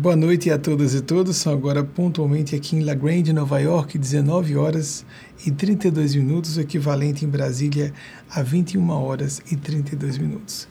[0.00, 1.36] Boa noite a todas e todos.
[1.36, 5.04] São agora pontualmente aqui em La Grande, Nova York, 19 horas
[5.44, 7.92] e 32 minutos, o equivalente em Brasília
[8.30, 10.66] a 21 horas e 32 minutos.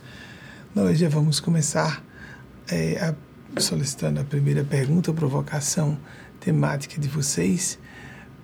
[0.73, 2.03] Nós já vamos começar
[2.71, 5.95] é, a, solicitando a primeira pergunta, provocação
[6.39, 7.77] temática de vocês,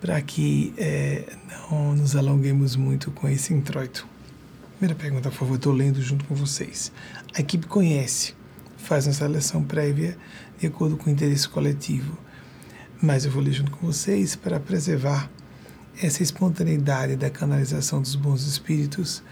[0.00, 1.24] para que é,
[1.68, 4.06] não nos alonguemos muito com esse introito.
[4.78, 6.92] Primeira pergunta, por favor, estou lendo junto com vocês.
[7.36, 8.34] A equipe conhece,
[8.76, 10.16] faz uma seleção prévia
[10.58, 12.16] de acordo com o interesse coletivo.
[13.00, 15.30] Mas eu vou ler junto com vocês para preservar
[16.02, 19.22] essa espontaneidade da canalização dos bons espíritos,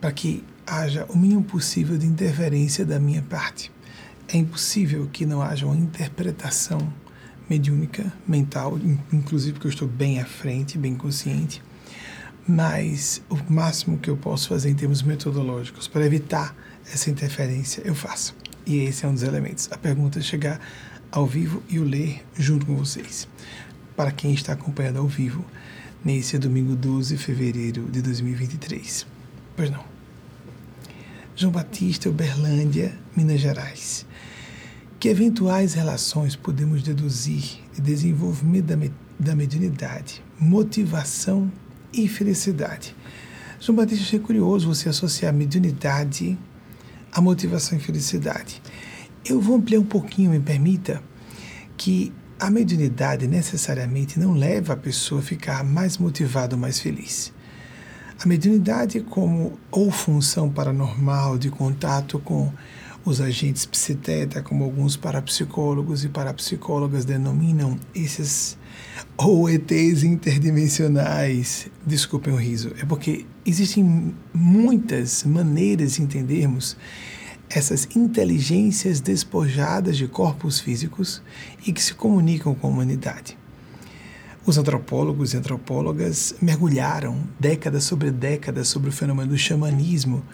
[0.00, 3.70] para que haja o mínimo possível de interferência da minha parte.
[4.28, 6.92] É impossível que não haja uma interpretação
[7.48, 8.78] mediúnica, mental,
[9.12, 11.62] inclusive porque eu estou bem à frente, bem consciente,
[12.46, 16.56] mas o máximo que eu posso fazer em termos metodológicos para evitar
[16.92, 18.41] essa interferência, eu faço.
[18.66, 19.68] E esse é um dos elementos.
[19.70, 20.60] A pergunta é chegar
[21.10, 23.28] ao vivo e o ler junto com vocês.
[23.96, 25.44] Para quem está acompanhando ao vivo,
[26.04, 29.06] nesse domingo 12 de fevereiro de 2023.
[29.56, 29.84] Pois não.
[31.34, 34.06] João Batista, Uberlândia, Minas Gerais.
[34.98, 41.50] Que eventuais relações podemos deduzir de desenvolvimento da, me da mediunidade, motivação
[41.92, 42.94] e felicidade?
[43.60, 46.38] João Batista, achei curioso você associar mediunidade
[47.12, 48.62] a motivação e felicidade.
[49.24, 51.02] Eu vou ampliar um pouquinho, me permita,
[51.76, 57.32] que a mediunidade necessariamente não leva a pessoa a ficar mais motivada ou mais feliz.
[58.20, 62.52] A mediunidade como ou função paranormal de contato com
[63.04, 68.56] os agentes psiteta, como alguns parapsicólogos e parapsicólogas denominam esses
[69.16, 71.68] ou ETs interdimensionais.
[71.84, 76.76] Desculpem o riso, é porque existem muitas maneiras de entendermos
[77.50, 81.22] essas inteligências despojadas de corpos físicos
[81.66, 83.36] e que se comunicam com a humanidade.
[84.44, 90.24] Os antropólogos e antropólogas mergulharam décadas sobre décadas sobre o fenômeno do xamanismo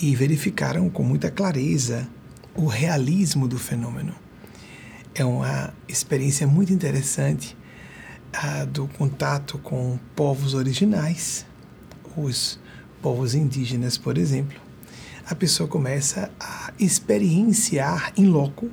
[0.00, 2.08] e verificaram com muita clareza
[2.54, 4.14] o realismo do fenômeno.
[5.14, 7.56] É uma experiência muito interessante
[8.32, 11.46] ah, do contato com povos originais,
[12.16, 12.58] os
[13.00, 14.60] povos indígenas, por exemplo.
[15.26, 18.70] A pessoa começa a experienciar em loco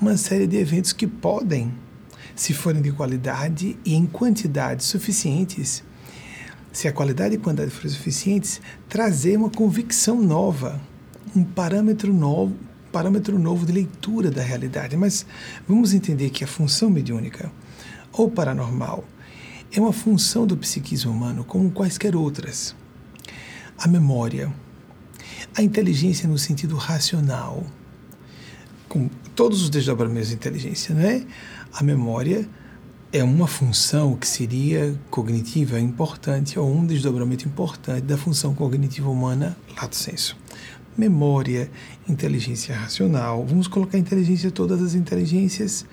[0.00, 1.72] uma série de eventos que podem,
[2.36, 5.82] se forem de qualidade e em quantidades suficientes,
[6.72, 10.80] se a qualidade e quantidade forem suficientes, trazer uma convicção nova,
[11.34, 12.54] um parâmetro novo,
[12.92, 14.96] parâmetro novo de leitura da realidade.
[14.96, 15.26] Mas
[15.66, 17.50] vamos entender que a função mediúnica
[18.12, 19.04] ou paranormal
[19.72, 22.74] é uma função do psiquismo humano como quaisquer outras.
[23.78, 24.52] A memória,
[25.56, 27.64] a inteligência no sentido racional,
[28.88, 31.24] com todos os desdobramentos de inteligência, não é?
[31.72, 32.48] A memória
[33.12, 39.56] é uma função que seria cognitiva importante ou um desdobramento importante da função cognitiva humana,
[39.80, 40.36] lato sensu.
[40.96, 41.70] Memória,
[42.08, 45.86] inteligência racional, vamos colocar inteligência todas as inteligências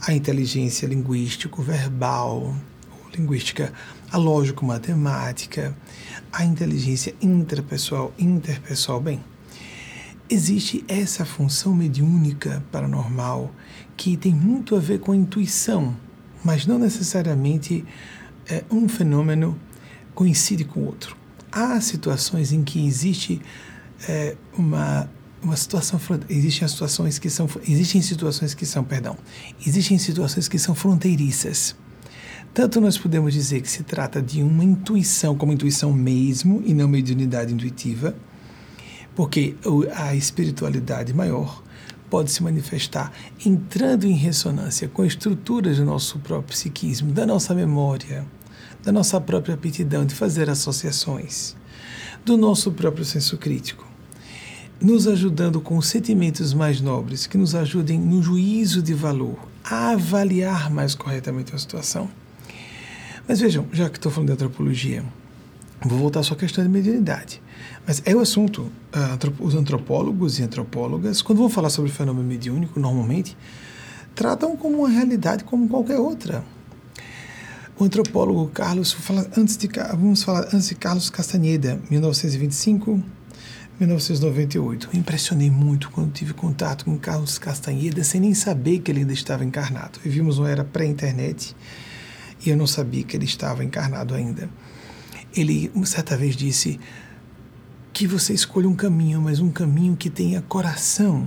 [0.00, 2.54] a inteligência linguístico-verbal,
[3.16, 3.72] linguística,
[4.10, 5.76] a lógico-matemática,
[6.32, 9.00] a inteligência intrapessoal, interpessoal.
[9.00, 9.22] Bem,
[10.28, 13.52] existe essa função mediúnica paranormal
[13.96, 15.96] que tem muito a ver com a intuição,
[16.44, 17.84] mas não necessariamente
[18.48, 19.58] é, um fenômeno
[20.14, 21.16] coincide com o outro.
[21.50, 23.40] Há situações em que existe
[24.08, 25.08] é, uma
[25.42, 29.16] uma situação existem situações que são existem situações que são perdão
[29.64, 31.76] existem situações que são fronteiriças
[32.56, 36.88] tanto nós podemos dizer que se trata de uma intuição como intuição mesmo e não
[36.88, 38.16] mediunidade intuitiva
[39.14, 39.54] porque
[39.94, 41.62] a espiritualidade maior
[42.08, 43.12] pode se manifestar
[43.44, 48.24] entrando em ressonância com estruturas do nosso próprio psiquismo da nossa memória
[48.82, 51.54] da nossa própria aptidão de fazer associações
[52.24, 53.86] do nosso próprio senso crítico
[54.80, 60.70] nos ajudando com sentimentos mais nobres, que nos ajudem no juízo de valor, a avaliar
[60.70, 62.10] mais corretamente a situação.
[63.28, 65.04] Mas vejam, já que estou falando de antropologia,
[65.82, 67.42] vou voltar à questão de mediunidade.
[67.86, 68.70] Mas é o assunto.
[69.40, 73.36] Os antropólogos e antropólogas, quando vão falar sobre o fenômeno mediúnico, normalmente,
[74.14, 76.44] tratam como uma realidade como qualquer outra.
[77.78, 78.96] O antropólogo Carlos,
[79.36, 83.02] antes de, vamos falar antes de Carlos Castaneda, 1925
[83.78, 84.88] 1998.
[84.92, 89.12] Me impressionei muito quando tive contato com Carlos Castanheda sem nem saber que ele ainda
[89.12, 90.00] estava encarnado.
[90.02, 91.54] Vivíamos uma era pré-internet
[92.46, 94.48] e eu não sabia que ele estava encarnado ainda.
[95.34, 96.80] Ele, uma certa vez, disse
[97.92, 101.26] que você escolha um caminho, mas um caminho que tenha coração.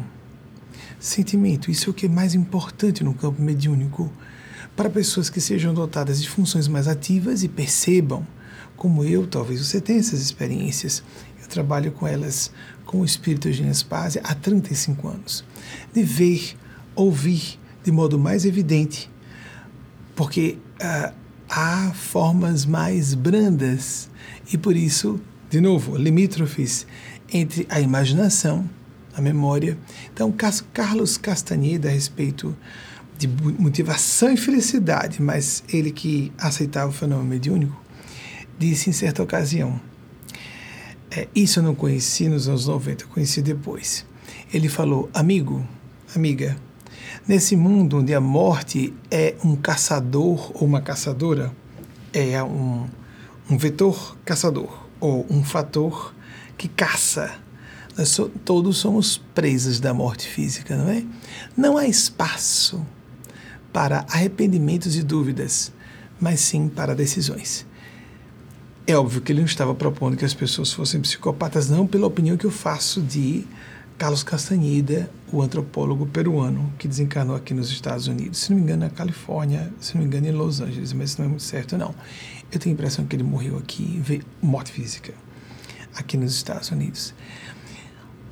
[1.00, 1.72] sentimento.
[1.72, 4.12] Isso é o que é mais importante no campo mediúnico.
[4.76, 8.26] Para pessoas que sejam dotadas de funções mais ativas e percebam,
[8.76, 11.04] como eu, talvez você tenha essas experiências.
[11.42, 12.52] Eu trabalho com elas,
[12.86, 15.44] com o espírito Eugênio Spazia há 35 anos.
[15.94, 16.56] De ver,
[16.96, 19.10] ouvir de modo mais evidente,
[20.16, 21.14] porque uh,
[21.50, 24.10] há formas mais brandas
[24.52, 26.86] e por isso, de novo, limítrofes
[27.32, 28.70] entre a imaginação,
[29.16, 29.78] a memória.
[30.14, 30.34] Então,
[30.74, 32.56] Carlos Castaneda, a respeito
[33.18, 37.84] de motivação e felicidade, mas ele que aceitava o fenômeno mediúnico,
[38.58, 39.80] disse em certa ocasião:
[41.12, 44.06] é, Isso eu não conheci nos anos 90, eu conheci depois.
[44.54, 45.68] Ele falou: Amigo,
[46.16, 46.58] amiga,
[47.30, 51.56] nesse mundo onde a morte é um caçador ou uma caçadora,
[52.12, 52.88] é um,
[53.48, 56.12] um vetor caçador ou um fator
[56.58, 57.32] que caça.
[57.96, 61.06] Nós so, todos somos presas da morte física, não é?
[61.56, 62.84] Não há espaço
[63.72, 65.72] para arrependimentos e dúvidas,
[66.20, 67.64] mas sim para decisões.
[68.88, 72.36] É óbvio que ele não estava propondo que as pessoas fossem psicopatas, não pela opinião
[72.36, 73.46] que eu faço de
[74.00, 78.40] Carlos Castaneda, o antropólogo peruano que desencarnou aqui nos Estados Unidos.
[78.40, 81.20] Se não me engano, na Califórnia, se não me engano, em Los Angeles, mas isso
[81.20, 81.94] não é muito certo, não.
[82.52, 85.14] Eu tenho a impressão que ele morreu aqui, morte física,
[85.96, 87.14] aqui nos Estados Unidos.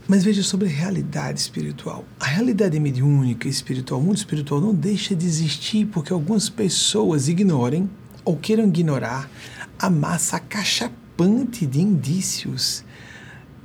[0.08, 2.06] Mas veja sobre a realidade espiritual.
[2.20, 7.90] A realidade mediúnica espiritual, o mundo espiritual não deixa de existir porque algumas pessoas ignorem
[8.24, 9.30] ou queiram ignorar
[9.78, 12.86] a massa acachapante de indícios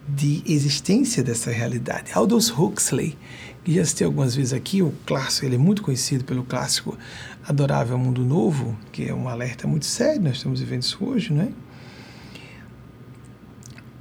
[0.08, 2.10] de existência dessa realidade.
[2.12, 3.16] Aldous Huxley,
[3.64, 6.99] que já citei algumas vezes aqui, o clássico, ele é muito conhecido pelo clássico
[7.46, 11.43] Adorável Mundo Novo, que é um alerta muito sério, nós estamos vivendo isso hoje, não
[11.43, 11.49] é?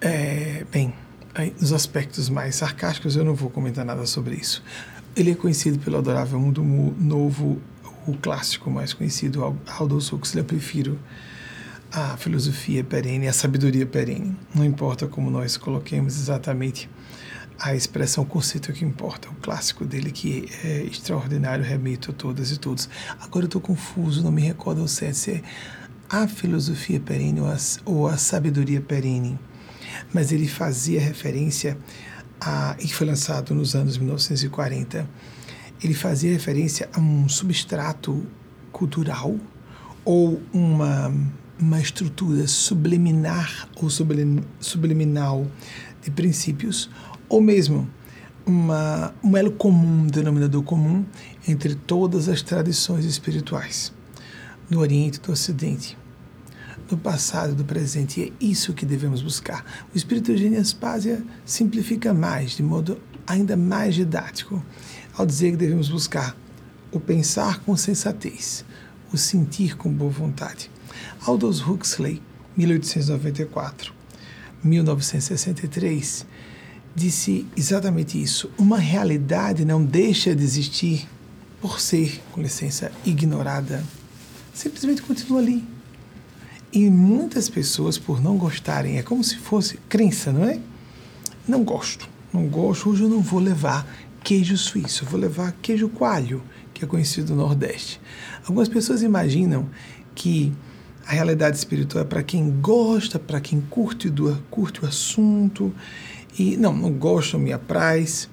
[0.02, 0.94] é bem,
[1.60, 4.64] nos aspectos mais sarcásticos eu não vou comentar nada sobre isso.
[5.16, 7.62] Ele é conhecido pelo Adorável Mundo Novo,
[8.08, 11.00] o clássico mais conhecido, Aldous Huxley, eu prefiro
[11.92, 14.38] a filosofia perene, a sabedoria perene.
[14.56, 16.90] Não importa como nós coloquemos exatamente
[17.60, 19.30] a expressão, o conceito que importa.
[19.30, 22.90] O clássico dele que é extraordinário, remito a todas e todos.
[23.20, 25.42] Agora eu estou confuso, não me recordo ao certo se é
[26.10, 29.38] a filosofia perene ou a, ou a sabedoria perene.
[30.14, 31.78] Mas ele fazia referência
[32.40, 35.08] a, e foi lançado nos anos 1940,
[35.84, 38.26] ele fazia referência a um substrato
[38.72, 39.36] cultural
[40.04, 41.14] ou uma
[41.62, 43.88] uma estrutura subliminar ou
[44.60, 45.46] subliminal
[46.02, 46.90] de princípios,
[47.30, 47.88] ou mesmo
[48.44, 51.06] uma, um elo comum, denominador comum
[51.48, 53.94] entre todas as tradições espirituais,
[54.70, 55.96] no Oriente e do Ocidente,
[56.90, 58.20] no passado e do presente.
[58.20, 59.64] E é isso que devemos buscar.
[59.94, 64.64] O Espírito Eugênio Aspásia simplifica mais, de modo ainda mais didático,
[65.16, 66.36] ao dizer que devemos buscar
[66.92, 68.66] o pensar com sensatez,
[69.14, 70.72] o sentir com boa vontade
[71.26, 72.22] Aldous Huxley,
[72.56, 73.94] 1894,
[74.64, 76.26] 1963,
[76.96, 78.52] disse exatamente isso.
[78.58, 81.08] Uma realidade não deixa de existir
[81.62, 83.84] por ser, com licença, ignorada.
[84.54, 85.64] Simplesmente continua ali.
[86.74, 90.60] E muitas pessoas, por não gostarem, é como se fosse crença, não é?
[91.48, 93.86] Não gosto, não gosto, hoje eu não vou levar
[94.24, 96.42] queijo suíço, eu vou levar queijo coalho,
[96.74, 98.00] que é conhecido no Nordeste.
[98.44, 99.70] Algumas pessoas imaginam
[100.16, 100.54] que
[101.06, 105.74] a realidade espiritual é para quem gosta, para quem curte, do, curte o assunto.
[106.38, 108.30] E não, não gosto, me apraz.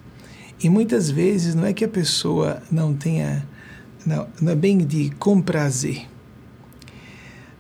[0.63, 3.47] E muitas vezes não é que a pessoa não tenha,
[4.05, 6.07] não, não é bem de comprazer,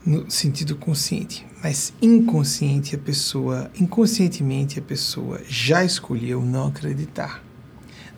[0.04, 7.44] no sentido consciente, mas inconsciente a pessoa, inconscientemente a pessoa já escolheu não acreditar.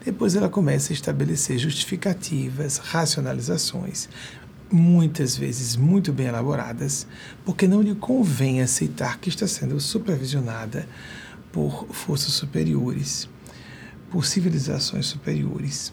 [0.05, 4.09] Depois ela começa a estabelecer justificativas, racionalizações,
[4.71, 7.07] muitas vezes muito bem elaboradas,
[7.45, 10.89] porque não lhe convém aceitar que está sendo supervisionada
[11.53, 13.29] por forças superiores,
[14.11, 15.93] por civilizações superiores,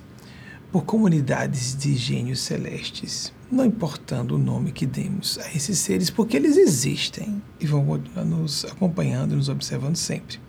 [0.71, 6.35] por comunidades de gênios celestes, não importando o nome que demos a esses seres, porque
[6.35, 7.85] eles existem e vão
[8.25, 10.39] nos acompanhando, nos observando sempre.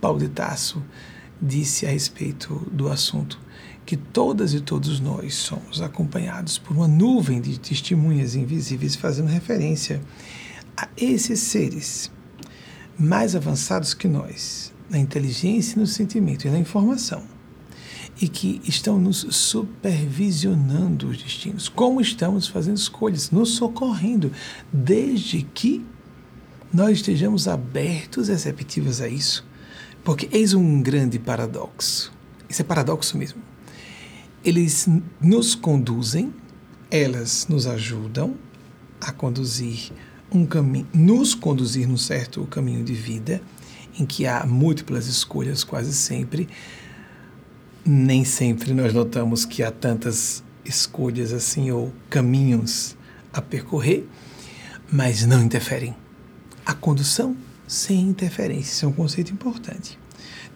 [0.00, 0.82] Paulo de Tasso
[1.40, 3.40] disse a respeito do assunto
[3.84, 10.00] que todas e todos nós somos acompanhados por uma nuvem de testemunhas invisíveis fazendo referência
[10.76, 12.10] a esses seres
[12.98, 17.22] mais avançados que nós, na inteligência, no sentimento e na informação,
[18.20, 24.32] e que estão nos supervisionando os destinos, como estamos fazendo escolhas, nos socorrendo,
[24.72, 25.84] desde que
[26.72, 29.44] nós estejamos abertos, receptivos a isso.
[30.04, 32.12] Porque eis um grande paradoxo.
[32.48, 33.53] Isso é paradoxo mesmo
[34.44, 34.86] eles
[35.20, 36.32] nos conduzem,
[36.90, 38.36] elas nos ajudam
[39.00, 39.90] a conduzir
[40.30, 43.40] um caminho, nos conduzir num certo caminho de vida,
[43.98, 46.48] em que há múltiplas escolhas quase sempre.
[47.84, 52.96] Nem sempre nós notamos que há tantas escolhas assim ou caminhos
[53.32, 54.06] a percorrer,
[54.90, 55.94] mas não interferem.
[56.64, 57.36] A condução
[57.66, 59.98] sem interferência, isso é um conceito importante.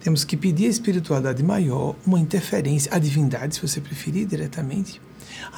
[0.01, 5.01] Temos que pedir à espiritualidade maior uma interferência, à divindade, se você preferir diretamente,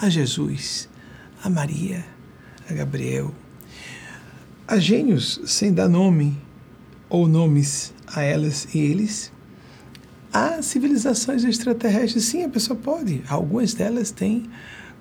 [0.02, 0.90] a Jesus,
[1.44, 2.04] a Maria,
[2.70, 3.34] a Gabriel,
[4.68, 6.38] a gênios, sem dar nome
[7.10, 9.32] ou nomes a elas e eles.
[10.34, 13.22] Há civilizações extraterrestres, sim, a pessoa pode.
[13.28, 14.50] Algumas delas têm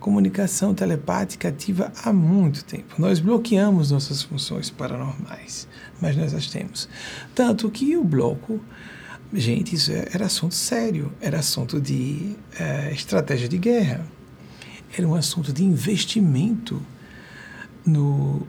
[0.01, 2.97] comunicação telepática ativa há muito tempo.
[2.99, 5.69] Nós bloqueamos nossas funções paranormais,
[6.01, 6.89] mas nós as temos.
[7.35, 8.61] Tanto que o bloco,
[9.33, 14.05] gente, isso era assunto sério, era assunto de é, estratégia de guerra,
[14.97, 16.83] era um assunto de investimento
[17.87, 18.47] no,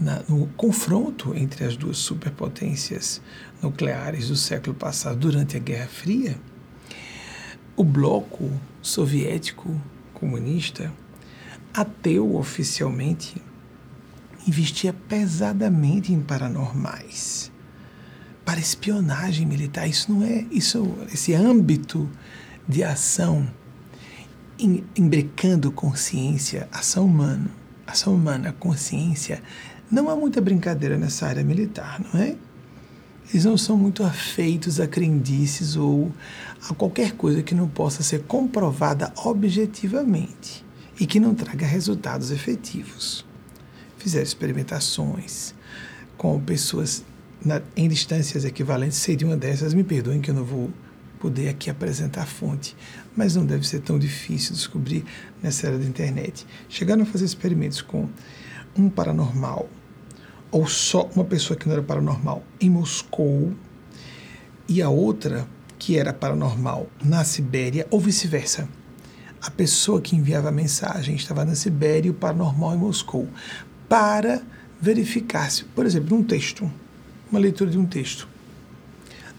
[0.00, 3.20] na, no confronto entre as duas superpotências
[3.62, 6.38] nucleares do século passado durante a Guerra Fria.
[7.76, 9.78] O bloco soviético
[10.14, 10.90] comunista,
[11.74, 13.36] ateu oficialmente,
[14.46, 17.52] investia pesadamente em paranormais
[18.46, 19.88] para espionagem militar.
[19.88, 22.08] Isso não é isso, esse âmbito
[22.66, 23.46] de ação
[24.96, 27.50] embrecando consciência, ação humana,
[27.86, 29.42] ação humana, consciência.
[29.90, 32.36] Não há muita brincadeira nessa área militar, não é?
[33.28, 36.12] Eles não são muito afeitos a crendices ou
[36.70, 40.64] a qualquer coisa que não possa ser comprovada objetivamente
[40.98, 43.26] e que não traga resultados efetivos.
[43.98, 45.52] Fizeram experimentações
[46.16, 47.04] com pessoas
[47.46, 48.98] na, em distâncias equivalentes.
[48.98, 50.70] Sei de uma dessas, me perdoem que eu não vou
[51.18, 52.76] poder aqui apresentar a fonte,
[53.16, 55.04] mas não deve ser tão difícil descobrir
[55.42, 56.46] nessa era da internet.
[56.68, 58.08] Chegaram a fazer experimentos com
[58.76, 59.68] um paranormal
[60.50, 63.54] ou só uma pessoa que não era paranormal em Moscou
[64.68, 65.46] e a outra
[65.78, 68.68] que era paranormal na Sibéria ou vice-versa.
[69.40, 73.28] A pessoa que enviava a mensagem estava na Sibéria e o paranormal em Moscou
[73.88, 74.42] para
[74.80, 76.70] verificar se, por exemplo, um texto,
[77.30, 78.28] uma leitura de um texto,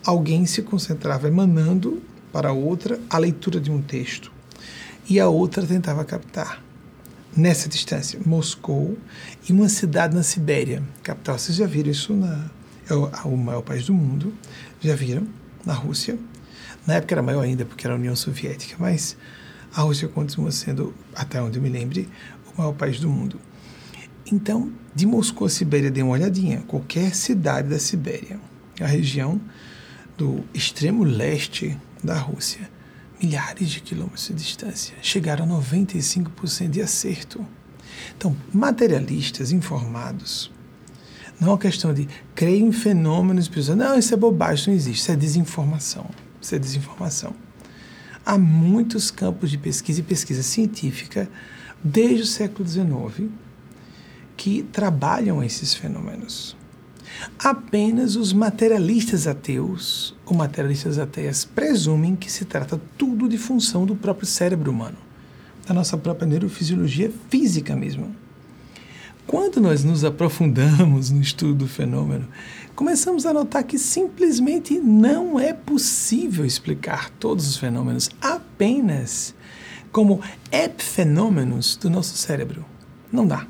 [0.06, 2.02] alguém se concentrava emanando
[2.32, 4.32] para a outra a leitura de um texto
[5.10, 6.64] e a outra tentava captar
[7.36, 8.98] nessa distância, Moscou
[9.48, 11.38] e uma cidade na Sibéria, capital.
[11.38, 12.50] Vocês já viram isso na
[12.90, 14.34] é o, maior país do mundo,
[14.82, 15.28] já viram
[15.66, 16.18] na Rússia.
[16.86, 19.18] Na época era maior ainda porque era a União Soviética, mas
[19.76, 22.08] a Rússia continua sendo, até onde eu me lembre,
[22.54, 23.40] o maior país do mundo.
[24.32, 26.62] Então, de Moscou a Sibéria, dê uma olhadinha.
[26.68, 28.40] Qualquer cidade da Sibéria,
[28.80, 29.40] a região
[30.18, 32.70] do extremo leste da Rússia,
[33.22, 37.46] milhares de quilômetros de distância, chegaram a 95% de acerto.
[38.18, 40.52] Então, materialistas informados,
[41.40, 44.76] não é uma questão de crer em fenômenos, pessoas, não, isso é bobagem, isso não
[44.76, 46.10] existe, isso é desinformação.
[46.42, 47.34] Isso é desinformação.
[48.26, 51.30] Há muitos campos de pesquisa e pesquisa científica,
[51.84, 53.30] desde o século XIX,
[54.38, 56.56] que trabalham esses fenômenos.
[57.40, 63.96] Apenas os materialistas ateus ou materialistas ateias presumem que se trata tudo de função do
[63.96, 64.98] próprio cérebro humano,
[65.66, 68.16] da nossa própria neurofisiologia física mesmo.
[69.26, 72.28] Quando nós nos aprofundamos no estudo do fenômeno,
[72.76, 79.36] começamos a notar que simplesmente não é possível explicar todos os fenômenos apenas
[79.92, 82.64] como epifenômenos do nosso cérebro.
[83.12, 83.48] Não dá.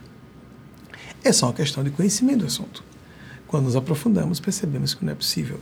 [1.28, 2.82] É só uma questão de conhecimento do assunto.
[3.48, 5.60] Quando nos aprofundamos, percebemos que não é possível.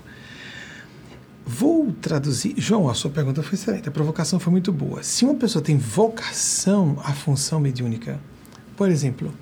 [1.44, 2.54] Vou traduzir.
[2.56, 3.90] João, a sua pergunta foi excelente.
[3.90, 5.02] A provocação foi muito boa.
[5.02, 8.20] Se uma pessoa tem vocação à função mediúnica,
[8.78, 9.34] por exemplo,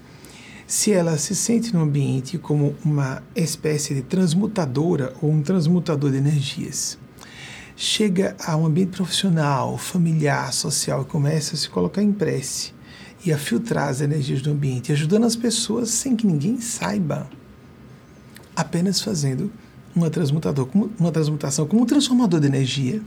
[0.66, 6.20] se ela se sente no ambiente como uma espécie de transmutadora ou um transmutador de
[6.20, 6.98] energias,
[7.76, 12.72] chega a um ambiente profissional, familiar, social e começa a se colocar em prece
[13.26, 17.30] e a filtrar as energias do ambiente, ajudando as pessoas sem que ninguém saiba
[18.56, 19.52] apenas fazendo
[19.96, 23.02] uma, transmutador, uma transmutação como um transformador de energia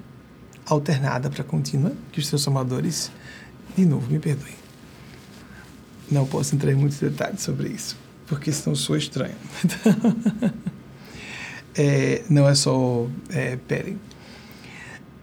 [0.65, 3.11] alternada para contínua, que os transformadores,
[3.77, 4.55] de novo, me perdoem.
[6.11, 7.97] Não posso entrar em muitos detalhes sobre isso,
[8.27, 9.35] porque senão sou estranho.
[11.75, 13.99] é, não é só é, Peren.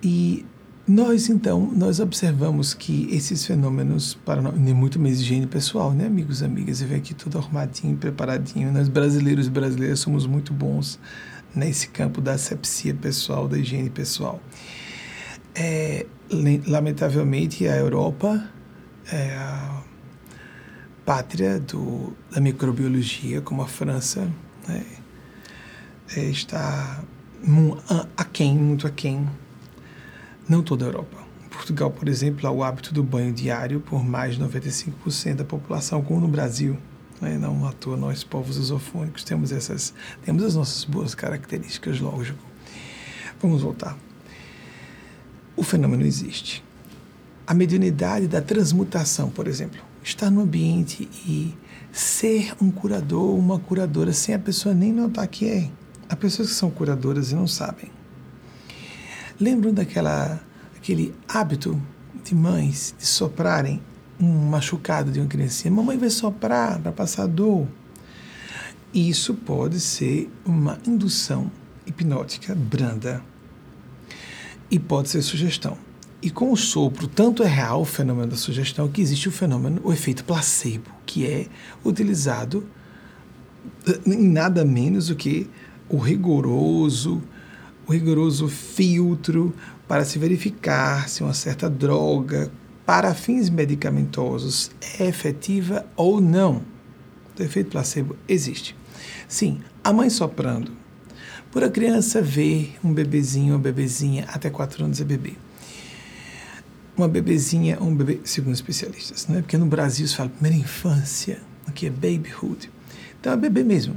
[0.02, 0.46] E
[0.86, 6.44] nós, então, nós observamos que esses fenômenos, para nós, muito mais higiene pessoal, né, amigos
[6.44, 6.82] amigas?
[6.82, 8.70] Eu venho aqui tudo arrumadinho, preparadinho.
[8.72, 11.00] Nós brasileiros e brasileiras somos muito bons
[11.56, 14.42] nesse campo da asepsia pessoal, da higiene pessoal.
[15.56, 16.06] É,
[16.68, 18.50] lamentavelmente, a Europa
[19.10, 19.84] é a
[21.06, 24.30] pátria do, da microbiologia, como a França,
[24.68, 24.84] né,
[26.18, 27.02] é, está
[28.18, 29.26] aquém, muito aquém.
[30.48, 31.18] Não toda a Europa.
[31.46, 35.46] Em Portugal, por exemplo, há o hábito do banho diário por mais de 95% da
[35.46, 36.78] população, como no Brasil.
[37.22, 37.38] Né?
[37.38, 42.44] Não à toa nós, povos lusofônicos, temos essas, temos as nossas boas características, lógico.
[43.42, 43.98] Vamos voltar.
[45.56, 46.64] O fenômeno existe.
[47.48, 51.54] A mediunidade da transmutação, por exemplo, estar no ambiente e
[51.92, 55.70] ser um curador, uma curadora, sem a pessoa nem notar que é.
[56.10, 57.90] Há pessoas que são curadoras e não sabem.
[59.40, 60.42] Lembram daquela
[60.76, 61.82] aquele hábito
[62.24, 63.82] de mães de soprarem
[64.20, 65.74] um machucado de uma criancinha?
[65.74, 67.68] Mamãe vai soprar para passar dor.
[68.94, 71.52] Isso pode ser uma indução
[71.86, 73.24] hipnótica branda
[74.70, 75.78] e pode ser sugestão.
[76.22, 79.82] E com o sopro, tanto é real o fenômeno da sugestão que existe o fenômeno,
[79.84, 81.48] o efeito placebo, que é
[81.84, 82.66] utilizado
[83.88, 85.50] eh, em nada menos do que
[85.90, 87.22] o rigoroso,
[87.88, 89.54] o rigoroso filtro
[89.88, 92.52] para se verificar se uma certa droga
[92.86, 96.62] para fins medicamentosos é efetiva ou não.
[97.38, 98.76] O efeito placebo existe.
[99.28, 100.72] Sim, a mãe soprando.
[101.52, 105.34] Por a criança ver um bebezinho ou bebezinha até 4 anos é bebê
[106.96, 109.42] uma bebezinha, um bebê, segundo especialistas, né?
[109.42, 112.70] porque no Brasil se fala primeira infância, aqui é babyhood.
[113.20, 113.96] Então é bebê mesmo.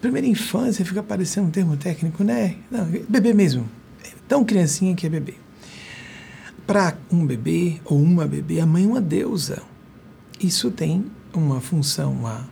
[0.00, 2.56] Primeira infância fica parecendo um termo técnico, né?
[2.70, 3.68] Não, bebê mesmo.
[4.28, 5.34] Tão criancinha que é bebê.
[6.66, 9.62] Para um bebê ou uma bebê, a mãe é uma deusa.
[10.40, 12.48] Isso tem uma função, uma,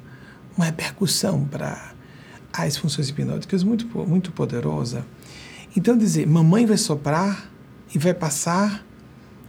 [0.56, 1.92] uma repercussão para
[2.52, 5.06] as funções hipnóticas muito, muito poderosa.
[5.76, 7.48] Então, dizer, mamãe vai soprar
[7.94, 8.84] e vai passar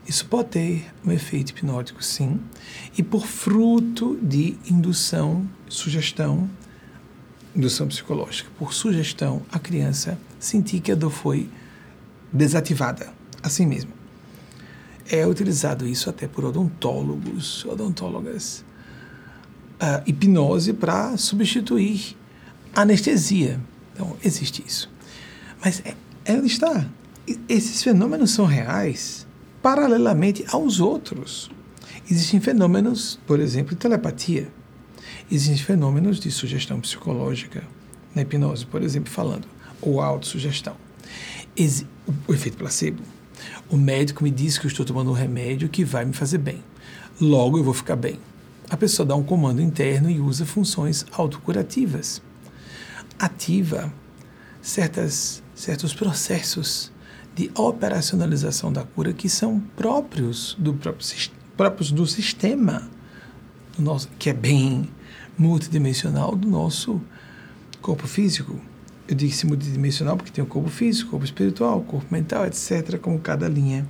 [0.08, 2.40] isso pode ter um efeito hipnótico, sim,
[2.98, 6.50] e por fruto de indução, sugestão,
[7.56, 11.50] indução psicológica, por sugestão, a criança sentir que a dor foi
[12.32, 13.12] desativada,
[13.44, 13.92] assim mesmo.
[15.10, 18.64] É utilizado isso até por odontólogos, odontólogas,
[19.80, 22.16] a hipnose para substituir
[22.74, 23.60] anestesia.
[23.94, 24.90] Então, existe isso.
[25.64, 26.86] Mas é, é onde está.
[27.50, 29.28] Esses fenômenos são reais
[29.62, 31.52] paralelamente aos outros.
[32.10, 34.50] Existem fenômenos, por exemplo, telepatia.
[35.30, 37.64] Existem fenômenos de sugestão psicológica,
[38.16, 39.48] na hipnose, por exemplo, falando,
[39.82, 40.76] ou autossugestão.
[42.28, 43.02] O efeito placebo.
[43.70, 46.64] O médico me diz que eu estou tomando um remédio que vai me fazer bem.
[47.20, 48.20] Logo eu vou ficar bem.
[48.70, 52.22] A pessoa dá um comando interno e usa funções autocurativas.
[53.20, 53.92] Ativa
[54.62, 56.92] certas, certos processos
[57.36, 61.08] de operacionalização da cura que são próprios do próprio,
[61.58, 62.90] próprios do sistema
[63.78, 64.90] nosso, que é bem
[65.42, 67.02] multidimensional do nosso
[67.82, 68.60] corpo físico.
[69.08, 73.50] Eu disse multidimensional porque tem o corpo físico, corpo espiritual, corpo mental, etc., como cada
[73.50, 73.88] linha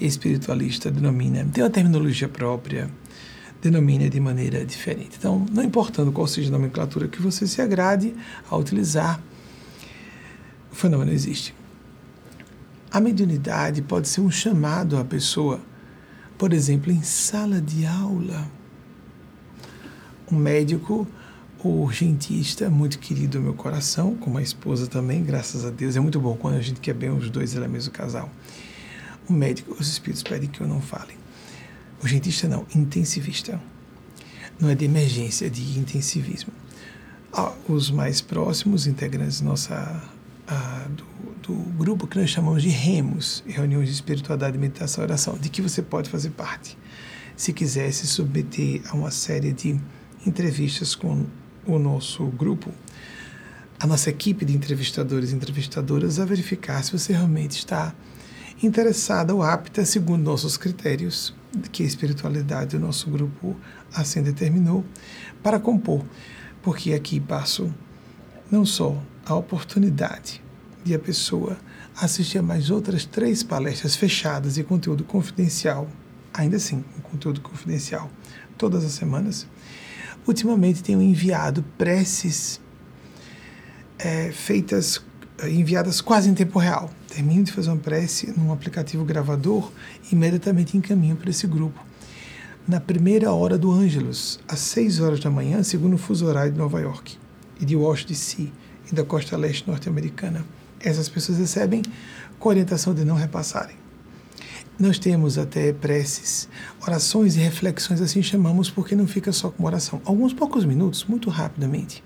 [0.00, 1.44] espiritualista denomina.
[1.52, 2.88] Tem uma terminologia própria,
[3.60, 5.16] denomina de maneira diferente.
[5.18, 8.14] Então, não importando qual seja a nomenclatura que você se agrade
[8.48, 9.20] a utilizar,
[10.70, 11.52] o fenômeno existe.
[12.90, 15.60] A mediunidade pode ser um chamado à pessoa,
[16.38, 18.48] por exemplo, em sala de aula.
[20.30, 21.06] Um médico
[21.62, 25.96] urgentista, muito querido ao meu coração, com uma esposa também, graças a Deus.
[25.96, 28.30] É muito bom quando a gente quer bem os dois elementos do casal.
[29.28, 31.16] O médico, os espíritos pedem que eu não fale.
[32.02, 33.60] Urgentista não, intensivista.
[34.60, 36.52] Não é de emergência, é de intensivismo.
[37.32, 40.02] Ah, os mais próximos integrantes nossa,
[40.46, 41.14] ah, do
[41.46, 45.60] do grupo que nós chamamos de REMOS, Reuniões de Espiritualidade, Meditação e Oração, de que
[45.60, 46.78] você pode fazer parte.
[47.36, 49.78] Se quiser se submeter a uma série de
[50.26, 51.26] entrevistas com
[51.66, 52.70] o nosso grupo,
[53.78, 57.94] a nossa equipe de entrevistadores e entrevistadoras a verificar se você realmente está
[58.62, 61.34] interessada ou apta segundo nossos critérios,
[61.70, 63.56] que a espiritualidade do nosso grupo
[63.92, 64.84] assim determinou,
[65.42, 66.04] para compor.
[66.62, 67.72] Porque aqui passo
[68.50, 70.42] não só a oportunidade
[70.82, 71.56] de a pessoa
[71.96, 75.88] assistir a mais outras três palestras fechadas e conteúdo confidencial,
[76.32, 78.10] ainda assim, um conteúdo confidencial,
[78.58, 79.46] todas as semanas.
[80.26, 82.60] Ultimamente tenho enviado preces
[83.98, 85.00] é, feitas,
[85.38, 86.90] é, enviadas quase em tempo real.
[87.08, 89.70] Termino de fazer uma prece num aplicativo gravador
[90.10, 91.84] e imediatamente encaminho para esse grupo.
[92.66, 96.58] Na primeira hora do Ângelus, às 6 horas da manhã, segundo o fuso horário de
[96.58, 97.18] Nova York
[97.60, 98.48] e de Washington DC
[98.90, 100.44] e da costa leste norte-americana
[100.84, 101.82] essas pessoas recebem
[102.38, 103.83] com orientação de não repassarem.
[104.78, 106.48] Nós temos até preces,
[106.84, 110.02] orações e reflexões, assim chamamos, porque não fica só com oração.
[110.04, 112.02] Alguns poucos minutos, muito rapidamente,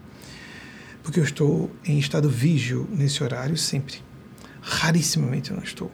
[1.03, 3.97] porque eu estou em estado vígio nesse horário sempre.
[4.61, 5.91] Rarissimamente eu não estou.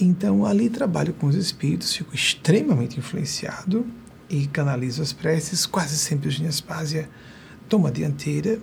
[0.00, 3.86] Então, ali trabalho com os espíritos, fico extremamente influenciado
[4.28, 5.66] e canalizo as preces.
[5.66, 7.08] Quase sempre Eugênia Spásia
[7.68, 8.60] toma a dianteira.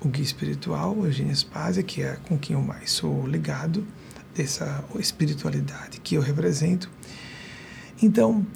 [0.00, 3.86] O guia espiritual, Eugênia Spásia, que é com quem eu mais sou ligado,
[4.34, 6.90] dessa espiritualidade que eu represento.
[8.02, 8.46] Então,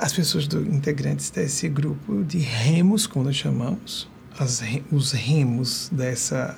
[0.00, 6.56] as pessoas do, integrantes desse grupo de remos, como nós chamamos, as, os remos dessa,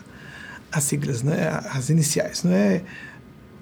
[0.71, 2.83] as siglas, né, as iniciais, não é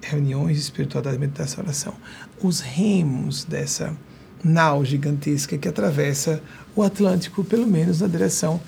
[0.01, 1.93] reuniões de espiritualidade, meditação oração.
[2.41, 3.95] Os remos dessa
[4.43, 6.41] nau gigantesca que atravessa
[6.75, 8.61] o Atlântico, pelo menos na direção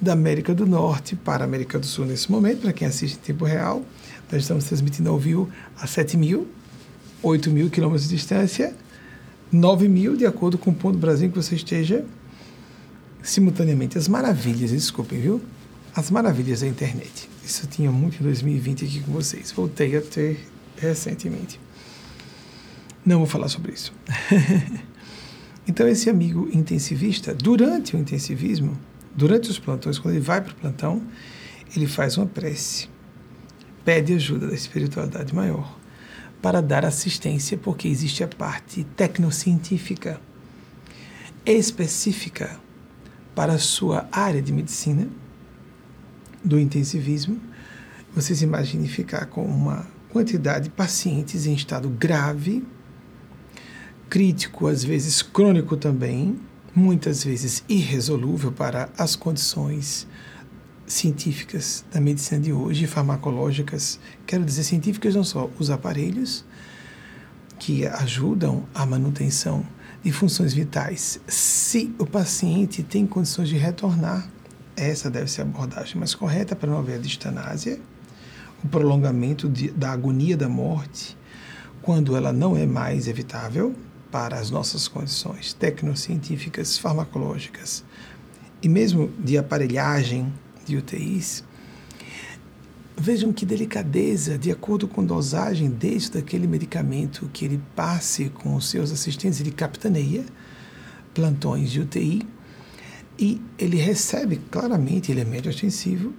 [0.00, 3.20] da América do Norte para a América do Sul nesse momento, para quem assiste em
[3.20, 3.82] tempo real.
[4.30, 5.48] Nós estamos transmitindo ao vivo
[5.80, 6.48] a 7 mil,
[7.22, 8.74] 8 mil quilômetros de distância,
[9.52, 12.04] 9 mil, de acordo com o ponto do Brasil que você esteja
[13.22, 13.98] simultaneamente.
[13.98, 15.40] As maravilhas, desculpem, viu?
[15.94, 17.28] As maravilhas da internet.
[17.44, 19.52] Isso eu tinha muito em 2020 aqui com vocês.
[19.52, 20.40] Voltei a ter
[20.76, 21.60] recentemente.
[23.04, 23.92] Não vou falar sobre isso.
[25.66, 28.76] então, esse amigo intensivista, durante o intensivismo,
[29.14, 31.02] durante os plantões, quando ele vai para o plantão,
[31.74, 32.88] ele faz uma prece,
[33.86, 35.78] pede ajuda da espiritualidade maior
[36.42, 40.20] para dar assistência, porque existe a parte tecnocientífica
[41.46, 42.58] específica
[43.32, 45.08] para a sua área de medicina
[46.44, 47.40] do intensivismo.
[48.12, 52.66] Vocês imaginem ficar com uma quantidade de pacientes em estado grave,
[54.10, 56.40] crítico, às vezes crônico também,
[56.74, 60.08] muitas vezes irresolúvel para as condições
[60.86, 63.98] científicas da medicina de hoje, farmacológicas.
[64.26, 66.44] Quero dizer, científicas não só os aparelhos
[67.58, 69.66] que ajudam a manutenção
[70.02, 71.20] de funções vitais.
[71.26, 74.28] Se o paciente tem condições de retornar,
[74.76, 77.80] essa deve ser a abordagem mais correta para não haver a distanásia
[78.62, 81.16] o prolongamento de, da agonia da morte,
[81.82, 83.74] quando ela não é mais evitável
[84.10, 87.84] para as nossas condições tecnocientíficas, farmacológicas
[88.62, 90.32] e mesmo de aparelhagem
[90.66, 91.44] de UTIs,
[92.96, 98.68] vejam que delicadeza, de acordo com dosagem desde aquele medicamento que ele passe com os
[98.68, 100.24] seus assistentes, ele capitaneia
[101.14, 102.26] plantões de UTI
[103.18, 106.12] e ele recebe claramente, ele é médio ostensivo,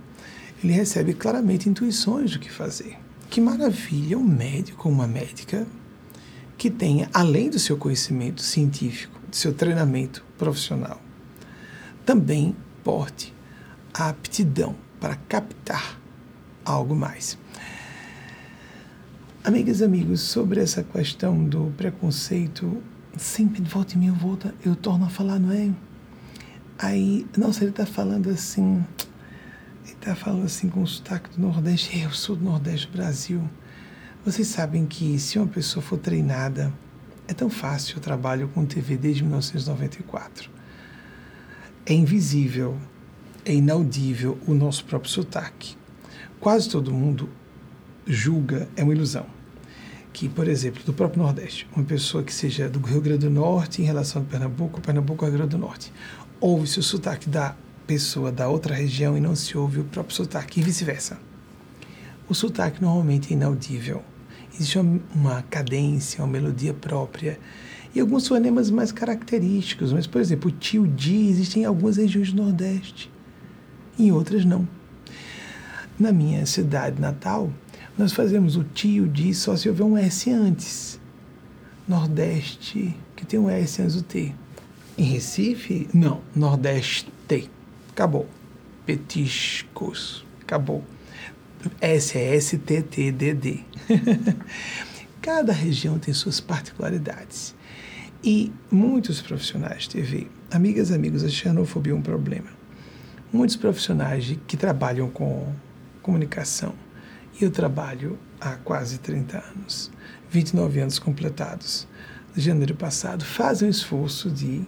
[0.63, 2.97] ele recebe claramente intuições do que fazer.
[3.29, 5.67] Que maravilha um médico ou uma médica
[6.57, 10.99] que tenha, além do seu conhecimento científico, do seu treinamento profissional,
[12.05, 13.37] também porte
[13.97, 15.99] a aptidão para captar
[16.63, 17.38] algo mais.
[19.43, 22.83] Amigas e amigos, sobre essa questão do preconceito,
[23.17, 25.71] sempre de volta e meia volta, eu torno a falar, não é?
[26.77, 28.86] Aí, nossa, ele está falando assim,
[29.83, 31.99] está falando assim com o sotaque do Nordeste.
[31.99, 33.49] Eu sou do Nordeste do Brasil.
[34.23, 36.71] Vocês sabem que se uma pessoa for treinada,
[37.27, 37.97] é tão fácil.
[37.97, 40.51] Eu trabalho com TV desde 1994.
[41.86, 42.77] É invisível,
[43.47, 45.77] é inaudível o nosso próprio sotaque.
[46.38, 47.29] Quase todo mundo
[48.05, 49.25] julga, é uma ilusão.
[50.12, 53.81] Que, por exemplo, do próprio Nordeste, uma pessoa que seja do Rio Grande do Norte
[53.81, 55.93] em relação a Pernambuco, Pernambuco ao Rio Grande do Norte,
[56.41, 57.55] ouve-se o sotaque da
[57.86, 61.17] pessoa da outra região e não se ouve o próprio sotaque, e vice-versa.
[62.27, 64.03] O sotaque normalmente é inaudível.
[64.53, 67.39] Existe uma, uma cadência, uma melodia própria
[67.95, 69.93] e alguns fonemas mais característicos.
[69.93, 73.10] Mas, por exemplo, o tio di existe em algumas regiões do Nordeste,
[73.97, 74.67] em outras não.
[75.99, 77.51] Na minha cidade natal,
[77.97, 80.99] nós fazemos o tio di só se houver um S antes.
[81.88, 84.33] Nordeste, que tem um S antes do T.
[84.97, 87.12] Em Recife, não, Nordeste.
[87.91, 88.27] Acabou.
[88.86, 90.23] Petiscos.
[90.41, 90.83] Acabou.
[91.81, 93.62] SSTTDD.
[95.21, 97.55] Cada região tem suas particularidades.
[98.23, 102.56] E muitos profissionais de TV, amigas amigos, a xenofobia é um problema.
[103.31, 105.53] Muitos profissionais que trabalham com
[106.01, 106.73] comunicação,
[107.39, 109.91] e eu trabalho há quase 30 anos,
[110.29, 111.87] 29 anos completados,
[112.33, 114.61] de janeiro passado, fazem o esforço de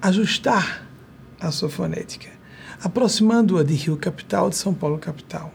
[0.00, 0.86] ajustar
[1.38, 2.30] a sua fonética,
[2.82, 5.52] aproximando-a de Rio Capital de São Paulo Capital.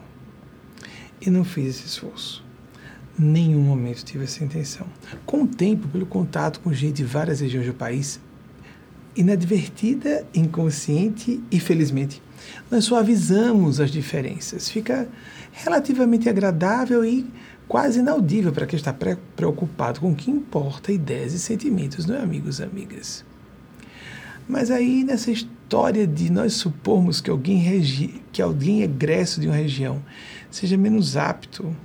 [1.20, 2.46] E não fiz esse esforço.
[3.18, 4.86] Nenhum momento tive essa intenção.
[5.26, 8.20] Com o tempo, pelo contato com gente de várias regiões do país,
[9.16, 12.22] inadvertida, inconsciente e felizmente,
[12.70, 14.70] nós suavizamos as diferenças.
[14.70, 15.08] Fica
[15.52, 17.26] relativamente agradável e
[17.68, 18.94] quase inaudível para quem está
[19.36, 23.26] preocupado com o que importa ideias e sentimentos, não é, amigos e amigas?
[24.48, 29.56] Mas aí, nessa história de nós supormos que alguém, regi que alguém egresso de uma
[29.56, 30.04] região
[30.52, 31.76] seja menos apto,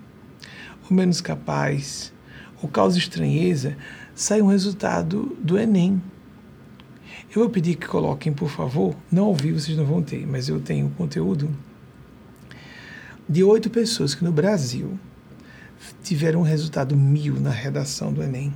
[0.90, 2.12] ou menos capaz,
[2.62, 3.76] ou cause estranheza,
[4.14, 6.02] sai um resultado do Enem.
[7.32, 10.48] Eu vou pedir que coloquem, por favor, não ao vivo vocês não vão ter, mas
[10.48, 11.48] eu tenho conteúdo
[13.28, 14.98] de oito pessoas que no Brasil
[16.02, 18.52] tiveram um resultado mil na redação do Enem.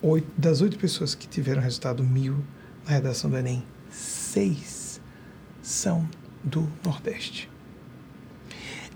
[0.00, 2.36] Oito, das oito pessoas que tiveram resultado mil
[2.84, 5.00] na redação do Enem, seis
[5.60, 6.08] são
[6.44, 7.50] do Nordeste.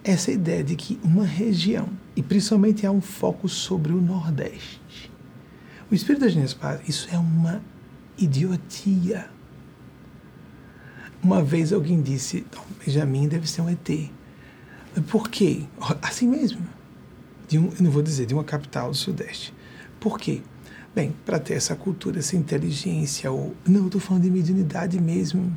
[0.05, 5.11] Essa ideia de que uma região, e principalmente há um foco sobre o Nordeste,
[5.91, 7.61] o Espírito das Linhas isso é uma
[8.21, 9.29] idiotia.
[11.23, 12.47] Uma vez alguém disse,
[12.85, 14.11] Benjamin deve ser um ET.
[15.09, 15.63] Por quê?
[16.03, 16.67] Assim mesmo.
[17.49, 19.53] De um, eu não vou dizer de uma capital do Sudeste.
[19.99, 20.41] Por quê?
[20.95, 23.55] Bem, para ter essa cultura, essa inteligência, ou.
[23.67, 25.57] Não, estou falando de mediunidade mesmo.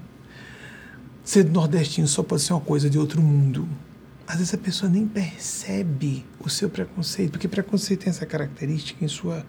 [1.23, 3.67] Ser nordestino só pode ser uma coisa de outro mundo.
[4.27, 9.07] Às vezes a pessoa nem percebe o seu preconceito, porque preconceito tem essa característica em
[9.07, 9.45] sua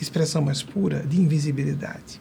[0.00, 2.20] expressão mais pura de invisibilidade.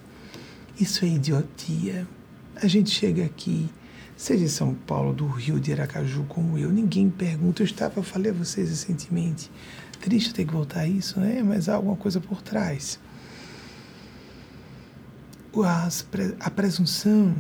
[0.80, 2.06] Isso é idiotia.
[2.54, 3.70] A gente chega aqui,
[4.18, 7.62] seja em São Paulo, do Rio de Aracaju, como eu, ninguém pergunta.
[7.62, 9.50] Eu estava, falei a vocês recentemente,
[10.02, 11.42] triste ter que voltar a isso, né?
[11.42, 13.00] mas há alguma coisa por trás.
[15.66, 16.06] As,
[16.42, 17.34] a presunção,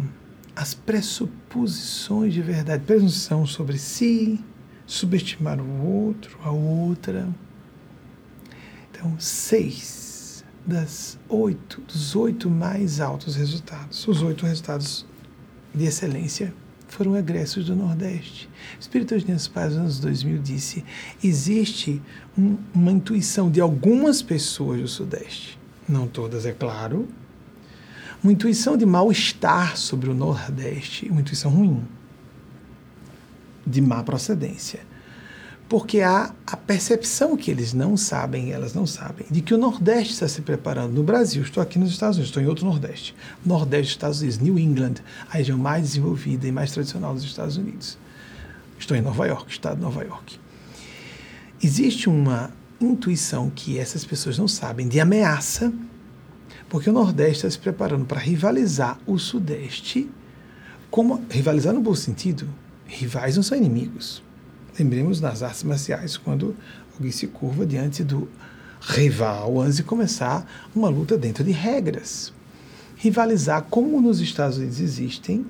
[0.56, 4.40] as pressuposições de verdade, presunção sobre si,
[4.86, 7.28] subestimar o outro, a outra.
[8.90, 10.05] Então, seis
[10.66, 15.06] das oito, dos oito mais altos resultados, os oito resultados
[15.74, 16.54] de excelência
[16.88, 18.50] foram egressos do Nordeste.
[18.78, 20.86] O Espírito de Linhas Paz, nos anos 2000, disse:
[21.24, 22.02] existe
[22.38, 27.08] um, uma intuição de algumas pessoas do Sudeste, não todas, é claro,
[28.24, 31.84] uma intuição de mal-estar sobre o Nordeste, uma intuição ruim,
[33.68, 34.80] de má procedência
[35.68, 40.14] porque há a percepção que eles não sabem, elas não sabem, de que o Nordeste
[40.14, 40.94] está se preparando.
[40.94, 43.16] No Brasil, estou aqui nos Estados Unidos, estou em outro Nordeste.
[43.44, 44.96] Nordeste dos Estados Unidos, New England,
[45.28, 47.98] a região mais desenvolvida e mais tradicional dos Estados Unidos.
[48.78, 50.40] Estou em Nova York, estado de Nova York.
[51.64, 55.74] Existe uma intuição que essas pessoas não sabem de ameaça,
[56.70, 60.12] porque o Nordeste está se preparando para rivalizar o Sudeste,
[60.92, 62.48] como rivalizar no bom sentido.
[62.86, 64.25] Rivais não são inimigos
[64.78, 66.54] Lembremos nas artes marciais, quando
[66.94, 68.28] alguém se curva diante do
[68.82, 72.34] rival antes de começar uma luta dentro de regras.
[72.98, 75.46] Rivalizar, como nos Estados Unidos existem,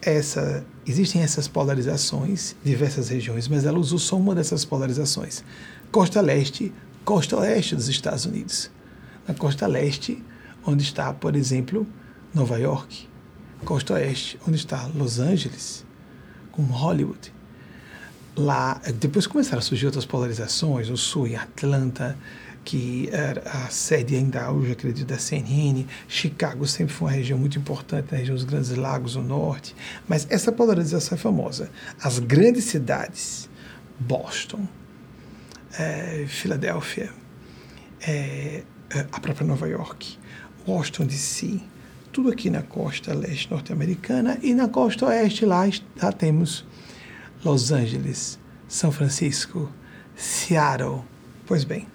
[0.00, 5.44] essa, existem essas polarizações, diversas regiões, mas ela usou só uma dessas polarizações.
[5.92, 6.72] Costa leste,
[7.04, 8.70] costa oeste dos Estados Unidos.
[9.28, 10.22] Na costa leste,
[10.64, 11.86] onde está, por exemplo,
[12.34, 13.06] Nova York.
[13.62, 15.84] Costa oeste, onde está Los Angeles,
[16.50, 17.39] com Hollywood
[18.44, 22.16] lá, depois começaram a surgir outras polarizações, o Sul em Atlanta,
[22.64, 25.86] que era a sede ainda hoje, acredito, da CNN.
[26.06, 29.74] Chicago sempre foi uma região muito importante na região dos Grandes Lagos, no norte.
[30.08, 31.70] Mas essa polarização é famosa.
[32.02, 33.48] As grandes cidades,
[33.98, 34.66] Boston,
[35.78, 37.10] é, Filadélfia,
[38.06, 38.62] é
[39.12, 40.18] a própria Nova York,
[40.66, 41.60] Washington DC,
[42.12, 45.68] tudo aqui na costa leste norte-americana e na costa oeste lá,
[46.02, 46.64] lá temos
[47.44, 49.70] Los Angeles, São Francisco,
[50.14, 51.00] Seattle.
[51.46, 51.86] Pois bem,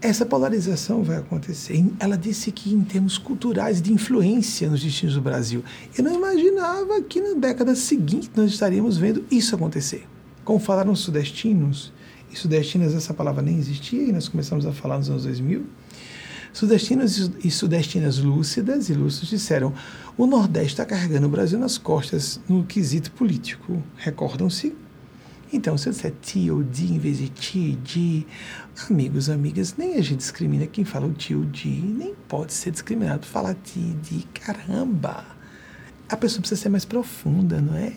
[0.00, 1.84] essa polarização vai acontecer.
[2.00, 5.62] Ela disse que em termos culturais de influência nos destinos do Brasil.
[5.96, 10.06] Eu não imaginava que na década seguinte nós estaríamos vendo isso acontecer.
[10.42, 11.92] Como falaram os sudestinos,
[12.32, 15.64] e sudestinas essa palavra nem existia e nós começamos a falar nos anos 2000.
[16.54, 19.74] Sudestinos e sudestinas lúcidas e lúcidos disseram:
[20.16, 23.82] o Nordeste está carregando o Brasil nas costas no quesito político.
[23.96, 24.72] Recordam-se?
[25.52, 28.24] Então, se eu disser tio, di em vez de ti, di,
[28.88, 33.26] amigos, amigas, nem a gente discrimina quem fala o tio, di, nem pode ser discriminado
[33.26, 34.24] falar ti, di.
[34.32, 35.24] Caramba!
[36.08, 37.92] A pessoa precisa ser mais profunda, não é?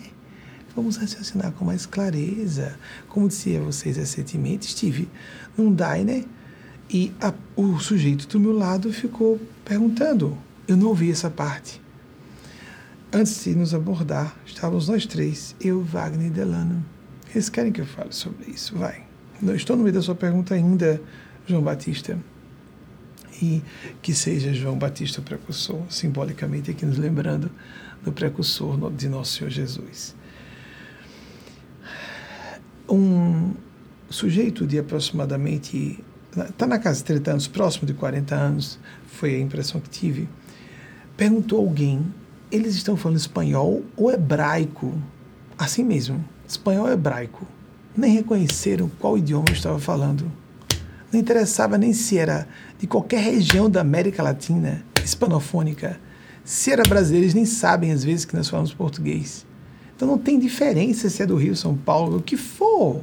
[0.74, 2.76] Vamos raciocinar com mais clareza.
[3.08, 5.08] Como dizia vocês recentemente, estive
[5.56, 6.24] num diner
[6.90, 10.36] e a, o sujeito do meu lado ficou perguntando.
[10.66, 11.80] Eu não ouvi essa parte.
[13.12, 16.84] Antes de nos abordar, estávamos nós três, eu, Wagner e Delano.
[17.34, 18.76] Eles querem que eu fale sobre isso?
[18.76, 19.02] Vai.
[19.40, 21.00] Não estou no meio da sua pergunta ainda,
[21.46, 22.18] João Batista.
[23.40, 23.62] E
[24.02, 27.50] que seja João Batista o precursor, simbolicamente aqui nos lembrando
[28.02, 30.14] do precursor de nosso Senhor Jesus.
[32.88, 33.52] Um,
[34.10, 36.02] sujeito de aproximadamente,
[36.36, 40.28] está na casa de 30 anos, próximo de 40 anos, foi a impressão que tive,
[41.16, 42.06] perguntou alguém,
[42.50, 44.94] eles estão falando espanhol ou hebraico?
[45.58, 47.46] Assim mesmo, espanhol hebraico.
[47.96, 50.30] Nem reconheceram qual idioma eu estava falando.
[51.12, 52.46] Não interessava nem se era
[52.78, 55.98] de qualquer região da América Latina, hispanofônica.
[56.44, 59.44] Se era brasileiro, eles nem sabem às vezes que nós falamos português.
[59.96, 63.02] Então não tem diferença se é do Rio, São Paulo, o que for.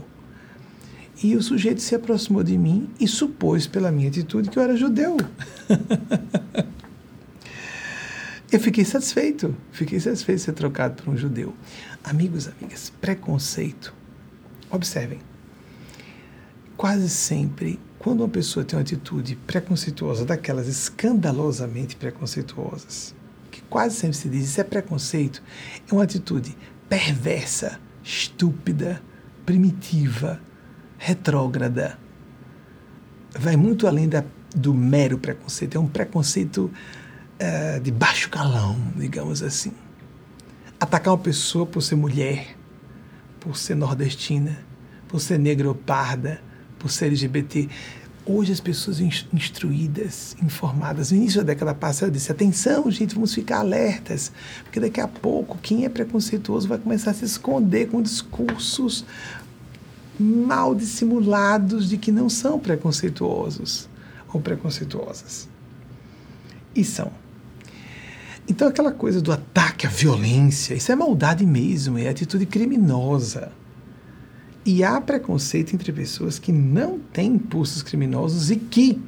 [1.24, 4.76] E o sujeito se aproximou de mim e supôs pela minha atitude que eu era
[4.76, 5.16] judeu.
[8.52, 11.54] eu fiquei satisfeito, fiquei satisfeito de ser trocado por um judeu.
[12.04, 13.94] Amigos, amigas, preconceito.
[14.70, 15.20] Observem.
[16.76, 23.16] Quase sempre, quando uma pessoa tem uma atitude preconceituosa, daquelas escandalosamente preconceituosas,
[23.50, 25.42] que quase sempre se diz isso é preconceito,
[25.90, 26.56] é uma atitude
[26.90, 29.02] perversa, estúpida,
[29.46, 30.42] primitiva,
[30.98, 31.98] retrógrada.
[33.38, 34.24] Vai muito além da,
[34.56, 35.76] do mero preconceito.
[35.76, 36.72] É um preconceito
[37.40, 39.72] uh, de baixo calão, digamos assim.
[40.80, 42.56] Atacar uma pessoa por ser mulher,
[43.40, 44.58] por ser nordestina,
[45.08, 46.42] por ser negra ou parda,
[46.80, 47.70] por ser LGBT.
[48.28, 53.36] Hoje as pessoas instruídas, informadas, no início da década passada eu disse, atenção gente, vamos
[53.36, 54.32] ficar alertas,
[54.64, 59.06] porque daqui a pouco quem é preconceituoso vai começar a se esconder com discursos
[60.20, 63.90] mal dissimulados de que não são preconceituosos
[64.34, 65.48] ou preconceituosas.
[66.76, 67.12] E são.
[68.48, 73.52] Então aquela coisa do ataque à violência, isso é maldade mesmo, é atitude criminosa.
[74.66, 79.00] E há preconceito entre pessoas que não têm impulsos criminosos e que,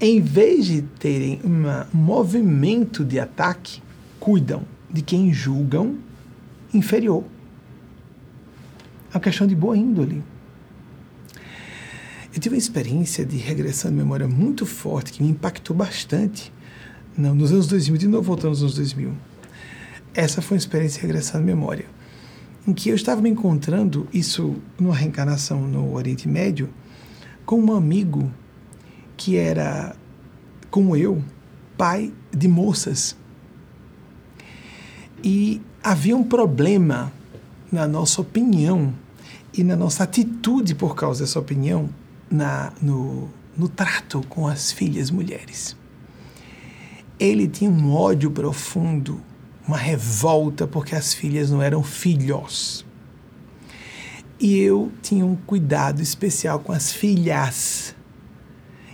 [0.00, 3.82] em vez de terem um movimento de ataque,
[4.18, 5.96] cuidam de quem julgam
[6.72, 7.24] inferior.
[9.14, 10.24] Uma questão de boa índole.
[12.34, 16.52] Eu tive uma experiência de regressão de memória muito forte que me impactou bastante
[17.16, 19.12] não, nos anos 2000, de novo voltando aos anos 2000.
[20.12, 21.86] Essa foi uma experiência de regressão de memória
[22.66, 26.68] em que eu estava me encontrando, isso numa reencarnação no Oriente Médio,
[27.46, 28.32] com um amigo
[29.16, 29.94] que era,
[30.70, 31.22] como eu,
[31.76, 33.16] pai de moças.
[35.22, 37.12] E havia um problema
[37.70, 38.92] na nossa opinião
[39.56, 41.88] e na nossa atitude por causa dessa opinião
[42.30, 45.76] na, no, no trato com as filhas mulheres.
[47.18, 49.20] Ele tinha um ódio profundo
[49.66, 52.84] uma revolta porque as filhas não eram filhos.
[54.38, 57.94] E eu tinha um cuidado especial com as filhas.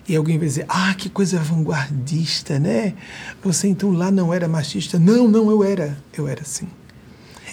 [0.06, 2.94] E alguém vai dizer: Ah, que coisa vanguardista, né?
[3.42, 4.98] Você então lá não era machista?
[4.98, 5.98] Não, não, eu era.
[6.16, 6.68] Eu era sim.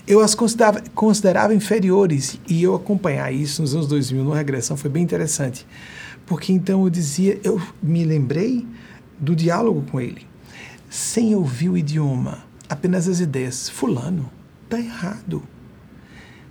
[0.08, 2.40] Eu as considerava, considerava inferiores.
[2.48, 5.68] E eu acompanhar isso nos anos 2000, numa regressão, foi bem interessante.
[6.26, 8.66] Porque então eu dizia: Eu me lembrei
[9.20, 10.26] do diálogo com ele,
[10.90, 13.70] sem ouvir o idioma apenas as ideias.
[13.70, 14.30] Fulano,
[14.64, 15.44] está errado.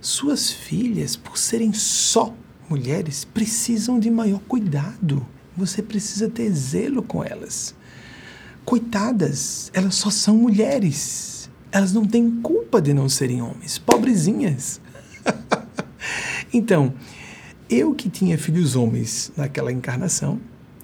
[0.01, 2.33] Suas filhas, por serem só
[2.69, 5.25] mulheres, precisam de maior cuidado.
[5.55, 7.73] Você precisa ter zelo com elas.
[8.63, 11.36] Coitadas, elas só são mulheres.
[11.71, 13.77] Elas não têm culpa de não serem homens.
[13.77, 14.79] Pobrezinhas.
[16.53, 16.93] então,
[17.69, 20.39] eu que tinha filhos homens naquela encarnação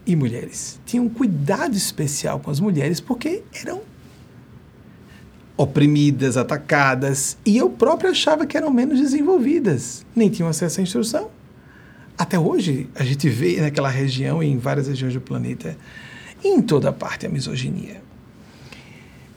[0.06, 3.82] e mulheres, tinha um cuidado especial com as mulheres porque eram
[5.56, 11.30] oprimidas, atacadas, e eu próprio achava que eram menos desenvolvidas, nem tinham acesso à instrução.
[12.18, 15.78] Até hoje, a gente vê naquela região e em várias regiões do planeta,
[16.44, 18.03] em toda parte, a misoginia.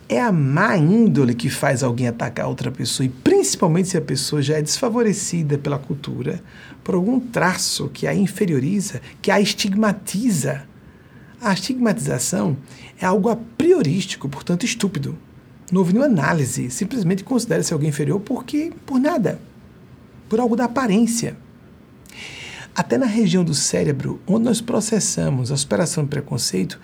[0.08, 4.40] É a má índole que faz alguém atacar outra pessoa, e principalmente se a pessoa
[4.40, 6.40] já é desfavorecida pela cultura,
[6.84, 10.64] por algum traço que a inferioriza, que a estigmatiza.
[11.40, 12.56] A estigmatização
[13.00, 15.18] é algo a priorístico, portanto estúpido.
[15.70, 19.40] Não houve nenhuma análise, simplesmente considera-se alguém inferior porque por nada,
[20.28, 21.36] por algo da aparência.
[22.74, 26.78] Até na região do cérebro, onde nós processamos a superação do preconceito,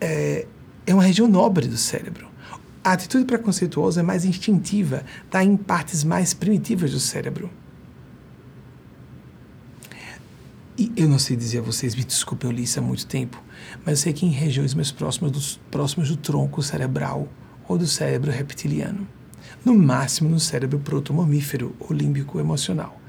[0.00, 0.46] é,
[0.90, 2.28] é uma região nobre do cérebro.
[2.82, 7.48] A atitude preconceituosa é mais instintiva, está em partes mais primitivas do cérebro.
[10.76, 13.40] E eu não sei dizer a vocês, me desculpe, eu li isso há muito tempo,
[13.84, 17.28] mas eu sei que em regiões mais próximas do, próximas do tronco cerebral,
[17.68, 19.06] ou do cérebro reptiliano.
[19.64, 23.00] No máximo no cérebro protomamífero ou límbico emocional.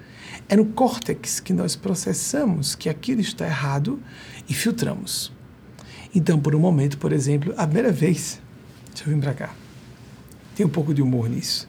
[0.47, 3.99] É no córtex que nós processamos que aquilo está errado
[4.47, 5.31] e filtramos.
[6.13, 8.41] Então, por um momento, por exemplo, a primeira vez,
[8.93, 9.55] deixa eu vir para cá,
[10.55, 11.67] tem um pouco de humor nisso.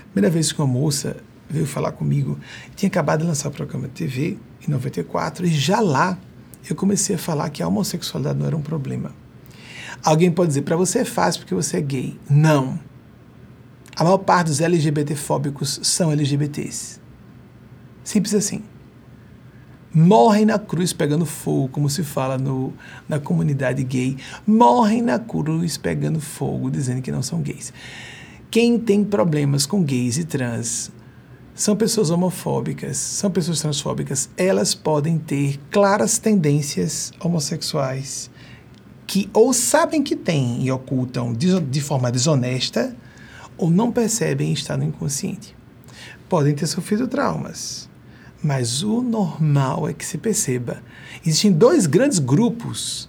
[0.00, 1.16] A primeira vez que uma moça
[1.48, 2.38] veio falar comigo.
[2.74, 6.18] Tinha acabado de lançar o programa de TV em 94 e já lá
[6.68, 9.12] eu comecei a falar que a homossexualidade não era um problema.
[10.02, 12.18] Alguém pode dizer, para você é fácil porque você é gay.
[12.28, 12.78] Não.
[13.94, 17.00] A maior parte dos LGBT-fóbicos são LGBTs.
[18.04, 18.62] Simples assim.
[19.98, 22.70] Morrem na cruz pegando fogo, como se fala no,
[23.08, 24.18] na comunidade gay.
[24.46, 27.72] Morrem na cruz pegando fogo, dizendo que não são gays.
[28.50, 30.92] Quem tem problemas com gays e trans
[31.54, 34.28] são pessoas homofóbicas, são pessoas transfóbicas.
[34.36, 38.30] Elas podem ter claras tendências homossexuais
[39.06, 42.94] que ou sabem que têm e ocultam de, de forma desonesta
[43.56, 45.56] ou não percebem estar no inconsciente.
[46.28, 47.85] Podem ter sofrido traumas,
[48.42, 50.82] mas o normal é que se perceba.
[51.24, 53.08] Existem dois grandes grupos,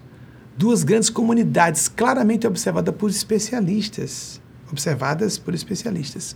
[0.58, 6.36] duas grandes comunidades claramente observadas por especialistas, observadas por especialistas.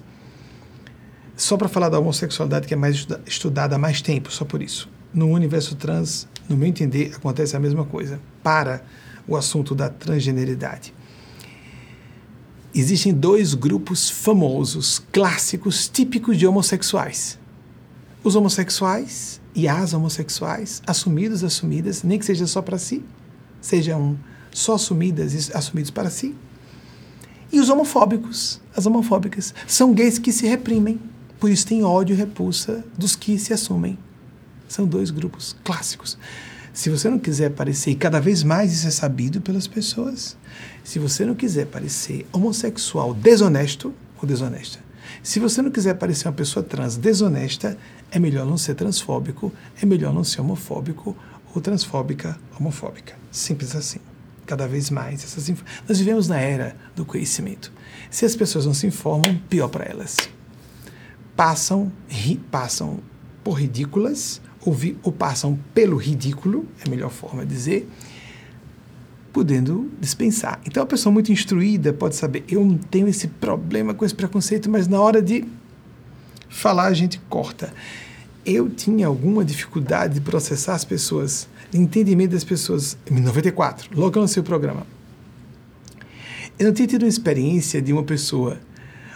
[1.36, 4.90] Só para falar da homossexualidade que é mais estudada há mais tempo, só por isso.
[5.14, 8.20] No universo trans, no meu entender, acontece a mesma coisa.
[8.44, 8.84] Para
[9.28, 10.94] o assunto da transgeneridade.
[12.74, 17.41] Existem dois grupos famosos, clássicos, típicos de homossexuais.
[18.24, 23.04] Os homossexuais e as homossexuais, assumidos, assumidas, nem que seja só para si,
[23.60, 24.18] sejam
[24.52, 26.36] só assumidas e assumidos para si.
[27.52, 31.00] E os homofóbicos, as homofóbicas, são gays que se reprimem,
[31.40, 33.98] por isso tem ódio e repulsa dos que se assumem.
[34.68, 36.18] São dois grupos clássicos.
[36.72, 40.38] Se você não quiser parecer, e cada vez mais isso é sabido pelas pessoas,
[40.84, 44.80] se você não quiser parecer homossexual desonesto ou desonesta,
[45.22, 47.78] se você não quiser parecer uma pessoa trans desonesta,
[48.12, 49.52] é melhor não ser transfóbico,
[49.82, 51.16] é melhor não ser homofóbico
[51.56, 53.16] ou transfóbica, homofóbica.
[53.32, 54.00] Simples assim.
[54.46, 55.62] Cada vez mais essas inf...
[55.88, 57.72] nós vivemos na era do conhecimento.
[58.10, 60.18] Se as pessoas não se informam, pior para elas.
[61.36, 63.00] Passam, ri, passam
[63.44, 67.90] por ridículas ou, vi, ou passam pelo ridículo, é a melhor forma de dizer,
[69.32, 70.60] podendo dispensar.
[70.66, 74.70] Então, a pessoa muito instruída pode saber: eu não tenho esse problema com esse preconceito,
[74.70, 75.46] mas na hora de
[76.52, 77.74] falar, a gente corta.
[78.46, 84.20] Eu tinha alguma dificuldade de processar as pessoas, de entendimento das pessoas, em 94, logo
[84.20, 84.86] lancei o programa.
[86.60, 88.60] Eu não tinha tido uma experiência de uma pessoa,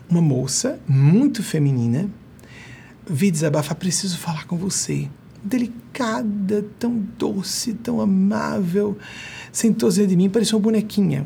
[0.09, 2.09] uma moça muito feminina,
[3.07, 5.07] vi desabafar: preciso falar com você
[5.45, 8.97] delicada, tão doce, tão amável,
[9.51, 11.25] sentou-se de mim, parecia uma bonequinha.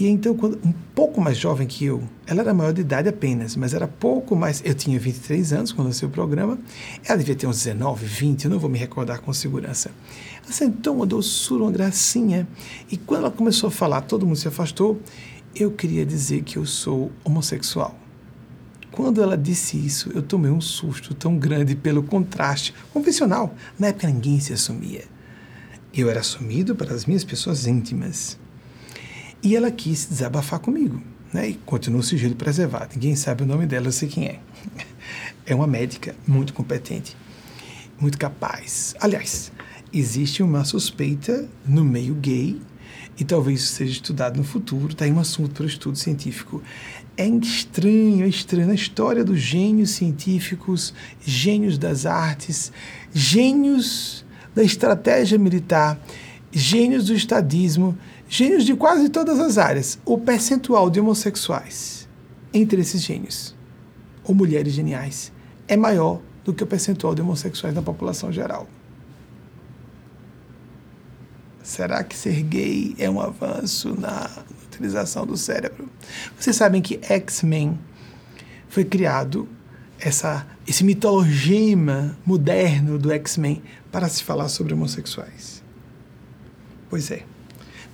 [0.00, 3.54] E então, quando, um pouco mais jovem que eu, ela era maior de idade apenas,
[3.54, 4.62] mas era pouco mais.
[4.64, 6.58] Eu tinha 23 anos quando lancei o programa,
[7.04, 9.90] ela devia ter uns 19, 20, eu não vou me recordar com segurança.
[10.42, 12.48] Ela sentou uma doçura, uma gracinha,
[12.90, 14.98] e quando ela começou a falar, todo mundo se afastou.
[15.54, 17.94] Eu queria dizer que eu sou homossexual.
[18.90, 23.54] Quando ela disse isso, eu tomei um susto tão grande pelo contraste convencional.
[23.78, 25.04] Na época ninguém se assumia.
[25.92, 28.38] Eu era assumido para as minhas pessoas íntimas.
[29.42, 31.50] E ela quis desabafar comigo, né?
[31.50, 32.90] E continua o sigilo preservado.
[32.94, 34.40] Ninguém sabe o nome dela, eu sei quem é.
[35.46, 37.16] É uma médica muito competente,
[37.98, 38.94] muito capaz.
[39.00, 39.50] Aliás,
[39.92, 42.60] existe uma suspeita no meio gay
[43.18, 46.62] e talvez isso seja estudado no futuro, está aí um assunto para estudo científico.
[47.16, 48.68] É estranho, é estranho.
[48.68, 52.72] Na história dos gênios científicos, gênios das artes,
[53.12, 54.24] gênios
[54.54, 56.00] da estratégia militar,
[56.50, 57.96] gênios do estadismo,
[58.30, 62.08] gênios de quase todas as áreas, o percentual de homossexuais
[62.54, 63.56] entre esses gênios,
[64.24, 65.32] ou mulheres geniais,
[65.66, 68.68] é maior do que o percentual de homossexuais na população geral.
[71.62, 74.30] Será que ser gay é um avanço na
[74.64, 75.88] utilização do cérebro?
[76.38, 77.78] Vocês sabem que X-Men
[78.68, 79.48] foi criado
[79.98, 83.60] essa, esse mitologema moderno do X-Men
[83.90, 85.62] para se falar sobre homossexuais.
[86.88, 87.29] Pois é.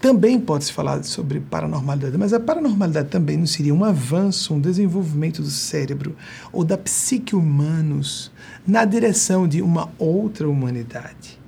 [0.07, 5.43] Também pode-se falar sobre paranormalidade, mas a paranormalidade também não seria um avanço, um desenvolvimento
[5.43, 6.15] do cérebro
[6.53, 8.31] ou da psique humanos
[8.65, 11.41] na direção de uma outra humanidade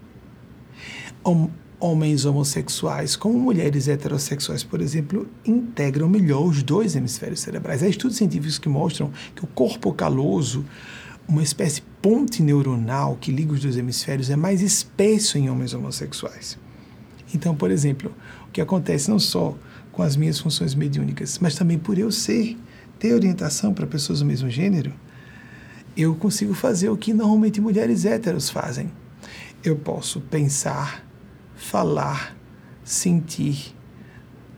[1.78, 7.84] homens homossexuais como mulheres heterossexuais, por exemplo, integram melhor os dois hemisférios cerebrais.
[7.84, 10.64] Há estudos científicos que mostram que o corpo caloso,
[11.28, 16.58] uma espécie ponte neuronal que liga os dois hemisférios, é mais espesso em homens homossexuais.
[17.34, 18.12] Então, por exemplo,
[18.52, 19.56] que acontece não só
[19.92, 22.56] com as minhas funções mediúnicas, mas também por eu ser,
[22.98, 24.92] ter orientação para pessoas do mesmo gênero,
[25.96, 28.90] eu consigo fazer o que normalmente mulheres héteros fazem.
[29.64, 31.04] Eu posso pensar
[31.56, 32.36] falar,
[32.84, 33.74] sentir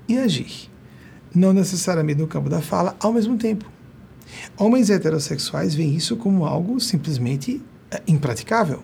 [0.07, 0.71] e agir.
[1.35, 3.65] Não necessariamente no campo da fala ao mesmo tempo.
[4.57, 8.83] Homens heterossexuais veem isso como algo simplesmente é, impraticável.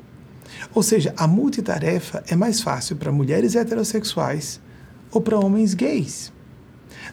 [0.74, 4.60] Ou seja, a multitarefa é mais fácil para mulheres heterossexuais
[5.16, 6.30] ou para homens gays.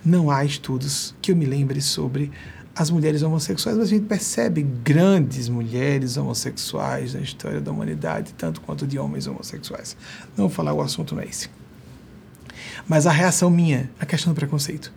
[0.04, 2.30] Não há estudos que eu me lembre sobre
[2.76, 8.60] as mulheres homossexuais, mas a gente percebe grandes mulheres homossexuais na história da humanidade, tanto
[8.60, 9.96] quanto de homens homossexuais.
[10.36, 11.50] Não vou falar o assunto não é esse.
[12.86, 14.92] Mas a reação minha, a questão do preconceito.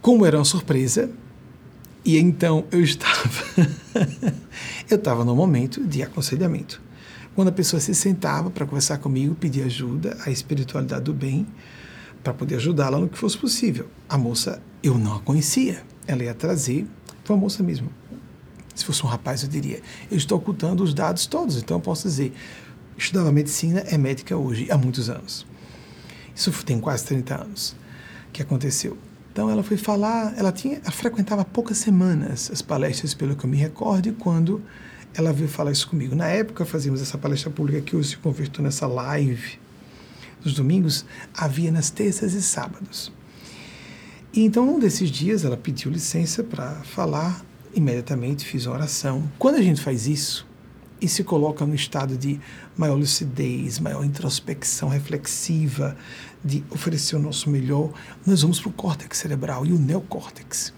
[0.00, 1.10] Como era uma surpresa,
[2.02, 3.28] e então eu estava
[4.88, 6.80] eu estava no momento de aconselhamento.
[7.34, 11.46] Quando a pessoa se sentava para conversar comigo, pedir ajuda, a espiritualidade do bem,
[12.22, 13.88] para poder ajudá-la no que fosse possível.
[14.08, 15.82] A moça, eu não a conhecia.
[16.06, 16.86] Ela ia trazer,
[17.24, 17.88] foi uma moça mesmo.
[18.74, 22.08] Se fosse um rapaz, eu diria: eu estou ocultando os dados todos, então eu posso
[22.08, 22.32] dizer.
[22.96, 25.46] Estudava medicina, é médica hoje, há muitos anos.
[26.34, 27.74] Isso tem quase 30 anos
[28.32, 28.98] que aconteceu.
[29.32, 33.48] Então ela foi falar, ela tinha, ela frequentava poucas semanas as palestras, pelo que eu
[33.48, 34.62] me recordo, quando
[35.14, 36.14] ela veio falar isso comigo.
[36.14, 39.58] Na época fazíamos essa palestra pública que hoje se convertiu nessa live
[40.42, 41.04] dos domingos,
[41.34, 43.12] havia nas terças e sábados.
[44.32, 47.44] E então, um desses dias, ela pediu licença para falar,
[47.74, 49.30] imediatamente fiz uma oração.
[49.38, 50.46] Quando a gente faz isso
[51.00, 52.40] e se coloca no estado de
[52.76, 55.96] maior lucidez, maior introspecção reflexiva,
[56.44, 57.92] de oferecer o nosso melhor,
[58.24, 60.72] nós vamos para o córtex cerebral e o neocórtex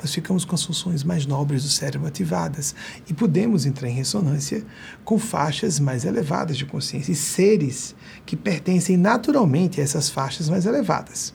[0.00, 2.74] nós ficamos com as funções mais nobres do cérebro ativadas
[3.08, 4.64] e podemos entrar em ressonância
[5.04, 7.94] com faixas mais elevadas de consciência e seres
[8.24, 11.34] que pertencem naturalmente a essas faixas mais elevadas.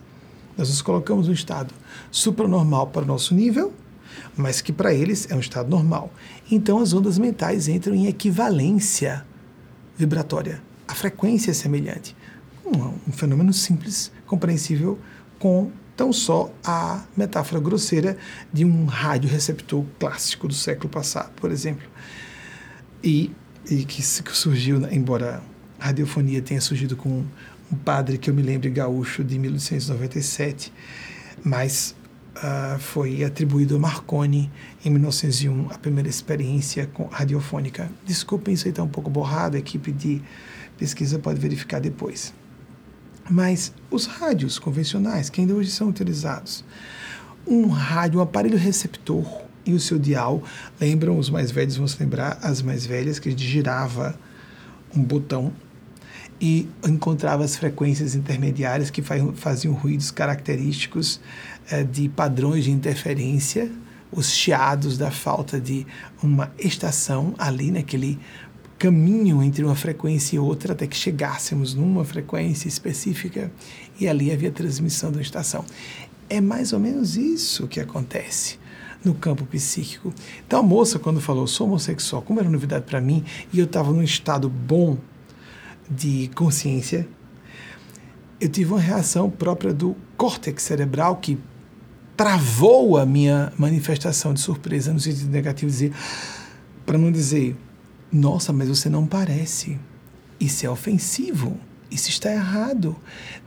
[0.57, 1.74] Nós nos colocamos no estado
[2.09, 3.72] supranormal para o nosso nível,
[4.36, 6.11] mas que para eles é um estado normal.
[6.49, 9.26] Então as ondas mentais entram em equivalência
[9.97, 10.61] vibratória.
[10.88, 12.16] A frequência é semelhante.
[12.66, 14.97] Um, um fenômeno simples, compreensível
[15.38, 18.18] com tão só a metáfora grosseira
[18.52, 21.88] de um radioreceptor clássico do século passado, por exemplo.
[23.04, 23.32] E,
[23.70, 25.41] e que, que surgiu, embora
[25.80, 27.24] a radiofonia tenha surgido com
[27.72, 30.72] um padre que eu me lembro gaúcho de 1897,
[31.43, 31.96] mas
[32.36, 34.52] uh, foi atribuído a Marconi
[34.84, 37.89] em 1901 a primeira experiência com radiofônica.
[38.06, 40.22] Desculpem, isso aí está um pouco borrado, a equipe de
[40.78, 42.34] pesquisa pode verificar depois.
[43.30, 46.64] Mas os rádios convencionais, que ainda hoje são utilizados,
[47.48, 49.26] um rádio, um aparelho receptor
[49.66, 50.44] e o seu dial,
[50.80, 54.18] lembram, os mais velhos vão se lembrar, as mais velhas, que a gente girava
[54.96, 55.52] um botão
[56.40, 59.02] e encontrava as frequências intermediárias que
[59.36, 61.20] faziam ruídos característicos
[61.70, 63.72] eh, de padrões de interferência,
[64.12, 65.86] os chiados da falta de
[66.22, 68.20] uma estação ali naquele
[68.86, 73.52] caminho entre uma frequência e outra até que chegássemos numa frequência específica
[74.00, 75.66] e ali havia transmissão da estação.
[76.30, 78.60] É mais ou menos isso que acontece
[79.04, 80.14] no campo psíquico.
[80.46, 83.92] Então a moça, quando falou, sou homossexual, como era novidade para mim, e eu estava
[83.92, 85.00] num estado bom
[85.90, 87.08] de consciência,
[88.40, 91.40] eu tive uma reação própria do córtex cerebral que
[92.16, 95.92] travou a minha manifestação de surpresa no sentido negativo, dizer,
[96.86, 97.56] para não dizer
[98.12, 99.80] nossa, mas você não parece.
[100.39, 101.58] Isso é ofensivo.
[101.89, 102.95] Isso está errado.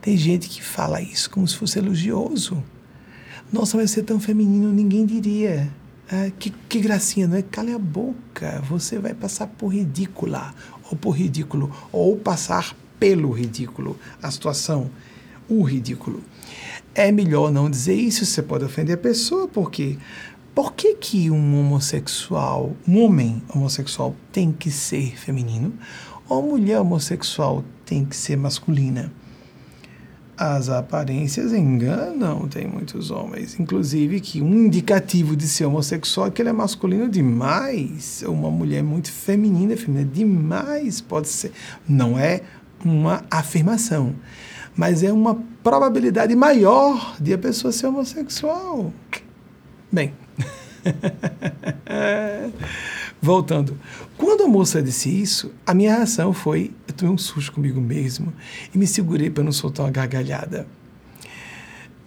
[0.00, 2.62] Tem gente que fala isso como se fosse elogioso.
[3.52, 5.70] Nossa, mas você é tão feminino, ninguém diria.
[6.10, 7.42] Ah, que, que gracinha, não é?
[7.42, 8.62] Cale a boca.
[8.68, 10.54] Você vai passar por ridícula,
[10.90, 13.98] ou por ridículo, ou passar pelo ridículo.
[14.22, 14.90] A situação,
[15.48, 16.22] o ridículo.
[16.94, 19.98] É melhor não dizer isso, você pode ofender a pessoa, porque
[20.58, 25.72] por que, que um homossexual, um homem homossexual tem que ser feminino
[26.28, 29.12] ou mulher homossexual tem que ser masculina?
[30.36, 33.60] As aparências enganam, tem muitos homens.
[33.60, 38.24] Inclusive que um indicativo de ser homossexual é que ele é masculino demais.
[38.26, 41.52] Uma mulher muito feminina, feminina demais pode ser.
[41.88, 42.40] Não é
[42.84, 44.12] uma afirmação,
[44.74, 48.92] mas é uma probabilidade maior de a pessoa ser homossexual.
[49.92, 50.12] Bem,
[53.20, 53.76] Voltando.
[54.16, 58.32] Quando a moça disse isso, a minha reação foi: eu tomei um susto comigo mesmo
[58.74, 60.66] e me segurei para não soltar uma gargalhada.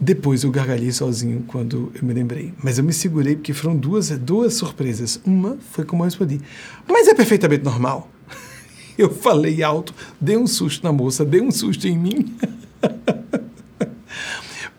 [0.00, 2.52] Depois eu gargalhei sozinho quando eu me lembrei.
[2.60, 5.20] Mas eu me segurei porque foram duas, duas surpresas.
[5.24, 6.40] Uma foi como eu respondi:
[6.88, 8.10] Mas é perfeitamente normal.
[8.98, 12.36] Eu falei alto, dei um susto na moça, dei um susto em mim.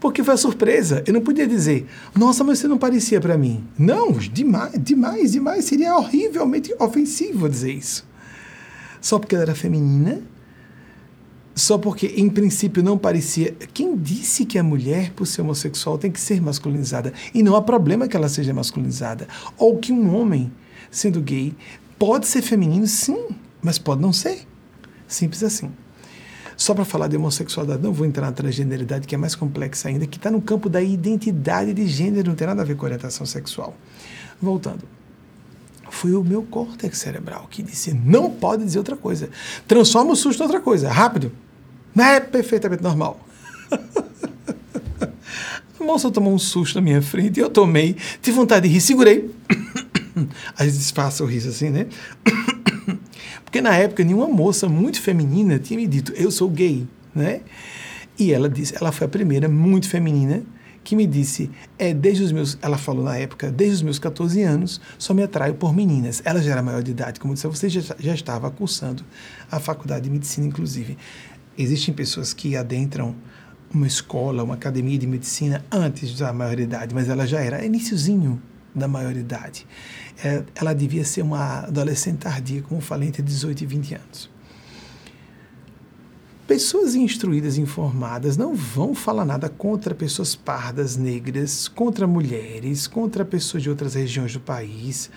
[0.04, 1.01] porque foi a surpresa.
[1.08, 3.64] Eu não podia dizer, nossa, mas você não parecia para mim.
[3.80, 5.64] Não, demais, demais, demais.
[5.64, 8.06] Seria horrivelmente ofensivo dizer isso.
[8.99, 10.22] Só porque ela era feminina,
[11.56, 13.56] só porque em princípio não parecia.
[13.74, 17.14] Quem disse que a mulher, por ser homossexual, tem que ser masculinizada?
[17.34, 19.26] E não há problema que ela seja masculinizada.
[19.58, 20.51] Ou que um homem,
[20.91, 21.56] sendo gay,
[21.97, 23.30] pode ser feminino, sim,
[23.62, 24.45] mas pode não ser.
[25.08, 25.72] Simples assim.
[26.64, 30.07] Só para falar de homossexualidade, não vou entrar na transgeneridade, que é mais complexa ainda,
[30.07, 33.26] que está no campo da identidade de gênero, não tem nada a ver com orientação
[33.26, 33.76] sexual.
[34.41, 34.84] Voltando.
[35.89, 39.30] Foi o meu córtex cerebral que disse: não pode dizer outra coisa.
[39.68, 41.34] Transforma o susto em outra coisa, rápido.
[41.93, 43.20] Não é perfeitamente normal.
[45.78, 49.30] A moça tomou um susto na minha frente eu tomei, tive vontade de rir, segurei.
[50.57, 51.88] Vezes disfarça o riso assim, né?
[53.54, 57.41] Porque na época nenhuma moça muito feminina tinha me dito, eu sou gay, né?
[58.18, 60.41] E ela disse, ela foi a primeira muito feminina
[60.84, 64.41] que me disse, é desde os meus, ela falou na época, desde os meus 14
[64.41, 66.20] anos, só me atraio por meninas.
[66.26, 69.06] Ela já era maior de idade, como disse, você já, já estava cursando
[69.51, 70.97] a faculdade de medicina, inclusive.
[71.56, 73.16] Existem pessoas que adentram
[73.72, 78.41] uma escola, uma academia de medicina antes da maioridade, mas ela já era iníciozinho
[78.76, 79.67] da maioridade.
[80.24, 84.34] É, ela devia ser uma adolescente tardia, como falei, entre 18 e 20 anos.
[86.45, 93.63] Pessoas instruídas, informadas, não vão falar nada contra pessoas pardas, negras, contra mulheres, contra pessoas
[93.63, 95.09] de outras regiões do país,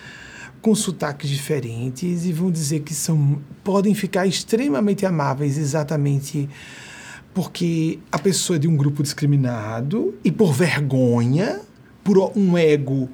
[0.61, 6.49] com sotaques diferentes, e vão dizer que são, podem ficar extremamente amáveis exatamente
[7.33, 11.61] porque a pessoa é de um grupo discriminado e por vergonha,
[12.03, 13.07] por um ego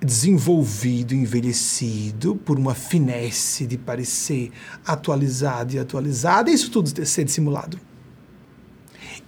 [0.00, 4.52] desenvolvido, envelhecido, por uma finesse de parecer
[4.86, 7.78] atualizado e atualizada, isso tudo ser dissimulado.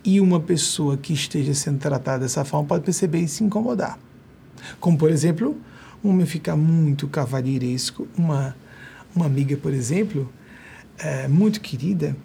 [0.05, 3.99] E uma pessoa que esteja sendo tratada dessa forma pode perceber e se incomodar.
[4.79, 5.57] Como, por exemplo,
[6.03, 8.57] um homem ficar muito cavalheiresco, uma,
[9.15, 10.33] uma amiga, por exemplo,
[10.99, 12.17] é, muito querida,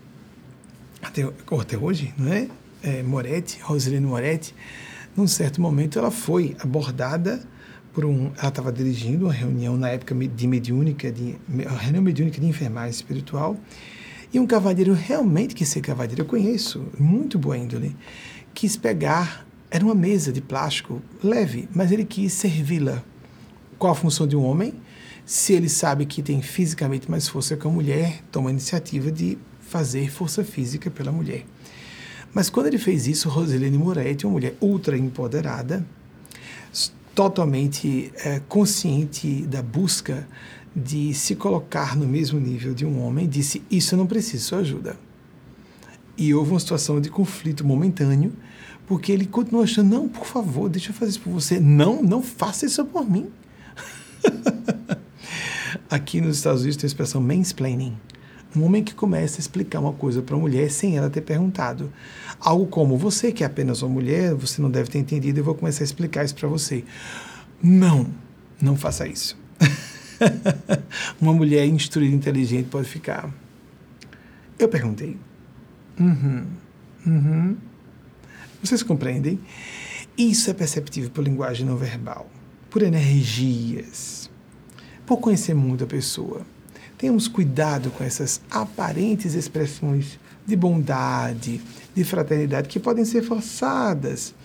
[1.02, 2.48] até, até hoje, não é?
[2.84, 4.54] é Moretti, Rosilene Moretti,
[5.18, 7.42] num certo momento ela foi abordada
[7.96, 11.38] por um, ela estava dirigindo uma reunião na época de mediúnica, de,
[11.80, 13.58] reunião mediúnica de enfermagem espiritual,
[14.34, 17.96] e um cavalheiro realmente quis ser cavalheiro, eu conheço, muito boa índole,
[18.54, 23.02] quis pegar, era uma mesa de plástico leve, mas ele quis servi-la.
[23.80, 24.74] Qual a função de um homem?
[25.26, 29.38] Se ele sabe que tem fisicamente mais força que a mulher, toma a iniciativa de
[29.62, 31.46] fazer força física pela mulher.
[32.34, 35.86] Mas quando ele fez isso, Roselene Moretti, uma mulher ultra empoderada,
[37.16, 40.28] totalmente é, consciente da busca
[40.76, 44.98] de se colocar no mesmo nível de um homem, disse: Isso eu não preciso, ajuda.
[46.18, 48.34] E houve uma situação de conflito momentâneo,
[48.86, 51.60] porque ele continuou achando: Não, por favor, deixa eu fazer isso por você.
[51.60, 53.32] Não, não faça isso por mim.
[55.90, 57.96] Aqui nos Estados Unidos tem a expressão mansplaining.
[58.56, 61.92] Um homem que começa a explicar uma coisa para uma mulher sem ela ter perguntado.
[62.40, 65.56] Algo como: você que é apenas uma mulher, você não deve ter entendido, eu vou
[65.56, 66.84] começar a explicar isso para você.
[67.62, 68.08] Não,
[68.62, 69.38] não faça isso.
[71.20, 73.30] uma mulher instruída e inteligente pode ficar.
[74.58, 75.18] Eu perguntei.
[76.00, 76.46] Uhum,
[77.06, 77.58] uhum.
[78.62, 79.40] Vocês compreendem?
[80.18, 82.30] Isso é perceptível por linguagem não verbal,
[82.70, 84.30] por energias,
[85.06, 86.42] por conhecer muito a pessoa.
[86.98, 91.62] Tenhamos cuidado com essas aparentes expressões de bondade,
[91.96, 94.36] de fraternidade, que podem ser forçadas.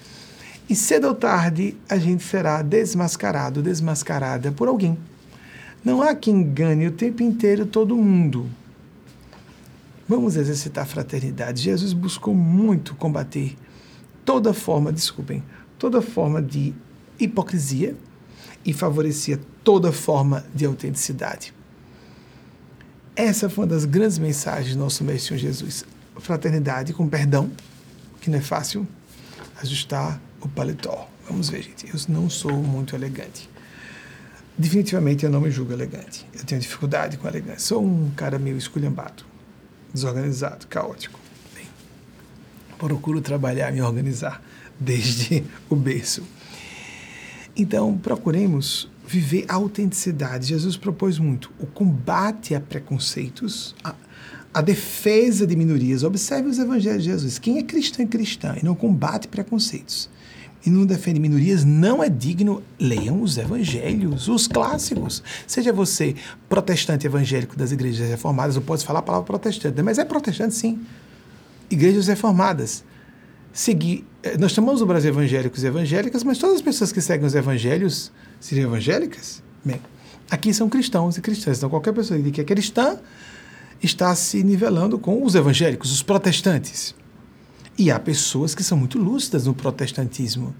[0.69, 4.97] E cedo ou tarde a gente será desmascarado, desmascarada por alguém.
[5.85, 8.49] Não há quem engane o tempo inteiro todo mundo.
[10.09, 11.63] Vamos exercitar fraternidade.
[11.63, 13.57] Jesus buscou muito combater
[14.25, 15.43] toda forma, desculpem,
[15.79, 16.73] toda forma de
[17.19, 17.97] hipocrisia
[18.65, 21.55] e favorecia toda forma de autenticidade.
[23.17, 25.85] Essa foi uma das grandes mensagens do nosso Mestre Jesus.
[26.21, 27.51] Fraternidade com perdão,
[28.21, 28.87] que não é fácil
[29.63, 31.09] ajustar o paletó.
[31.29, 31.87] Vamos ver, gente.
[31.87, 33.49] Eu não sou muito elegante.
[34.57, 36.27] Definitivamente eu não me julgo elegante.
[36.35, 37.61] Eu tenho dificuldade com elegância.
[37.61, 39.25] Sou um cara meio esculhambado,
[39.93, 41.19] desorganizado, caótico.
[41.55, 41.67] Bem,
[42.77, 44.43] procuro trabalhar, me organizar
[44.79, 46.23] desde o berço.
[47.57, 50.47] Então, procuremos viver a autenticidade.
[50.47, 53.95] Jesus propôs muito o combate a preconceitos, a,
[54.53, 56.03] a defesa de minorias.
[56.03, 57.39] Observe os evangelhos de Jesus.
[57.39, 60.09] Quem é cristão é cristã e não combate preconceitos
[60.65, 62.63] e não defende minorias, não é digno.
[62.79, 65.23] Leiam os evangelhos, os clássicos.
[65.47, 66.15] Seja você
[66.49, 70.81] protestante evangélico das igrejas reformadas, ou pode falar a palavra protestante, mas é protestante sim.
[71.71, 72.85] Igrejas reformadas.
[73.53, 74.07] Seguir.
[74.23, 77.35] Eh, nós chamamos o Brasil evangélicos e evangélicas, mas todas as pessoas que seguem os
[77.35, 79.43] evangelhos seriam evangélicas?
[79.65, 79.81] Bem,
[80.31, 81.59] aqui são cristãos e cristãs.
[81.59, 82.99] Então, qualquer pessoa que é cristã
[83.83, 86.95] está se nivelando com os evangélicos, os protestantes.
[87.79, 90.55] E há pessoas que são muito lúcidas no protestantismo,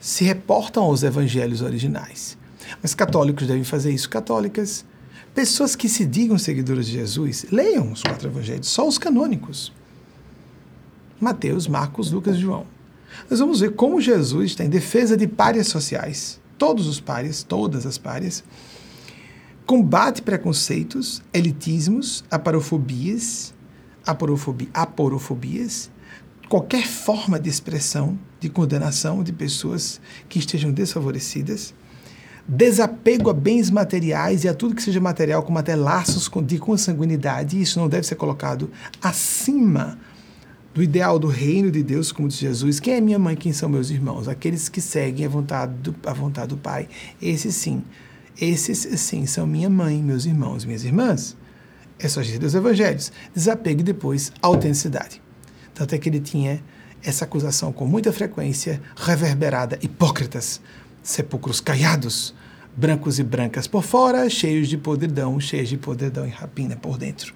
[0.00, 2.36] se reportam aos evangelhos originais.
[2.82, 4.84] Mas católicos devem fazer isso, católicas.
[5.34, 9.72] Pessoas que se digam seguidoras de Jesus, leiam os quatro evangelhos, só os canônicos.
[11.20, 12.66] Mateus, Marcos, Lucas e João.
[13.30, 17.86] Nós vamos ver como Jesus está em defesa de párias sociais, todos os párias, todas
[17.86, 18.44] as párias,
[19.68, 23.52] combate preconceitos, elitismos, aparofobias,
[24.06, 25.90] aporofobia, aporofobias,
[26.48, 31.74] qualquer forma de expressão de condenação de pessoas que estejam desfavorecidas,
[32.48, 37.60] desapego a bens materiais e a tudo que seja material, como até laços de consanguinidade,
[37.60, 38.70] isso não deve ser colocado
[39.02, 39.98] acima
[40.72, 42.80] do ideal do reino de Deus, como diz Jesus.
[42.80, 44.28] Quem é minha mãe, quem são meus irmãos?
[44.28, 46.88] Aqueles que seguem a vontade do, a vontade do Pai.
[47.20, 47.82] Esses sim,
[48.40, 51.36] esses sim são minha mãe, meus irmãos, minhas irmãs.
[51.98, 53.12] É só dizer dos evangelhos.
[53.34, 55.20] Desapego e depois autenticidade.
[55.74, 56.62] Tanto é que ele tinha
[57.02, 60.60] essa acusação com muita frequência, reverberada, hipócritas,
[61.02, 62.34] sepulcros caiados,
[62.76, 67.34] brancos e brancas por fora, cheios de podridão, cheios de podridão e rapina por dentro.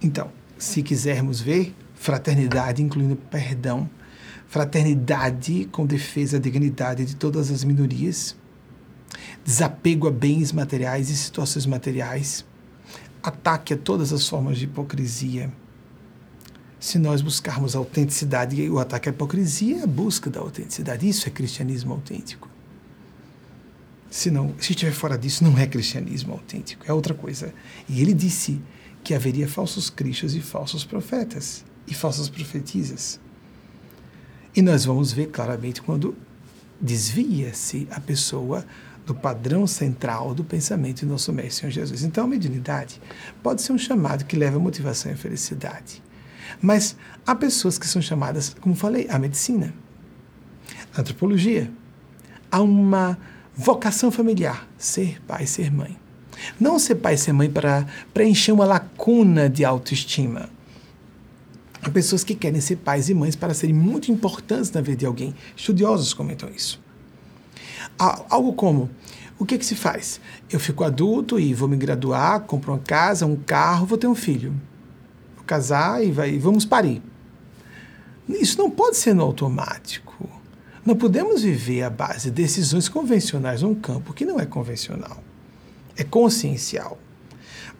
[0.00, 3.88] Então, se quisermos ver, fraternidade incluindo perdão,
[4.46, 8.36] fraternidade com defesa da dignidade de todas as minorias,
[9.46, 12.44] desapego a bens materiais e situações materiais,
[13.22, 15.52] ataque a todas as formas de hipocrisia,
[16.78, 21.08] se nós buscarmos a autenticidade, o ataque à hipocrisia é a busca da autenticidade.
[21.08, 22.48] Isso é cristianismo autêntico.
[24.10, 27.52] Se, não, se estiver fora disso, não é cristianismo autêntico, é outra coisa.
[27.88, 28.60] E ele disse
[29.02, 33.18] que haveria falsos cristos e falsos profetas e falsas profetisas.
[34.54, 36.16] E nós vamos ver claramente quando
[36.80, 38.64] desvia-se a pessoa
[39.06, 42.02] do padrão central do pensamento do nosso Mestre Senhor Jesus.
[42.02, 43.00] Então, a mediunidade
[43.42, 46.02] pode ser um chamado que leva a motivação e a felicidade.
[46.60, 49.72] Mas há pessoas que são chamadas, como falei, a medicina,
[50.94, 51.70] a antropologia.
[52.50, 53.16] Há uma
[53.54, 55.96] vocação familiar, ser pai, ser mãe.
[56.60, 60.50] Não ser pai e ser mãe para preencher uma lacuna de autoestima.
[61.80, 65.06] Há pessoas que querem ser pais e mães para serem muito importantes na vida de
[65.06, 65.34] alguém.
[65.56, 66.84] Estudiosos comentam isso.
[67.98, 68.90] Há algo como:
[69.38, 70.20] o que, é que se faz?
[70.50, 74.14] Eu fico adulto e vou me graduar, compro uma casa, um carro, vou ter um
[74.14, 74.54] filho
[75.46, 77.00] casar e vai, vamos parir.
[78.28, 80.28] Isso não pode ser no automático.
[80.84, 85.22] Não podemos viver à base de decisões convencionais num campo que não é convencional.
[85.96, 86.98] É consciencial.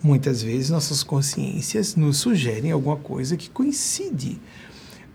[0.03, 4.41] Muitas vezes nossas consciências nos sugerem alguma coisa que coincide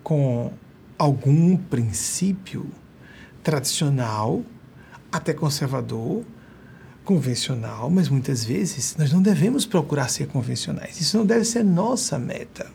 [0.03, 0.51] com
[0.97, 2.69] algum princípio
[3.43, 4.43] tradicional,
[5.11, 6.23] até conservador,
[7.03, 11.01] convencional, mas muitas vezes nós não devemos procurar ser convencionais.
[11.01, 12.71] Isso não deve ser nossa meta.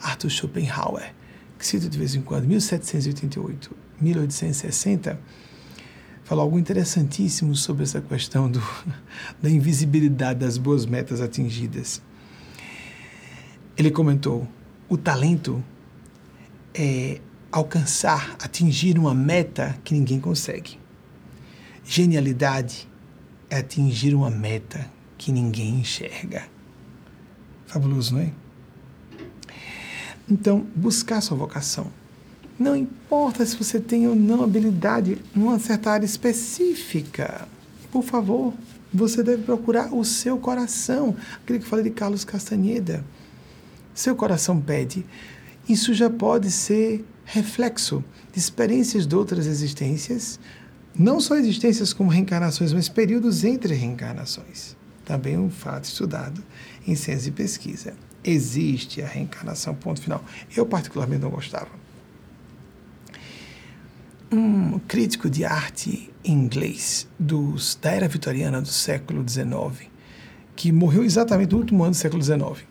[0.00, 1.14] Arthur Schopenhauer,
[1.58, 5.18] que cito de vez em quando, 1788, 1860,
[6.24, 8.62] falou algo interessantíssimo sobre essa questão do,
[9.40, 12.00] da invisibilidade das boas metas atingidas.
[13.76, 14.48] Ele comentou:
[14.88, 15.62] o talento
[16.74, 20.81] é alcançar, atingir uma meta que ninguém consegue.
[21.94, 22.88] Genialidade
[23.50, 26.44] é atingir uma meta que ninguém enxerga.
[27.66, 28.32] Fabuloso, não é?
[30.26, 31.92] Então, buscar sua vocação.
[32.58, 37.46] Não importa se você tem ou não habilidade numa certa área específica.
[37.90, 38.54] Por favor,
[38.90, 41.14] você deve procurar o seu coração.
[41.42, 43.04] Aquele que falei de Carlos Castaneda.
[43.92, 45.04] Seu coração pede.
[45.68, 50.40] Isso já pode ser reflexo de experiências de outras existências,
[50.98, 54.76] não só existências como reencarnações, mas períodos entre reencarnações.
[55.04, 56.42] Também um fato estudado
[56.86, 57.94] em ciência e pesquisa.
[58.24, 60.24] Existe a reencarnação, ponto final.
[60.54, 61.70] Eu, particularmente, não gostava.
[64.30, 69.90] Um crítico de arte inglês dos, da era vitoriana do século XIX,
[70.54, 72.66] que morreu exatamente no último ano do século XIX,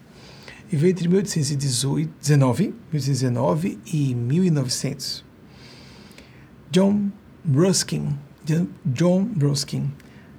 [0.71, 5.25] e veio entre 1819, 1819 e 1900.
[6.71, 7.11] John
[7.45, 8.17] Ruskin,
[8.85, 9.91] John Ruskin,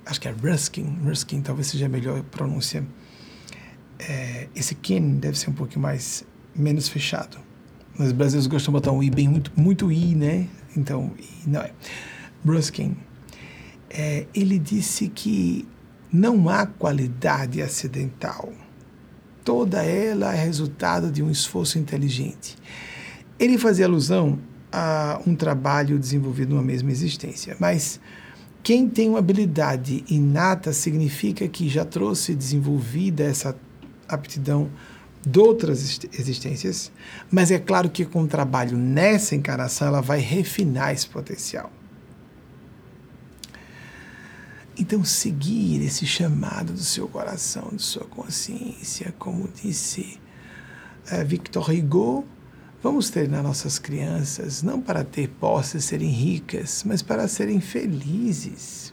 [0.07, 2.85] acho que é Ruskin, Ruskin talvez seja melhor pronúncia.
[3.99, 6.25] É, esse Ken deve ser um pouquinho mais,
[6.55, 7.39] menos fechado.
[7.99, 10.49] Os brasileiros gostam de botar um I bem, muito, muito I, né?
[10.77, 11.73] Então, I, não é.
[12.45, 12.97] Ruskin,
[13.91, 15.69] é, ele disse que
[16.13, 18.53] não há qualidade acidental.
[19.45, 22.57] Toda ela é resultado de um esforço inteligente.
[23.39, 24.39] Ele fazia alusão
[24.73, 27.57] a um trabalho desenvolvido numa mesma existência.
[27.61, 28.01] Mas
[28.63, 33.57] Quem tem uma habilidade inata significa que já trouxe desenvolvida essa
[34.09, 34.71] aptidão
[35.27, 36.93] de outras existências,
[37.31, 41.73] mas é claro que com o trabalho nessa encarnação ela vai refinar esse potencial.
[44.79, 50.19] Então, seguir esse chamado do seu coração, de sua consciência, como disse
[51.13, 52.25] uh, Victor Hugo,
[52.83, 58.93] vamos treinar nossas crianças não para ter posses, serem ricas, mas para serem felizes.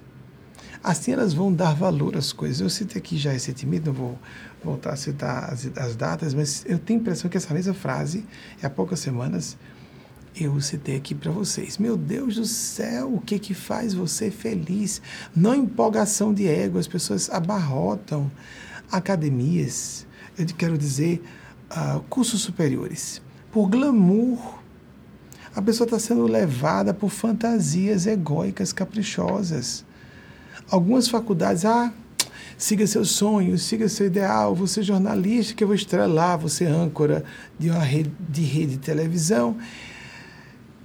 [0.83, 2.61] Assim elas vão dar valor às coisas.
[2.61, 4.19] Eu citei aqui já recentemente, não vou
[4.63, 8.25] voltar a citar as, as datas, mas eu tenho a impressão que essa mesma frase,
[8.63, 9.57] há poucas semanas,
[10.39, 11.77] eu citei aqui para vocês.
[11.77, 15.01] Meu Deus do céu, o que que faz você feliz?
[15.35, 18.31] Não empolgação de ego, as pessoas abarrotam
[18.91, 21.21] academias, eu quero dizer,
[21.69, 23.21] uh, cursos superiores,
[23.51, 24.59] por glamour.
[25.55, 29.83] A pessoa está sendo levada por fantasias egóicas, caprichosas.
[30.69, 31.91] Algumas faculdades, ah,
[32.57, 37.23] siga seus sonhos, siga seu ideal, você jornalista que eu vou estrelar, você âncora
[37.57, 39.57] de uma rede de, rede de televisão.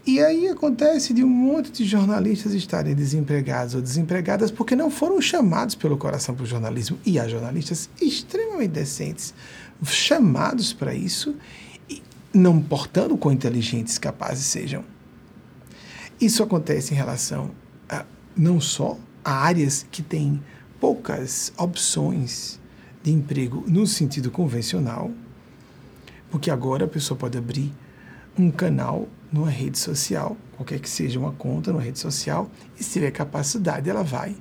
[0.06, 5.20] E aí acontece de um monte de jornalistas estarem desempregados ou desempregadas porque não foram
[5.20, 6.98] chamados pelo coração para o jornalismo.
[7.06, 9.34] E há jornalistas extremamente decentes
[9.86, 11.34] chamados para isso,
[12.35, 14.85] não importando quão inteligentes capazes sejam.
[16.20, 17.53] Isso acontece em relação
[17.89, 18.05] a
[18.37, 20.43] não só a áreas que têm
[20.80, 22.61] poucas opções
[23.03, 25.11] de emprego no sentido convencional,
[26.30, 27.72] porque agora a pessoa pode abrir
[28.37, 32.93] um canal numa rede social, qualquer que seja uma conta numa rede social, e se
[32.93, 34.37] tiver capacidade, ela vai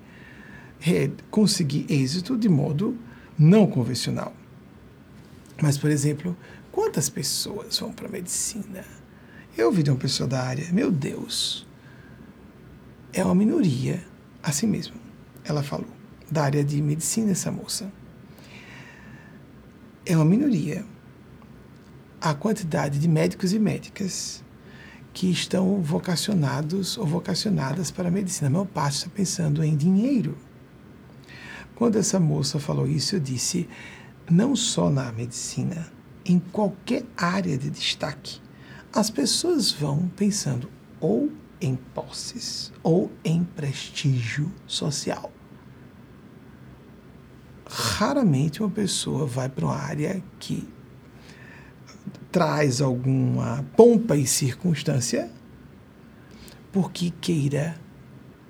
[1.32, 2.98] conseguir êxito de modo
[3.38, 4.34] não convencional.
[5.62, 6.36] Mas, por exemplo,
[6.74, 8.84] quantas pessoas vão para a medicina?
[9.55, 11.65] Eu ouvi de uma pessoa da área, meu Deus,
[13.13, 14.03] é uma minoria,
[14.41, 14.95] assim mesmo,
[15.45, 15.88] ela falou,
[16.30, 17.89] da área de medicina, essa moça.
[20.05, 20.84] É uma minoria
[22.19, 24.43] a quantidade de médicos e médicas
[25.13, 28.47] que estão vocacionados ou vocacionadas para a medicina.
[28.47, 30.36] A maior parte está pensando em dinheiro.
[31.76, 33.69] Quando essa moça falou isso, eu disse:
[34.28, 35.93] não só na medicina,
[36.26, 38.41] em qualquer área de destaque,
[38.93, 40.69] as pessoas vão pensando
[40.99, 45.32] ou em posses ou em prestígio social.
[47.65, 50.67] Raramente uma pessoa vai para uma área que
[52.32, 55.32] traz alguma pompa e circunstância
[56.71, 57.80] porque queira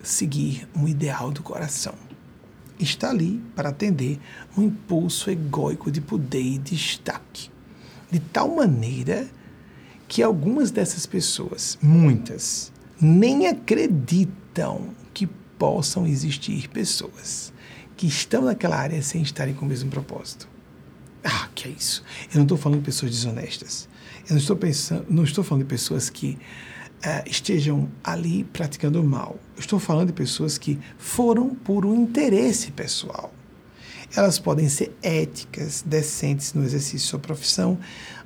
[0.01, 1.95] seguir um ideal do coração.
[2.79, 4.19] Está ali para atender
[4.57, 7.52] um impulso egóico de poder e destaque.
[8.13, 9.27] De tal maneira
[10.07, 15.25] que algumas dessas pessoas, muitas, nem acreditam que
[15.57, 17.51] possam existir pessoas
[17.97, 20.47] que estão naquela área sem estarem com o mesmo propósito.
[21.23, 22.03] Ah, que é isso?
[22.31, 23.89] Eu não estou falando de pessoas desonestas.
[24.29, 26.37] Eu não estou pensando, não estou falando de pessoas que
[27.03, 29.39] uh, estejam ali praticando mal.
[29.55, 33.32] Eu estou falando de pessoas que foram por um interesse pessoal.
[34.15, 37.79] Elas podem ser éticas, decentes no exercício de sua profissão,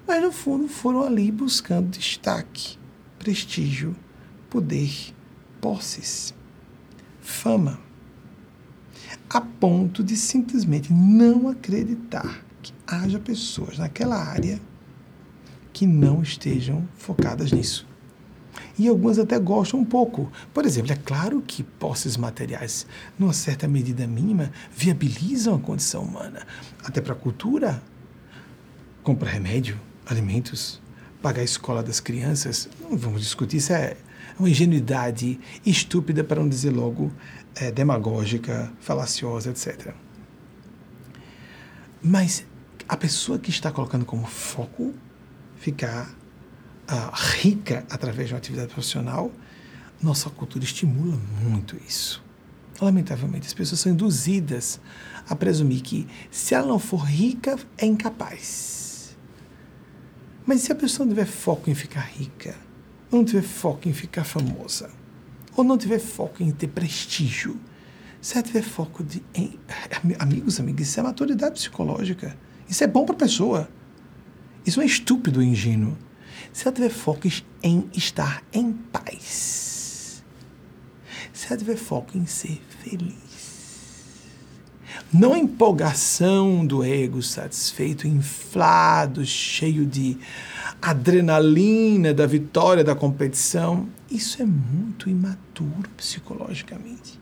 [0.05, 2.77] mas no fundo foram ali buscando destaque,
[3.17, 3.95] prestígio,
[4.49, 5.13] poder,
[5.61, 6.33] posses,
[7.21, 7.79] fama,
[9.29, 14.59] a ponto de simplesmente não acreditar que haja pessoas naquela área
[15.71, 17.87] que não estejam focadas nisso.
[18.77, 20.31] E algumas até gostam um pouco.
[20.53, 22.85] Por exemplo, é claro que posses materiais,
[23.17, 26.45] numa certa medida mínima, viabilizam a condição humana.
[26.83, 27.81] Até para a cultura,
[29.01, 30.79] comprar remédio, alimentos,
[31.21, 32.69] pagar a escola das crianças.
[32.79, 33.97] Não vamos discutir, isso é
[34.39, 37.11] uma ingenuidade estúpida, para não dizer logo
[37.55, 39.93] é, demagógica, falaciosa, etc.
[42.01, 42.45] Mas
[42.87, 44.93] a pessoa que está colocando como foco
[45.57, 46.16] ficar
[47.13, 49.31] rica através de uma atividade profissional,
[50.01, 52.23] nossa cultura estimula muito isso.
[52.79, 54.79] Lamentavelmente, as pessoas são induzidas
[55.27, 59.17] a presumir que se ela não for rica, é incapaz.
[60.45, 62.55] Mas se a pessoa não tiver foco em ficar rica,
[63.11, 64.89] ou não tiver foco em ficar famosa,
[65.55, 67.59] ou não tiver foco em ter prestígio,
[68.21, 69.59] se ela tiver foco de, em,
[70.19, 72.37] amigos, amigas, isso é maturidade psicológica.
[72.69, 73.69] Isso é bom para a pessoa.
[74.65, 75.97] Isso é estúpido e ingênuo.
[76.57, 77.27] Se ela tiver foco
[77.61, 80.23] em estar em paz.
[81.31, 84.23] Se ela tiver foco em ser feliz.
[85.13, 90.17] Não a empolgação do ego satisfeito, inflado, cheio de
[90.81, 93.87] adrenalina da vitória da competição.
[94.09, 97.19] Isso é muito imaturo psicologicamente.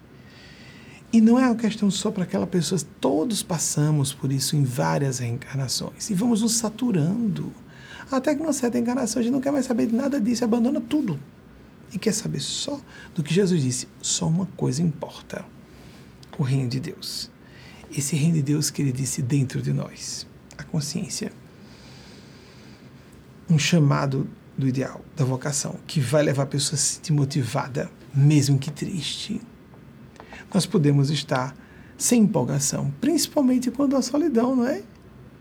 [1.11, 5.19] E não é uma questão só para aquela pessoa, todos passamos por isso em várias
[5.19, 6.09] reencarnações.
[6.09, 7.64] E vamos nos saturando.
[8.11, 10.79] Até que numa certa encarnação a gente não quer mais saber de nada disso, abandona
[10.79, 11.19] tudo.
[11.91, 12.79] E quer saber só
[13.13, 15.45] do que Jesus disse: só uma coisa importa:
[16.37, 17.31] o reino de Deus.
[17.95, 20.27] Esse reino de Deus que ele disse dentro de nós,
[20.57, 21.31] a consciência.
[23.49, 24.27] Um chamado
[24.57, 28.71] do ideal, da vocação, que vai levar a pessoa a se sentir motivada, mesmo que
[28.71, 29.39] triste.
[30.53, 31.55] Nós podemos estar
[31.97, 34.83] sem empolgação, principalmente quando a solidão, não é?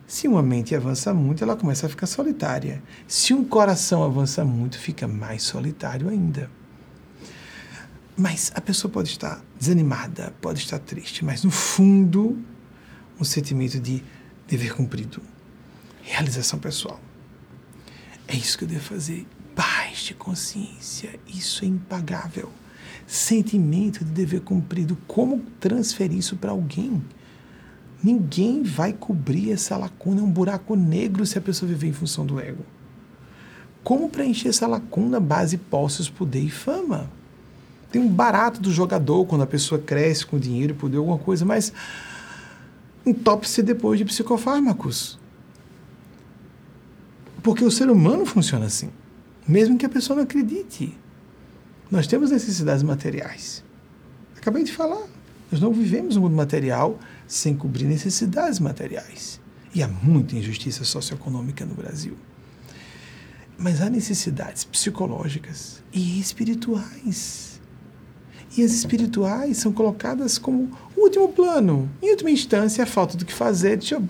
[0.06, 2.82] Se uma mente avança muito, ela começa a ficar solitária.
[3.08, 6.50] Se um coração avança muito, fica mais solitário ainda.
[8.16, 12.38] Mas a pessoa pode estar desanimada, pode estar triste, mas no fundo,
[13.18, 14.04] um sentimento de
[14.46, 15.20] dever cumprido,
[16.02, 17.00] realização pessoal.
[18.28, 19.26] É isso que eu devo fazer.
[19.54, 22.52] Paz de consciência, isso é impagável.
[23.06, 27.02] Sentimento de dever cumprido, como transferir isso para alguém?
[28.04, 32.26] Ninguém vai cobrir essa lacuna, é um buraco negro se a pessoa viver em função
[32.26, 32.62] do ego.
[33.82, 37.10] Como preencher essa lacuna base posses, poder e fama?
[37.90, 41.72] Tem um barato do jogador quando a pessoa cresce com dinheiro, poder, alguma coisa, mas
[43.06, 45.18] entope-se depois de psicofármacos.
[47.42, 48.90] Porque o ser humano funciona assim,
[49.48, 50.94] mesmo que a pessoa não acredite.
[51.90, 53.64] Nós temos necessidades materiais.
[54.36, 55.06] Acabei de falar.
[55.50, 59.40] Nós não vivemos no mundo material sem cobrir necessidades materiais.
[59.74, 62.16] E há muita injustiça socioeconômica no Brasil.
[63.58, 67.60] Mas há necessidades psicológicas e espirituais.
[68.56, 71.90] E as espirituais são colocadas como último plano.
[72.00, 73.76] Em última instância, a falta do que fazer.
[73.78, 74.08] Deixa eu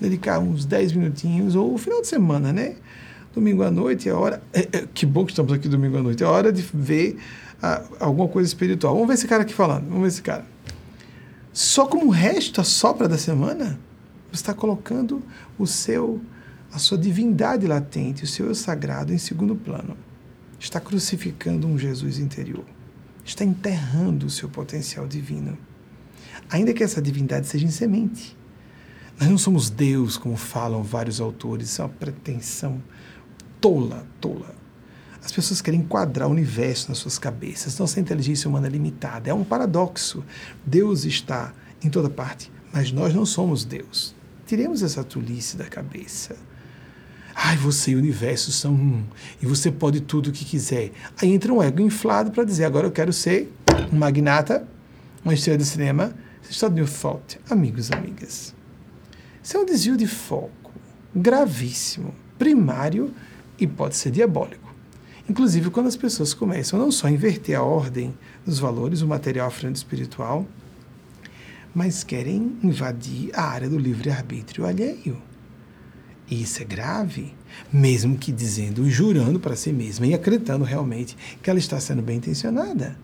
[0.00, 2.76] dedicar uns 10 minutinhos, ou o final de semana, né?
[3.34, 4.42] Domingo à noite é hora.
[4.52, 6.22] É, é, que bom que estamos aqui domingo à noite.
[6.22, 7.18] É hora de ver
[7.62, 8.94] ah, alguma coisa espiritual.
[8.94, 9.84] Vamos ver esse cara aqui falando.
[9.86, 10.51] Vamos ver esse cara.
[11.52, 13.78] Só como resto, a sobra da semana,
[14.30, 15.22] você está colocando
[15.58, 16.20] o seu,
[16.72, 19.96] a sua divindade latente, o seu eu sagrado em segundo plano.
[20.58, 22.64] Está crucificando um Jesus interior.
[23.24, 25.58] Está enterrando o seu potencial divino.
[26.48, 28.36] Ainda que essa divindade seja em semente.
[29.20, 32.82] Nós não somos Deus, como falam vários autores, isso é uma pretensão
[33.60, 34.61] tola, tola.
[35.24, 37.78] As pessoas querem enquadrar o universo nas suas cabeças.
[37.78, 39.30] Nossa inteligência humana é limitada.
[39.30, 40.24] É um paradoxo.
[40.66, 44.14] Deus está em toda parte, mas nós não somos Deus.
[44.46, 46.36] Tiremos essa tolice da cabeça.
[47.34, 49.04] Ai, você e o universo são um,
[49.40, 50.92] e você pode tudo o que quiser.
[51.20, 53.50] Aí entra um ego inflado para dizer: agora eu quero ser
[53.90, 54.68] um magnata,
[55.24, 56.14] uma estrela de cinema.
[56.44, 58.54] É new thought, amigos amigas.
[59.42, 60.70] Isso é um desvio de foco
[61.14, 63.14] gravíssimo, primário
[63.58, 64.61] e pode ser diabólico.
[65.32, 68.12] Inclusive, quando as pessoas começam não só a inverter a ordem
[68.44, 70.46] dos valores, o material à frente espiritual,
[71.74, 75.16] mas querem invadir a área do livre-arbítrio alheio.
[76.30, 77.34] E isso é grave,
[77.72, 82.02] mesmo que dizendo e jurando para si mesma e acreditando realmente que ela está sendo
[82.02, 82.98] bem intencionada.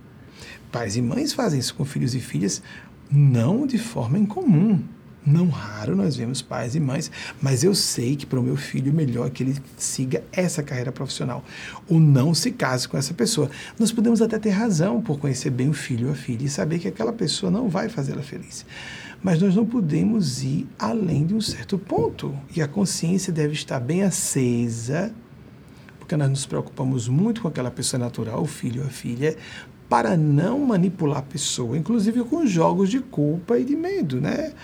[0.70, 2.62] Pais e mães fazem isso com filhos e filhas
[3.11, 4.85] não de forma incomum.
[5.29, 7.11] Não raro nós vemos pais e mães,
[7.43, 10.91] mas eu sei que para o meu filho é melhor que ele siga essa carreira
[10.91, 11.45] profissional
[11.87, 13.51] ou não se case com essa pessoa.
[13.79, 16.79] Nós podemos até ter razão por conhecer bem o filho ou a filha e saber
[16.79, 18.64] que aquela pessoa não vai fazê-la feliz.
[19.22, 22.35] Mas nós não podemos ir além de um certo ponto.
[22.57, 25.12] E a consciência deve estar bem acesa,
[25.99, 29.37] porque nós nos preocupamos muito com aquela pessoa natural, o filho ou a filha,
[29.91, 34.55] para não manipular a pessoa, inclusive com jogos de culpa e de medo, né?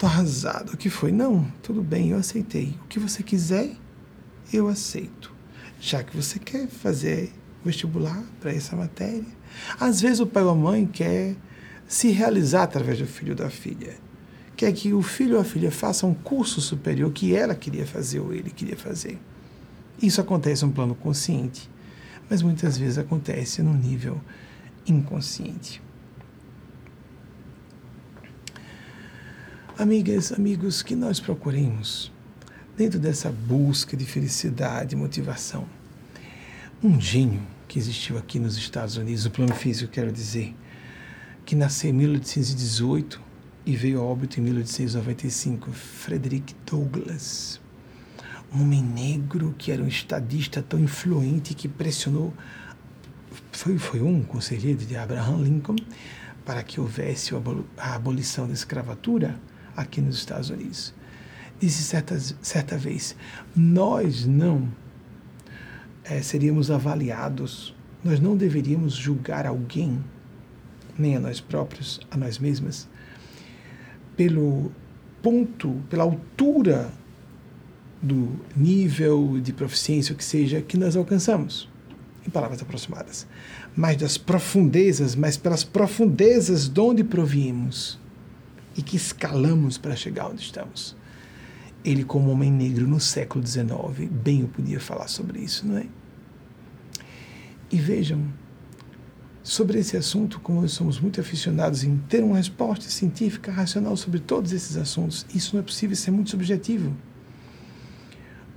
[0.00, 0.72] Estou arrasado.
[0.72, 1.12] O que foi?
[1.12, 2.74] Não, tudo bem, eu aceitei.
[2.82, 3.76] O que você quiser,
[4.50, 5.30] eu aceito.
[5.78, 7.30] Já que você quer fazer
[7.62, 9.26] vestibular para essa matéria.
[9.78, 11.36] Às vezes o pai ou a mãe quer
[11.86, 13.94] se realizar através do filho ou da filha.
[14.56, 18.20] Quer que o filho ou a filha faça um curso superior que ela queria fazer
[18.20, 19.18] ou ele queria fazer.
[20.00, 21.68] Isso acontece no plano consciente,
[22.30, 24.18] mas muitas vezes acontece no nível
[24.86, 25.82] inconsciente.
[29.80, 32.12] Amigas, amigos, que nós procuremos,
[32.76, 35.66] dentro dessa busca de felicidade motivação,
[36.84, 40.54] um gênio que existiu aqui nos Estados Unidos, no plano físico, quero dizer,
[41.46, 43.18] que nasceu em 1818
[43.64, 47.58] e veio a óbito em 1895, Frederick Douglass.
[48.52, 52.34] Um homem negro que era um estadista tão influente que pressionou,
[53.50, 55.76] foi, foi um conselheiro de Abraham Lincoln,
[56.44, 57.32] para que houvesse
[57.78, 59.40] a abolição da escravatura
[59.80, 60.94] aqui nos Estados Unidos.
[61.60, 63.14] Disse certa, certa vez:
[63.54, 64.68] nós não
[66.04, 70.02] é, seríamos avaliados, nós não deveríamos julgar alguém
[70.98, 72.88] nem a nós próprios, a nós mesmas,
[74.16, 74.72] pelo
[75.22, 76.90] ponto, pela altura
[78.02, 81.68] do nível de proficiência, o que seja, que nós alcançamos,
[82.26, 83.26] em palavras aproximadas,
[83.76, 87.99] mas das profundezas, mas pelas profundezas de onde proviemos
[88.76, 90.96] e que escalamos para chegar onde estamos.
[91.84, 95.86] Ele, como homem negro no século XIX, bem eu podia falar sobre isso, não é?
[97.72, 98.20] E vejam,
[99.42, 104.20] sobre esse assunto, como nós somos muito aficionados em ter uma resposta científica, racional sobre
[104.20, 106.94] todos esses assuntos, isso não é possível, isso é muito subjetivo.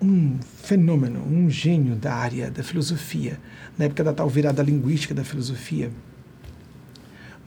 [0.01, 3.39] Um fenômeno, um gênio da área da filosofia,
[3.77, 5.89] na época da tal virada linguística da filosofia,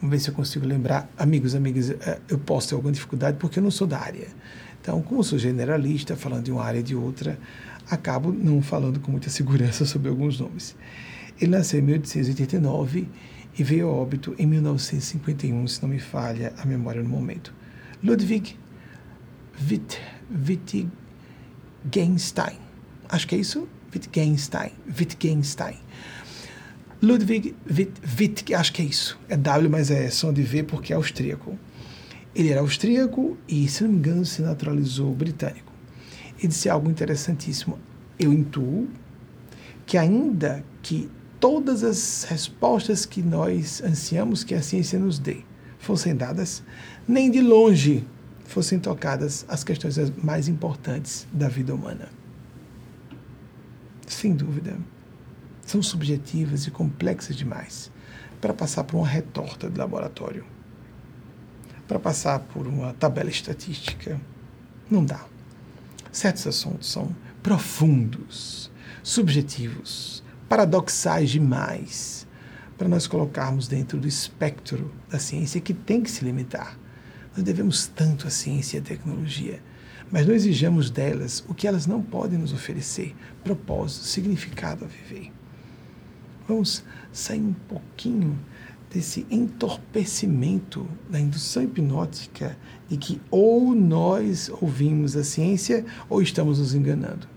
[0.01, 1.09] Vamos ver se eu consigo lembrar.
[1.17, 4.29] Amigos, amigas, eh, eu posso ter alguma dificuldade porque eu não sou da área.
[4.81, 7.39] Então, como sou generalista, falando de uma área e de outra,
[7.91, 10.77] acabo não falando com muita segurança sobre alguns nomes.
[11.41, 13.09] Ele nasceu em 1889
[13.59, 17.53] e veio a óbito em 1951, se não me falha a memória no momento.
[18.03, 18.57] Ludwig
[19.69, 19.99] Witt,
[20.31, 22.59] Wittgenstein.
[23.09, 23.67] Acho que é isso?
[23.93, 24.73] Wittgenstein.
[24.87, 25.79] Wittgenstein.
[27.03, 29.19] Ludwig Witt, Witt, acho que é isso.
[29.29, 31.59] É W, mas é som de V porque é austríaco.
[32.35, 35.73] Ele era austríaco e, se não me engano, se naturalizou britânico.
[36.39, 37.79] Ele disse algo interessantíssimo.
[38.19, 38.89] Eu intuo
[39.85, 45.39] que, ainda que todas as respostas que nós ansiamos que a ciência nos dê
[45.79, 46.63] fossem dadas,
[47.07, 48.07] nem de longe
[48.45, 52.09] fossem tocadas as questões mais importantes da vida humana.
[54.07, 54.77] Sem dúvida,
[55.67, 57.91] são subjetivas e complexas demais
[58.41, 60.45] para passar por uma retorta de laboratório,
[61.89, 64.21] para passar por uma tabela estatística.
[64.91, 65.25] Não dá.
[66.13, 68.71] Certos assuntos são profundos,
[69.03, 72.27] subjetivos, paradoxais demais
[72.79, 76.79] para nós colocarmos dentro do espectro da ciência que tem que se limitar.
[77.35, 79.63] Nós devemos tanto à ciência e à tecnologia,
[80.11, 85.36] mas não exijamos delas o que elas não podem nos oferecer: propósito, significado a viver.
[86.49, 88.39] Vamos sair um pouquinho
[88.93, 92.57] desse entorpecimento da indução hipnótica
[92.89, 97.29] de que ou nós ouvimos a ciência ou estamos nos enganando.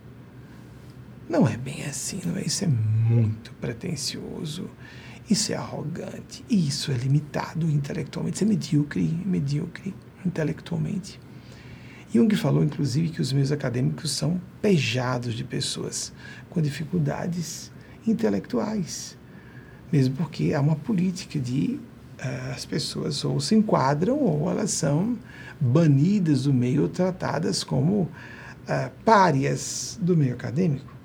[1.28, 2.41] Não é bem assim, não é?
[2.41, 4.70] Isso é muito pretensioso,
[5.30, 9.93] isso é arrogante, isso é limitado intelectualmente, isso é medíocre, medíocre
[10.26, 11.20] intelectualmente.
[12.12, 16.12] Jung falou, inclusive, que os meios acadêmicos são pejados de pessoas
[16.49, 17.72] com dificuldades
[18.06, 19.18] intelectuais,
[19.91, 21.80] mesmo porque há uma política de
[22.20, 25.18] uh, as pessoas ou se enquadram ou elas são
[25.60, 28.10] banidas do meio tratadas como uh,
[29.04, 31.00] párias do meio acadêmico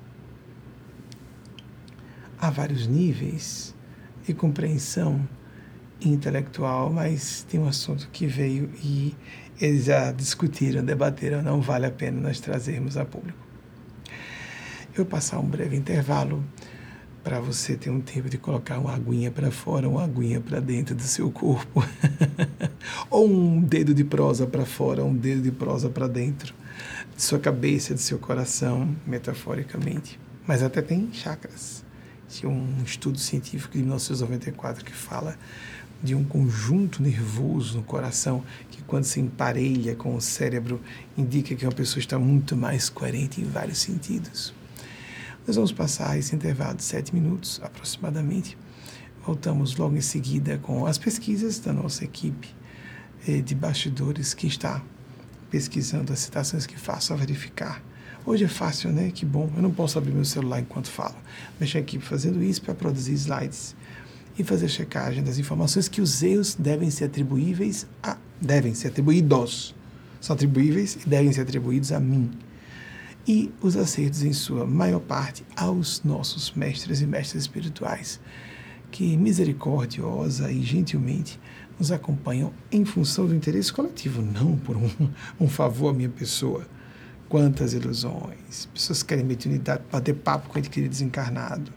[2.46, 3.74] há vários níveis
[4.26, 5.26] de compreensão
[6.00, 9.14] intelectual, mas tem um assunto que veio e
[9.58, 13.38] eles já discutiram, debateram, não vale a pena nós trazermos a público.
[14.90, 16.44] Eu vou passar um breve intervalo
[17.24, 20.94] para você ter um tempo de colocar uma aguinha para fora, uma aguinha para dentro
[20.94, 21.82] do seu corpo,
[23.10, 26.54] ou um dedo de prosa para fora, um dedo de prosa para dentro
[27.16, 30.20] de sua cabeça, de seu coração, metaforicamente.
[30.46, 31.84] Mas até tem chakras
[32.28, 35.36] tinha um estudo científico de 1994 que fala
[36.02, 40.80] de um conjunto nervoso no coração que, quando se emparelha com o cérebro,
[41.16, 44.52] indica que uma pessoa está muito mais coerente em vários sentidos.
[45.46, 48.56] Nós vamos passar esse intervalo de sete minutos aproximadamente.
[49.24, 52.48] Voltamos logo em seguida com as pesquisas da nossa equipe
[53.28, 54.82] eh, de bastidores que está
[55.50, 57.82] pesquisando as citações que faço a verificar
[58.26, 59.10] Hoje é fácil, né?
[59.14, 59.50] Que bom.
[59.54, 61.14] Eu não posso abrir meu celular enquanto falo.
[61.58, 63.76] Deixa a equipe fazendo isso para produzir slides
[64.38, 69.74] e fazer checagem das informações que os erros devem ser atribuíveis a devem ser atribuídos.
[70.22, 72.30] São atribuíveis e devem ser atribuídos a mim.
[73.26, 78.20] E os acertos, em sua maior parte, aos nossos mestres e mestras espirituais,
[78.90, 81.40] que misericordiosa e gentilmente
[81.78, 84.90] nos acompanham em função do interesse coletivo, não por um,
[85.40, 86.66] um favor à minha pessoa.
[87.26, 88.66] Quantas ilusões.
[88.72, 91.72] Pessoas querem mediunidade para bater papo com ele querido desencarnado.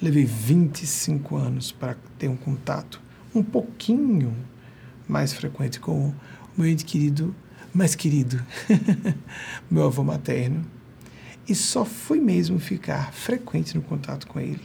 [0.00, 3.00] Levei 25 anos para ter um contato
[3.34, 4.34] um pouquinho
[5.06, 6.14] mais frequente com o
[6.56, 7.34] meu ente querido,
[7.72, 8.44] mais querido,
[9.70, 10.64] meu avô materno.
[11.48, 14.62] E só fui mesmo ficar frequente no contato com ele,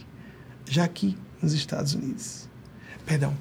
[0.64, 2.48] já aqui nos Estados Unidos.
[3.04, 3.34] Perdão,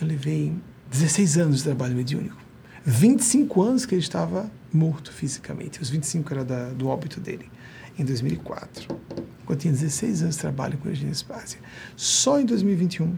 [0.00, 0.52] eu levei
[0.90, 2.36] 16 anos de trabalho mediúnico.
[2.84, 5.80] 25 anos que ele estava morto fisicamente.
[5.80, 7.50] Os 25 era da, do óbito dele,
[7.98, 8.88] em 2004.
[9.44, 11.60] Quando tinha 16 anos de trabalho com Eugênio Spásia.
[11.96, 13.16] Só em 2021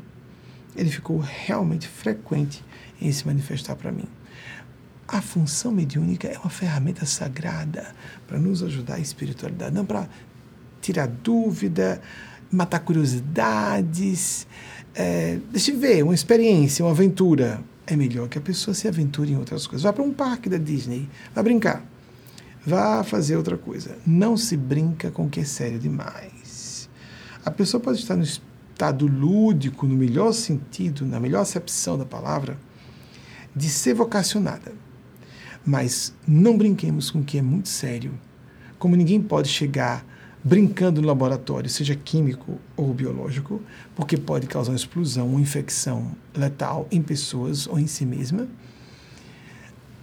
[0.77, 2.65] ele ficou realmente frequente
[3.01, 4.07] em se manifestar para mim.
[5.12, 7.93] A função mediúnica é uma ferramenta sagrada
[8.28, 10.09] para nos ajudar a espiritualidade, não para
[10.81, 12.01] tirar dúvida,
[12.49, 14.47] matar curiosidades.
[14.95, 17.61] É, deixa eu ver, uma experiência, uma aventura.
[17.89, 19.82] É melhor que a pessoa se aventure em outras coisas.
[19.82, 21.85] Vá para um parque da Disney, vá brincar.
[22.65, 23.99] Vá fazer outra coisa.
[24.07, 26.89] Não se brinca com o que é sério demais.
[27.45, 32.57] A pessoa pode estar no estado lúdico, no melhor sentido, na melhor acepção da palavra,
[33.57, 34.73] de ser vocacionada.
[35.65, 38.12] Mas não brinquemos com o que é muito sério.
[38.78, 40.05] Como ninguém pode chegar
[40.43, 43.61] brincando no laboratório, seja químico ou biológico,
[43.95, 48.49] porque pode causar uma explosão, uma infecção letal em pessoas ou em si mesma.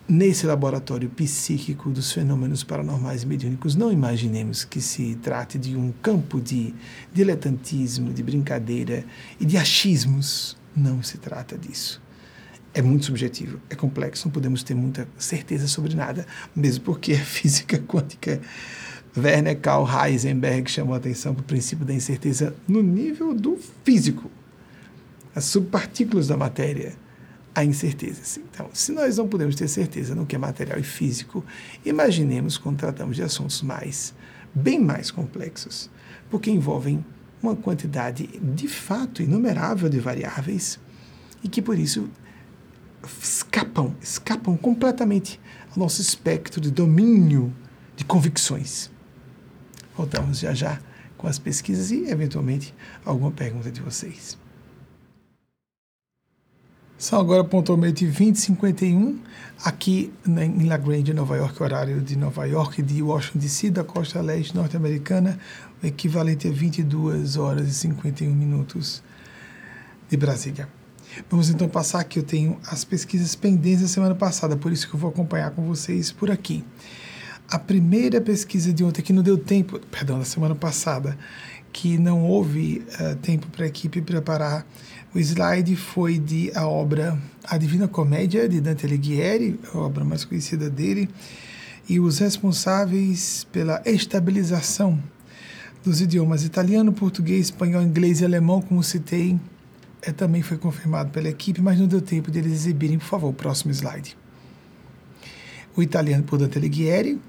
[0.08, 5.92] Nesse laboratório psíquico dos fenômenos paranormais e mediúnicos, não imaginemos que se trate de um
[6.02, 6.74] campo de
[7.12, 9.04] diletantismo, de brincadeira
[9.40, 10.56] e de achismos.
[10.74, 12.07] Não se trata disso
[12.78, 17.18] é muito subjetivo, é complexo, não podemos ter muita certeza sobre nada, mesmo porque a
[17.26, 18.40] física quântica
[19.18, 24.30] Werner Karl Heisenberg chamou a atenção para o princípio da incerteza no nível do físico,
[25.34, 26.94] as subpartículas da matéria,
[27.56, 28.40] a incerteza.
[28.52, 31.44] Então, se nós não podemos ter certeza no que é material e físico,
[31.84, 34.14] imaginemos quando tratamos de assuntos mais,
[34.54, 35.90] bem mais complexos,
[36.30, 37.04] porque envolvem
[37.42, 40.80] uma quantidade de fato inumerável de variáveis
[41.44, 42.08] e que por isso
[43.22, 45.40] escapam, escapam completamente
[45.72, 47.54] ao nosso espectro de domínio
[47.96, 48.90] de convicções.
[49.96, 50.80] Voltamos já já
[51.18, 54.38] com as pesquisas e, eventualmente, alguma pergunta de vocês.
[56.98, 59.20] São agora pontualmente 20h51,
[59.64, 64.20] aqui em La Grande, Nova York, horário de Nova York, de Washington DC, da costa
[64.20, 65.38] leste norte-americana,
[65.82, 69.04] o equivalente a 22 horas e 51 minutos
[70.10, 70.68] de Brasília.
[71.30, 74.96] Vamos então passar aqui, eu tenho as pesquisas pendentes da semana passada, por isso que
[74.96, 76.64] eu vou acompanhar com vocês por aqui.
[77.50, 81.18] A primeira pesquisa de ontem, que não deu tempo, perdão, da semana passada,
[81.72, 84.66] que não houve uh, tempo para a equipe preparar
[85.14, 90.26] o slide, foi de a obra A Divina Comédia, de Dante Alighieri, a obra mais
[90.26, 91.10] conhecida dele,
[91.88, 95.02] e os responsáveis pela estabilização
[95.84, 99.40] dos idiomas italiano, português, espanhol, inglês e alemão, como citei,
[100.08, 102.98] é, também foi confirmado pela equipe, mas não deu tempo de eles exibirem.
[102.98, 104.18] Por favor, próximo slide.
[105.76, 107.20] O italiano por Dante Alighieri,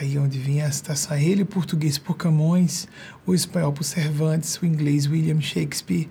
[0.00, 2.88] aí onde vinha a citação a ele, o português por Camões,
[3.24, 6.08] o espanhol por Cervantes, o inglês William Shakespeare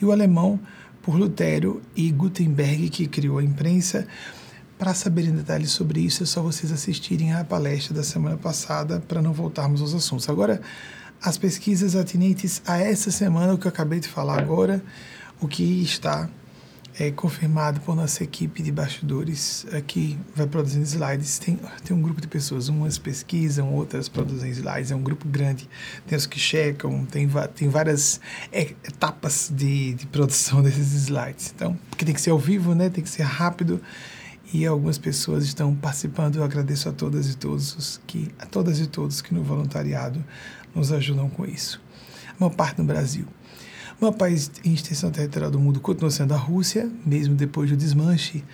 [0.00, 0.60] e o alemão
[1.02, 4.06] por Lutero e Gutenberg, que criou a imprensa.
[4.78, 9.00] Para saber em detalhes sobre isso, é só vocês assistirem à palestra da semana passada
[9.00, 10.28] para não voltarmos aos assuntos.
[10.28, 10.60] Agora,
[11.20, 14.82] as pesquisas atinentes a essa semana, o que eu acabei de falar agora,
[15.44, 16.26] o que está
[16.98, 21.38] é, confirmado por nossa equipe de bastidores aqui vai produzindo slides.
[21.38, 25.68] Tem, tem um grupo de pessoas, umas pesquisam, outras produzem slides, é um grupo grande.
[26.06, 31.52] Tem os que checam, tem, tem várias é, etapas de, de produção desses slides.
[31.54, 32.88] Então, porque tem que ser ao vivo, né?
[32.88, 33.82] tem que ser rápido
[34.50, 36.36] e algumas pessoas estão participando.
[36.36, 40.24] Eu agradeço a todas e todos os que, a todas e todos que no voluntariado
[40.74, 41.82] nos ajudam com isso.
[42.40, 43.26] Uma parte no Brasil.
[44.00, 48.44] O país em extensão territorial do mundo continua sendo a Rússia, mesmo depois do desmanche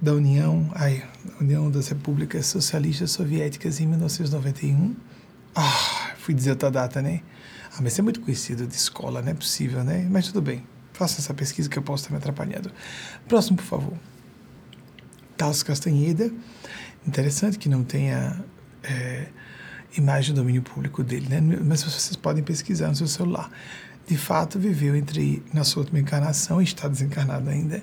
[0.00, 1.04] da União, ai,
[1.40, 4.94] União das Repúblicas Socialistas Soviéticas em 1991.
[5.54, 7.22] Ah, fui dizer outra data, né?
[7.72, 10.06] Ah, mas é muito conhecido de escola, não é possível, né?
[10.10, 12.70] Mas tudo bem, faça essa pesquisa que eu posso estar me atrapalhando.
[13.28, 13.94] Próximo, por favor.
[15.36, 16.30] Carlos Castanheda,
[17.06, 18.44] interessante que não tenha
[18.82, 19.28] é,
[19.96, 21.40] imagem do domínio público dele, né?
[21.40, 23.48] Mas vocês podem pesquisar no seu celular
[24.08, 27.82] de fato viveu entre na sua última encarnação, está desencarnado ainda,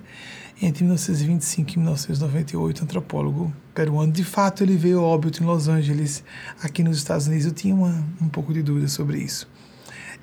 [0.60, 4.12] entre 1925 e 1998, antropólogo peruano.
[4.12, 6.24] De fato, ele veio óbito em Los Angeles,
[6.64, 7.46] aqui nos Estados Unidos.
[7.46, 9.48] Eu tinha uma, um pouco de dúvida sobre isso.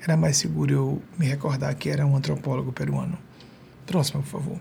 [0.01, 3.17] Era mais seguro eu me recordar que era um antropólogo peruano.
[3.85, 4.59] Próximo, por favor.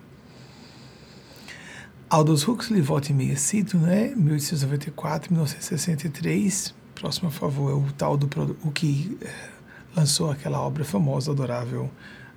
[2.09, 4.13] Aldous Huxley, volta e meia cito, né?
[4.15, 6.73] 1894, 1963.
[6.95, 8.29] Próximo, por favor, é o tal do
[8.63, 9.52] o que eh,
[9.97, 11.91] lançou aquela obra famosa, adorável,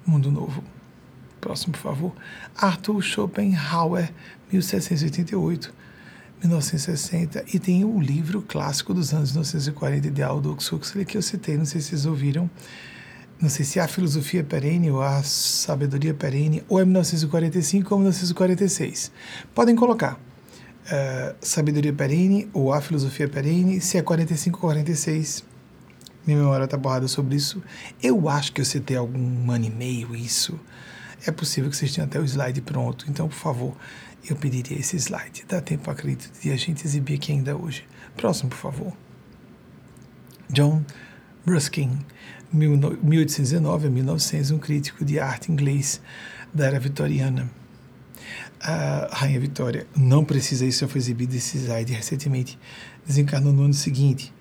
[0.06, 0.64] Mundo Novo.
[1.40, 2.14] Próximo, por favor.
[2.56, 4.12] Arthur Schopenhauer,
[4.52, 5.74] 1788,
[6.42, 7.46] 1960.
[7.54, 11.66] E tem o livro clássico dos anos 1940 de Aldous Huxley, que eu citei, não
[11.66, 12.50] sei se vocês ouviram.
[13.40, 18.00] Não sei se é a filosofia perene ou a sabedoria perene, ou é 1945 ou
[18.00, 19.12] 1946.
[19.54, 20.14] Podem colocar.
[20.86, 25.44] Uh, sabedoria perene ou a filosofia perene, se é 45 ou 46,
[26.26, 27.62] minha memória está borrada sobre isso.
[28.02, 30.60] Eu acho que eu citei algum ano e meio isso.
[31.26, 33.06] é possível que vocês tenham até o slide pronto.
[33.10, 33.76] Então, por favor,
[34.30, 35.46] eu pediria esse slide.
[35.48, 37.86] Dá tempo, acredito, de a gente exibir aqui ainda hoje.
[38.16, 38.94] Próximo, por favor.
[40.50, 40.84] John
[41.48, 42.00] Ruskin,
[42.52, 46.02] 1819 a 1900, um crítico de arte inglês
[46.54, 47.50] da era vitoriana.
[48.62, 52.58] A Rainha Vitória não precisa, isso já foi exibido esse slide recentemente,
[53.06, 54.34] desencarnou no ano seguinte,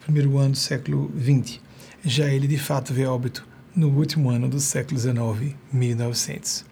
[0.00, 1.60] primeiro ano do século XX.
[2.04, 6.64] Já ele, de fato, veio óbito no último ano do século XIX, 1900.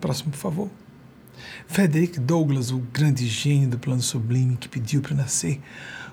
[0.00, 0.70] Próximo, por favor.
[1.66, 5.60] Frederick Douglass, o grande gênio do plano sublime que pediu para nascer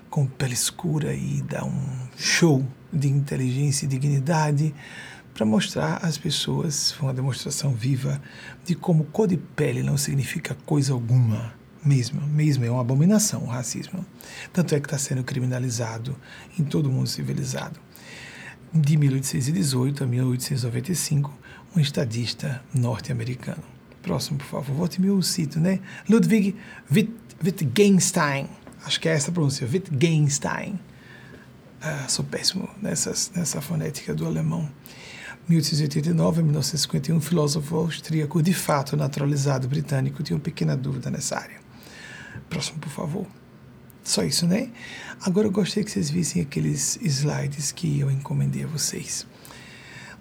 [0.08, 4.74] com pele escura e dar um show de inteligência e dignidade
[5.32, 8.20] para mostrar às pessoas, foi uma demonstração viva
[8.64, 13.46] de como cor de pele não significa coisa alguma, mesmo, mesmo é uma abominação o
[13.46, 14.04] racismo.
[14.52, 16.16] Tanto é que está sendo criminalizado
[16.58, 17.80] em todo o mundo civilizado.
[18.72, 21.36] De 1818 a 1895,
[21.74, 23.62] um estadista norte-americano.
[24.02, 24.74] Próximo, por favor.
[24.74, 25.80] Volte meu cito, né?
[26.08, 26.56] Ludwig
[26.90, 27.12] Witt,
[27.44, 28.48] Wittgenstein.
[28.84, 29.68] Acho que é essa a pronúncia.
[29.70, 30.78] Wittgenstein.
[31.82, 34.68] Ah, sou péssimo nessa fonética do alemão.
[35.48, 41.59] 1889 a 1951, filósofo austríaco, de fato naturalizado britânico, tinha uma pequena dúvida nessa área.
[42.50, 43.26] Próximo, por favor.
[44.04, 44.70] Só isso, né?
[45.22, 49.26] Agora eu gostaria que vocês vissem aqueles slides que eu encomendei a vocês.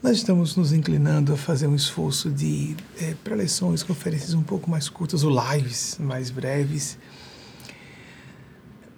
[0.02, 4.88] Nós estamos nos inclinando a fazer um esforço de é, preleções, conferências um pouco mais
[4.88, 6.98] curtas, ou lives mais breves,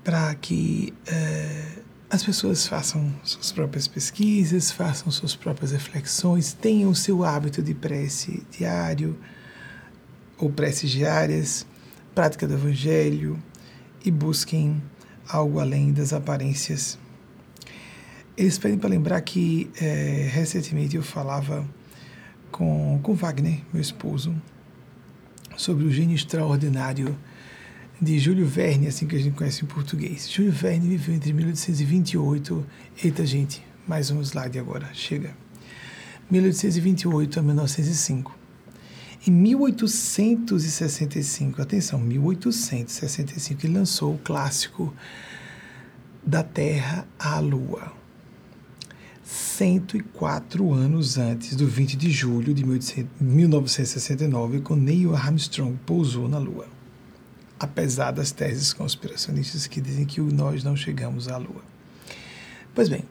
[0.04, 1.80] para que é,
[2.10, 8.46] as pessoas façam suas próprias pesquisas, façam suas próprias reflexões, tenham seu hábito de prece
[8.52, 9.18] diário
[10.38, 11.66] ou preces diárias,
[12.14, 13.42] prática do Evangelho
[14.04, 14.82] e busquem
[15.28, 16.98] algo além das aparências
[18.38, 21.68] eles pedem para lembrar que é, recentemente eu falava
[22.52, 24.36] com, com Wagner, meu esposo,
[25.56, 27.18] sobre o gênio extraordinário
[28.02, 30.30] de Júlio Verne, assim que a gente conhece em português.
[30.30, 32.66] Júlio Verne viveu entre 1828.
[33.04, 35.36] Eita, gente, mais um slide agora, chega.
[36.32, 38.41] 1828 a 1905.
[39.26, 44.94] Em 1865, atenção, 1865, ele lançou o clássico
[46.26, 48.02] Da Terra à Lua
[49.32, 56.68] 104 anos antes do 20 de julho de 1969, quando Neil Armstrong pousou na Lua.
[57.58, 61.64] Apesar das teses conspiracionistas que dizem que nós não chegamos à Lua.
[62.76, 63.06] Pois bem,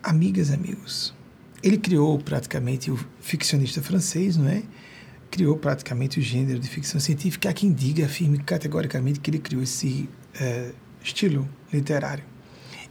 [0.00, 1.12] amigas e amigos,
[1.62, 4.62] ele criou praticamente o ficcionista francês, não é?
[5.30, 7.50] Criou praticamente o gênero de ficção científica.
[7.50, 10.08] Há quem diga, afirme categoricamente que ele criou esse
[10.40, 10.70] é,
[11.02, 12.24] estilo literário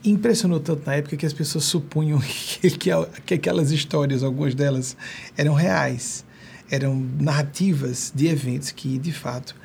[0.09, 2.89] impressionou tanto na época que as pessoas supunham que, que,
[3.25, 4.95] que aquelas histórias, algumas delas,
[5.35, 6.23] eram reais,
[6.69, 9.55] eram narrativas de eventos que, de fato,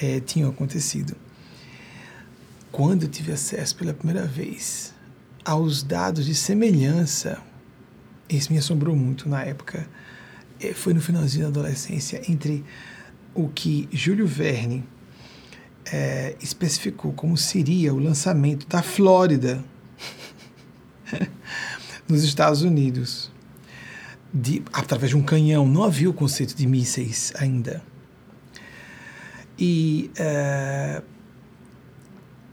[0.00, 1.16] é, tinham acontecido.
[2.70, 4.94] Quando eu tive acesso pela primeira vez
[5.44, 7.40] aos dados de semelhança,
[8.28, 9.88] isso me assombrou muito na época,
[10.60, 12.64] é, foi no finalzinho da adolescência, entre
[13.34, 14.84] o que Júlio Verne
[15.92, 19.62] é, especificou como seria o lançamento da Flórida
[22.08, 23.30] nos Estados Unidos
[24.32, 25.66] de, através de um canhão.
[25.66, 27.82] Não havia o conceito de mísseis ainda.
[29.58, 31.02] E é,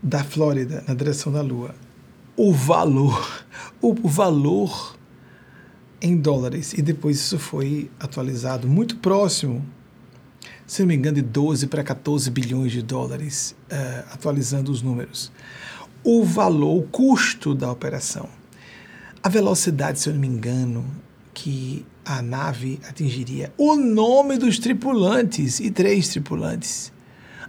[0.01, 1.73] da Flórida na direção da Lua.
[2.35, 3.45] O valor,
[3.81, 4.97] o valor
[6.03, 6.73] em dólares.
[6.73, 9.65] E depois isso foi atualizado muito próximo
[10.65, 15.31] se não me engano, de 12 para 14 bilhões de dólares, uh, atualizando os números.
[16.03, 18.27] O valor, o custo da operação.
[19.21, 20.83] A velocidade, se eu não me engano,
[21.33, 23.53] que a nave atingiria.
[23.57, 26.91] O nome dos tripulantes e três tripulantes.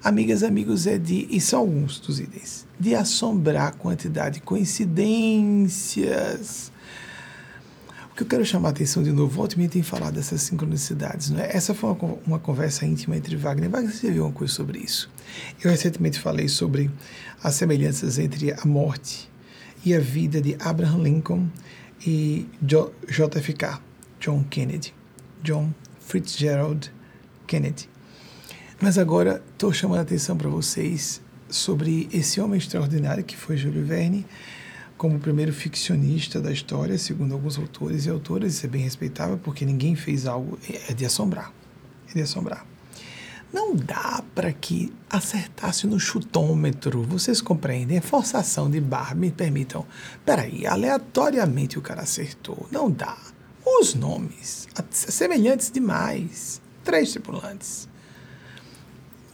[0.02, 6.70] Amigas amigos, é de, e são alguns dos itens, de assombrar a quantidade de coincidências
[8.14, 11.30] o que eu quero chamar a atenção de novo, volte me tem falado dessas sincronicidades.
[11.30, 11.50] Não é?
[11.50, 13.68] Essa foi uma, uma conversa íntima entre Wagner.
[13.68, 15.10] Wagner, viu uma coisa sobre isso?
[15.60, 16.88] Eu recentemente falei sobre
[17.42, 19.28] as semelhanças entre a morte
[19.84, 21.48] e a vida de Abraham Lincoln
[22.06, 23.80] e JFK,
[24.20, 24.94] John Kennedy,
[25.42, 26.92] John Fitzgerald
[27.48, 27.88] Kennedy.
[28.80, 33.84] Mas agora estou chamando a atenção para vocês sobre esse homem extraordinário que foi Júlio
[33.84, 34.24] Verne
[35.04, 39.36] como o primeiro ficcionista da história, segundo alguns autores e autoras, isso é bem respeitável,
[39.36, 40.58] porque ninguém fez algo,
[40.88, 41.52] é de assombrar,
[42.08, 42.64] é de assombrar.
[43.52, 47.98] Não dá para que acertasse no chutômetro, vocês compreendem?
[47.98, 49.84] É forçação de barra, me permitam.
[50.24, 53.18] Peraí, aleatoriamente o cara acertou, não dá.
[53.62, 56.62] Os nomes, semelhantes demais.
[56.82, 57.90] Três tripulantes.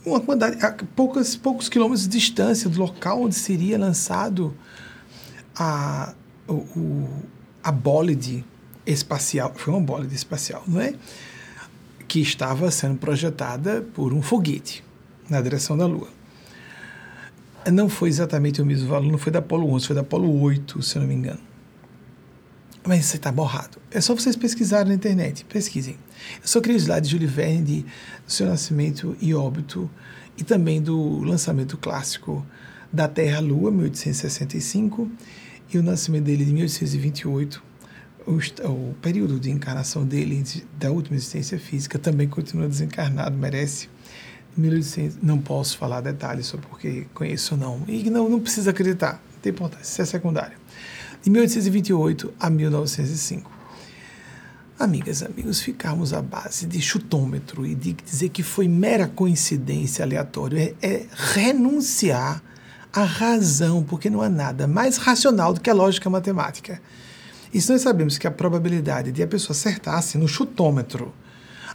[0.04, 4.52] Uma quantidade, a poucos quilômetros de distância do local onde seria lançado
[5.56, 6.14] a,
[6.48, 7.08] o,
[7.62, 8.44] a bólide
[8.86, 9.52] espacial.
[9.56, 10.94] Foi uma bólide espacial, não é?
[12.08, 14.84] Que estava sendo projetada por um foguete
[15.28, 16.08] na direção da Lua.
[17.70, 20.82] Não foi exatamente o mesmo valor, não foi da Apolo 11, foi da Apolo 8,
[20.82, 21.40] se eu não me engano.
[22.86, 23.78] Mas você está borrado.
[23.90, 25.44] É só vocês pesquisarem na internet.
[25.44, 25.96] Pesquisem.
[26.40, 29.90] Eu só criei o slide de Júlio Verne de, do seu nascimento e óbito
[30.38, 32.44] e também do lançamento clássico
[32.90, 35.10] da Terra à Lua, 1865,
[35.72, 37.62] e o nascimento dele de 1828.
[38.26, 38.36] O,
[38.68, 40.44] o período de encarnação dele,
[40.78, 43.88] da última existência física, também continua desencarnado, merece
[44.56, 47.82] 1800, não posso falar detalhes só porque conheço não.
[47.88, 50.56] E não, não precisa acreditar, não tem importância, isso é secundário.
[51.22, 53.50] De 1828 a 1905.
[54.78, 60.74] Amigas, amigos, ficamos à base de chutômetro e de dizer que foi mera coincidência aleatória.
[60.80, 62.42] É, é renunciar
[62.92, 66.80] à razão, porque não há nada mais racional do que a lógica matemática.
[67.52, 71.12] E se nós sabemos que a probabilidade de a pessoa acertar-se no chutômetro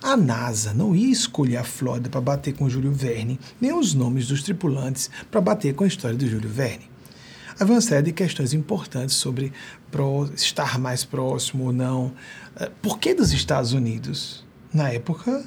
[0.04, 4.28] a NASA não ia escolher a Flórida para bater com Júlio Verne, nem os nomes
[4.28, 6.90] dos tripulantes para bater com a história do Júlio Verne.
[7.60, 9.54] Havia uma série de questões importantes sobre
[9.90, 12.12] pro, estar mais próximo ou não.
[12.58, 14.46] Eh, por que dos Estados Unidos?
[14.74, 15.44] Na época,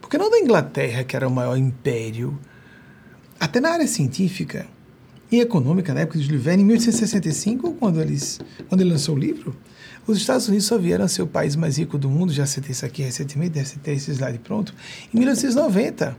[0.00, 2.38] porque não da Inglaterra, que era o maior império,
[3.40, 4.66] até na área científica
[5.32, 8.38] e econômica, na época de Júlio Verne, em 1865, quando, eles,
[8.68, 9.56] quando ele lançou o livro,
[10.06, 12.72] os Estados Unidos só vieram a ser o país mais rico do mundo, já citei
[12.72, 14.74] isso aqui recentemente, deve ter esse slide pronto,
[15.12, 16.14] em 1890.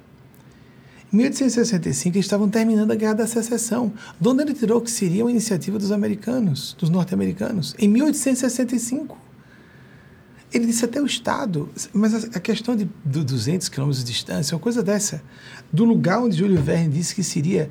[1.11, 5.23] Em 1865, eles estavam terminando a Guerra da Secessão, de onde ele tirou que seria
[5.23, 9.15] uma iniciativa dos americanos, dos norte-americanos, em 1865.
[10.51, 14.61] Ele disse até o Estado, mas a questão de, de 200 quilômetros de distância, uma
[14.61, 15.21] coisa dessa,
[15.71, 17.69] do lugar onde Júlio Verne disse que seria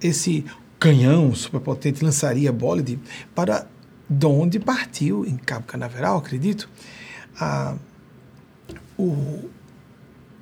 [0.00, 0.44] esse
[0.78, 2.98] canhão superpotente, lançaria Bolide,
[3.34, 3.66] para
[4.08, 6.68] de onde partiu, em Cabo Canaveral, acredito,
[7.38, 7.76] a,
[8.96, 9.50] o,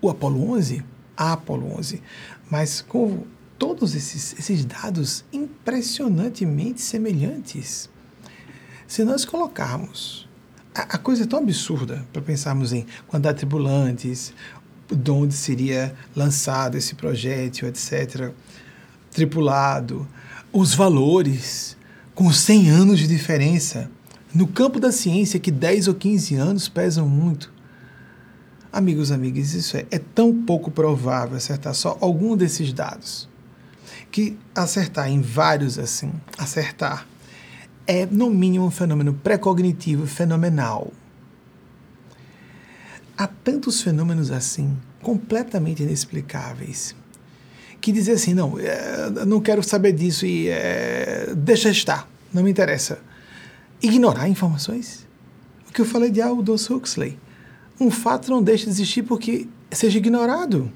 [0.01, 0.85] o Apolo 11,
[1.17, 2.03] a Apolo 11,
[2.51, 3.25] mas com
[3.59, 7.91] todos esses, esses dados impressionantemente semelhantes.
[8.87, 10.27] Se nós colocarmos
[10.77, 14.35] a, a coisa é tão absurda para pensarmos em quantidade de tripulantes,
[14.89, 18.31] de onde seria lançado esse projétil, etc.,
[19.11, 20.07] tripulado,
[20.53, 21.77] os valores,
[22.15, 23.91] com 100 anos de diferença.
[24.35, 27.53] No campo da ciência, que 10 ou 15 anos pesam muito.
[28.73, 33.29] Amigos, amigas, isso é, é tão pouco provável acertar só algum desses dados
[34.11, 37.07] que acertar em vários assim, acertar
[37.87, 40.93] é no mínimo um fenômeno pré-cognitivo fenomenal.
[43.17, 46.95] Há tantos fenômenos assim, completamente inexplicáveis,
[47.81, 52.51] que dizer assim, não, é, não quero saber disso e é, deixa estar, não me
[52.51, 52.99] interessa.
[53.83, 55.07] Ignorar informações?
[55.69, 57.19] O que eu falei de Aldous Huxley.
[57.79, 60.73] Um fato não deixa de existir porque seja ignorado.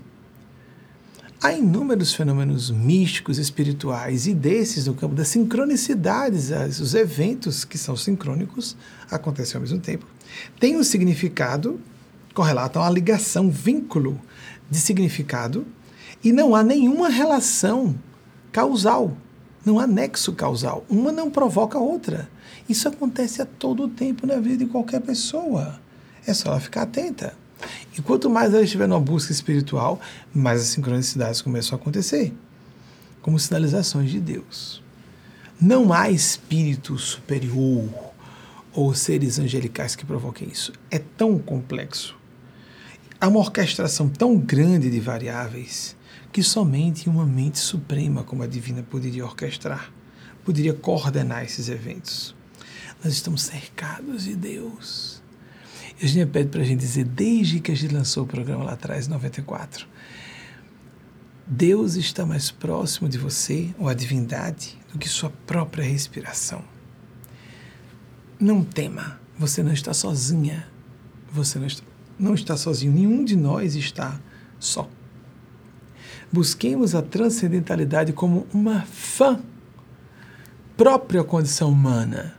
[1.43, 7.97] Há inúmeros fenômenos místicos, espirituais e desses no campo das sincronicidades, os eventos que são
[7.97, 8.77] sincrônicos
[9.11, 10.05] acontecem ao mesmo tempo,
[10.59, 11.81] têm um significado,
[12.35, 14.21] correlatam a ligação, vínculo
[14.71, 15.67] de significado
[16.23, 17.95] e não há nenhuma relação
[18.53, 19.17] causal,
[19.65, 20.85] não há nexo causal.
[20.89, 22.29] Uma não provoca a outra.
[22.69, 25.81] Isso acontece a todo tempo na vida de qualquer pessoa.
[26.27, 27.35] É só ela ficar atenta.
[27.97, 30.01] E quanto mais ela estiver numa busca espiritual,
[30.33, 32.33] mais as sincronicidades começam a acontecer
[33.21, 34.83] como sinalizações de Deus.
[35.61, 37.89] Não há espírito superior
[38.73, 40.73] ou seres angelicais que provoquem isso.
[40.91, 42.17] É tão complexo.
[43.21, 45.95] Há uma orquestração tão grande de variáveis
[46.33, 49.93] que somente uma mente suprema como a divina poderia orquestrar,
[50.45, 52.35] poderia coordenar esses eventos.
[53.03, 55.23] Nós estamos cercados de Deus.
[56.01, 58.65] E a gente pede para a gente dizer, desde que a gente lançou o programa
[58.65, 59.87] lá atrás, 94,
[61.47, 66.63] Deus está mais próximo de você, ou a divindade, do que sua própria respiração.
[68.39, 70.69] Não tema, você não está sozinha.
[71.33, 71.83] Você não está,
[72.19, 72.93] não está sozinho.
[72.93, 74.21] Nenhum de nós está
[74.59, 74.89] só.
[76.33, 79.41] Busquemos a transcendentalidade como uma fã
[80.77, 82.37] própria condição humana.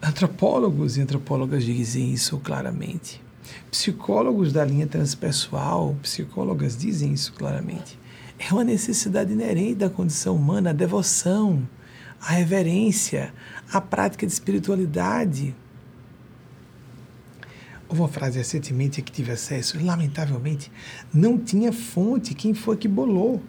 [0.00, 3.20] Antropólogos e antropólogas dizem isso claramente.
[3.70, 7.98] Psicólogos da linha transpessoal, psicólogas dizem isso claramente.
[8.38, 11.66] É uma necessidade inerente da condição humana, a devoção,
[12.20, 13.32] a reverência,
[13.72, 15.54] a prática de espiritualidade.
[17.88, 20.72] Houve uma frase recentemente que tive acesso, lamentavelmente,
[21.14, 22.34] não tinha fonte.
[22.34, 23.42] Quem foi que bolou?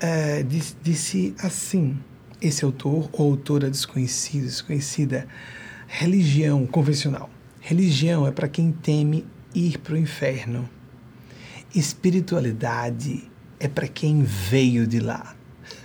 [0.00, 1.98] É, disse, disse assim:
[2.40, 5.28] esse autor ou autora desconhecida, desconhecida,
[5.86, 7.30] religião convencional.
[7.60, 10.68] Religião é para quem teme ir para o inferno.
[11.74, 13.30] Espiritualidade
[13.60, 15.36] é para quem veio de lá.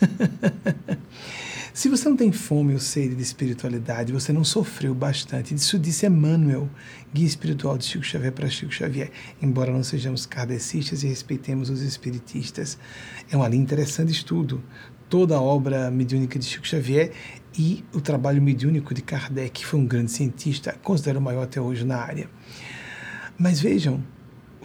[1.76, 5.54] Se você não tem fome ou sede de espiritualidade, você não sofreu bastante.
[5.54, 6.70] Isso disse Emmanuel,
[7.14, 9.12] guia espiritual de Chico Xavier para Chico Xavier.
[9.42, 12.78] Embora não sejamos kardecistas e respeitemos os espiritistas,
[13.30, 14.64] é uma linha interessante estudo.
[15.10, 17.12] Toda a obra mediúnica de Chico Xavier
[17.60, 21.60] e o trabalho mediúnico de Kardec, que foi um grande cientista, considero o maior até
[21.60, 22.30] hoje na área.
[23.38, 24.02] Mas vejam,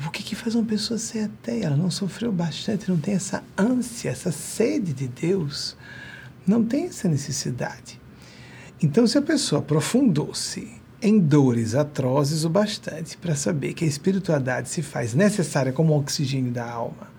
[0.06, 1.64] o que, que faz uma pessoa ser ateia?
[1.64, 5.76] Ela não sofreu bastante, não tem essa ânsia, essa sede de Deus
[6.46, 8.00] não tem essa necessidade.
[8.82, 14.68] Então, se a pessoa aprofundou-se em dores atrozes o bastante para saber que a espiritualidade
[14.68, 17.10] se faz necessária como oxigênio da alma,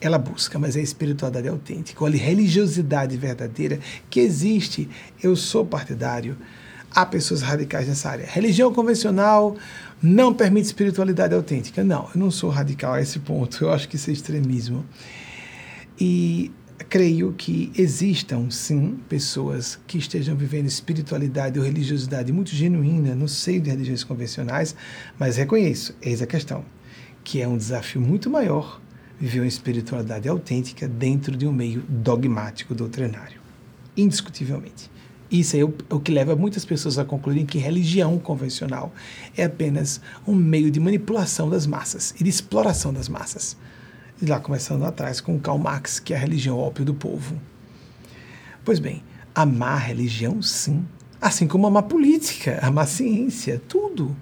[0.00, 3.78] ela busca, mas é a espiritualidade autêntica, olha, a religiosidade verdadeira
[4.10, 4.88] que existe.
[5.22, 6.36] Eu sou partidário.
[6.94, 8.26] Há pessoas radicais nessa área.
[8.26, 9.56] Religião convencional
[10.02, 11.82] não permite espiritualidade autêntica.
[11.82, 13.64] Não, eu não sou radical a esse ponto.
[13.64, 14.84] Eu acho que isso é extremismo.
[15.98, 16.50] E
[16.88, 23.60] creio que existam, sim, pessoas que estejam vivendo espiritualidade ou religiosidade muito genuína no seio
[23.60, 24.74] de religiões convencionais,
[25.18, 26.64] mas reconheço, eis a questão,
[27.24, 28.80] que é um desafio muito maior
[29.18, 33.40] viver uma espiritualidade autêntica dentro de um meio dogmático doutrinário.
[33.96, 34.90] Indiscutivelmente.
[35.30, 38.92] Isso é o, o que leva muitas pessoas a concluírem que religião convencional
[39.36, 43.56] é apenas um meio de manipulação das massas e de exploração das massas
[44.22, 47.36] e lá começando atrás com Karl Marx, que é a religião ópio do povo.
[48.64, 49.02] Pois bem,
[49.34, 50.86] a religião, sim.
[51.20, 54.16] Assim como amar política, amar ciência, tudo.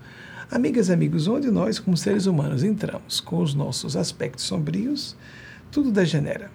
[0.50, 5.14] Amigas e amigos, onde nós, como seres humanos, entramos com os nossos aspectos sombrios,
[5.70, 6.50] tudo degenera.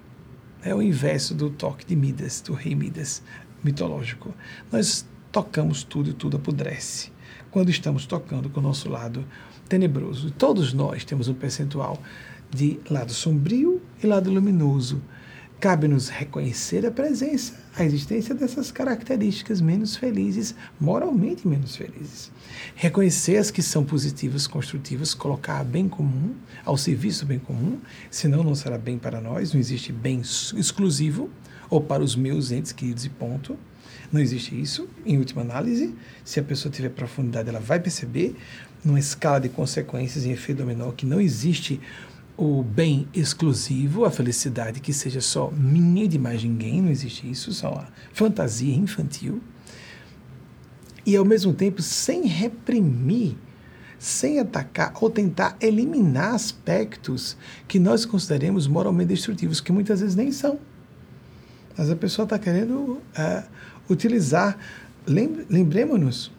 [0.63, 3.22] É o inverso do toque de Midas, do rei Midas
[3.63, 4.34] mitológico.
[4.72, 7.11] Nós tocamos tudo e tudo apodrece.
[7.51, 9.23] Quando estamos tocando com o nosso lado
[9.67, 10.31] tenebroso.
[10.31, 11.99] Todos nós temos um percentual
[12.49, 15.01] de lado sombrio e lado luminoso.
[15.59, 22.31] Cabe-nos reconhecer a presença, a existência dessas características menos felizes, moralmente menos felizes.
[22.76, 27.80] Reconhecer as que são positivas, construtivas, colocar bem comum, ao serviço do bem comum,
[28.11, 31.30] senão não será bem para nós, não existe bem exclusivo,
[31.69, 33.57] ou para os meus entes queridos e ponto.
[34.11, 34.88] Não existe isso.
[35.05, 38.35] Em última análise, se a pessoa tiver profundidade, ela vai perceber,
[38.84, 41.81] numa escala de consequências em efeito dominó, que não existe
[42.38, 47.30] o bem exclusivo, a felicidade que seja só minha e de mais ninguém, não existe
[47.30, 49.41] isso, só a fantasia infantil.
[51.06, 53.38] E ao mesmo tempo sem reprimir,
[53.98, 57.38] sem atacar ou tentar eliminar aspectos
[57.68, 60.60] que nós consideremos moralmente destrutivos, que muitas vezes nem são.
[61.78, 63.44] Mas a pessoa está querendo uh,
[63.90, 64.57] utilizar.
[65.07, 66.32] Lembremos-nos,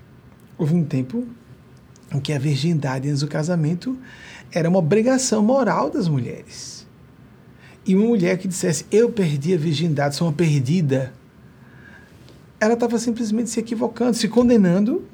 [0.59, 1.27] houve um tempo
[2.13, 3.97] em que a virgindade antes do casamento
[4.53, 6.87] era uma obrigação moral das mulheres.
[7.87, 11.13] E uma mulher que dissesse, eu perdi a virgindade, sou uma perdida,
[12.59, 15.05] ela estava simplesmente se equivocando, se condenando,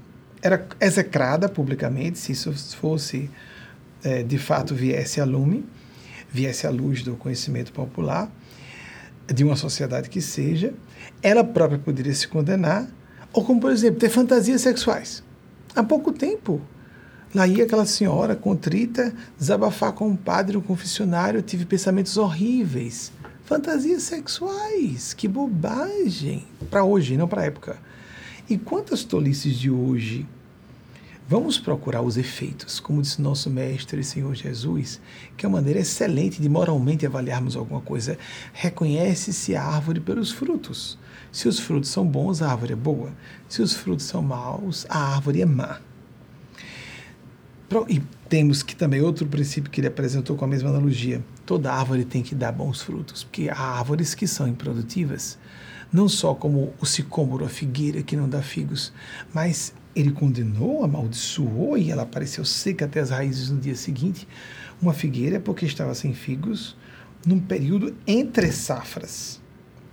[0.41, 3.31] era execrada publicamente, se isso fosse,
[4.03, 5.65] é, de fato, viesse a lume,
[6.31, 8.31] viesse à luz do conhecimento popular,
[9.27, 10.73] de uma sociedade que seja,
[11.23, 12.89] ela própria poderia se condenar,
[13.33, 15.23] ou como, por exemplo, ter fantasias sexuais.
[15.75, 16.61] Há pouco tempo,
[17.35, 23.11] Lá ia aquela senhora contrita desabafar com o padre no confessionário, tive pensamentos horríveis.
[23.45, 26.45] Fantasias sexuais, que bobagem.
[26.71, 27.79] Para hoje, não para época.
[28.51, 30.27] E quantas tolices de hoje.
[31.27, 35.01] Vamos procurar os efeitos, como disse nosso Mestre Senhor Jesus,
[35.35, 38.19] que é uma maneira excelente de moralmente avaliarmos alguma coisa.
[38.53, 40.99] Reconhece-se a árvore pelos frutos.
[41.31, 43.11] Se os frutos são bons, a árvore é boa.
[43.49, 45.81] Se os frutos são maus, a árvore é má.
[47.89, 52.05] E temos que também outro princípio que ele apresentou com a mesma analogia: toda árvore
[52.05, 55.39] tem que dar bons frutos, porque há árvores que são improdutivas,
[55.93, 58.93] não só como o sicômoro, a figueira que não dá figos,
[59.32, 64.27] mas ele condenou, amaldiçoou e ela apareceu seca até as raízes no dia seguinte.
[64.81, 66.77] Uma figueira porque estava sem figos
[67.27, 69.40] num período entre safras,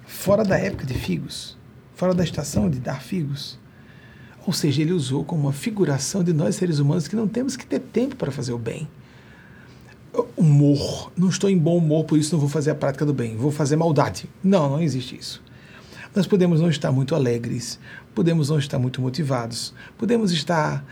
[0.05, 1.57] fora da época de figos,
[1.93, 3.59] fora da estação de dar figos.
[4.49, 7.67] Ou seja, ele usou como uma figuração de nós seres humanos que não temos que
[7.67, 8.87] ter tempo para fazer o bem.
[10.35, 11.11] Humor.
[11.15, 13.37] Não estou em bom humor, por isso não vou fazer a prática do bem.
[13.37, 14.27] Vou fazer maldade.
[14.43, 15.39] Não, não existe isso.
[16.15, 17.79] Nós podemos não estar muito alegres,
[18.15, 20.83] podemos não estar muito motivados, podemos estar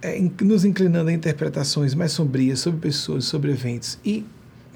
[0.00, 4.24] é, nos inclinando a interpretações mais sombrias sobre pessoas, sobre eventos e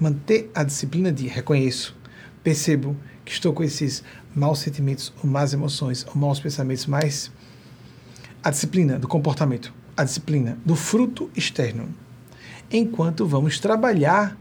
[0.01, 1.95] manter a disciplina de reconheço,
[2.43, 4.03] percebo que estou com esses
[4.35, 7.31] maus sentimentos ou más emoções ou maus pensamentos, mas
[8.43, 11.89] a disciplina do comportamento, a disciplina do fruto externo,
[12.71, 14.37] enquanto vamos trabalhar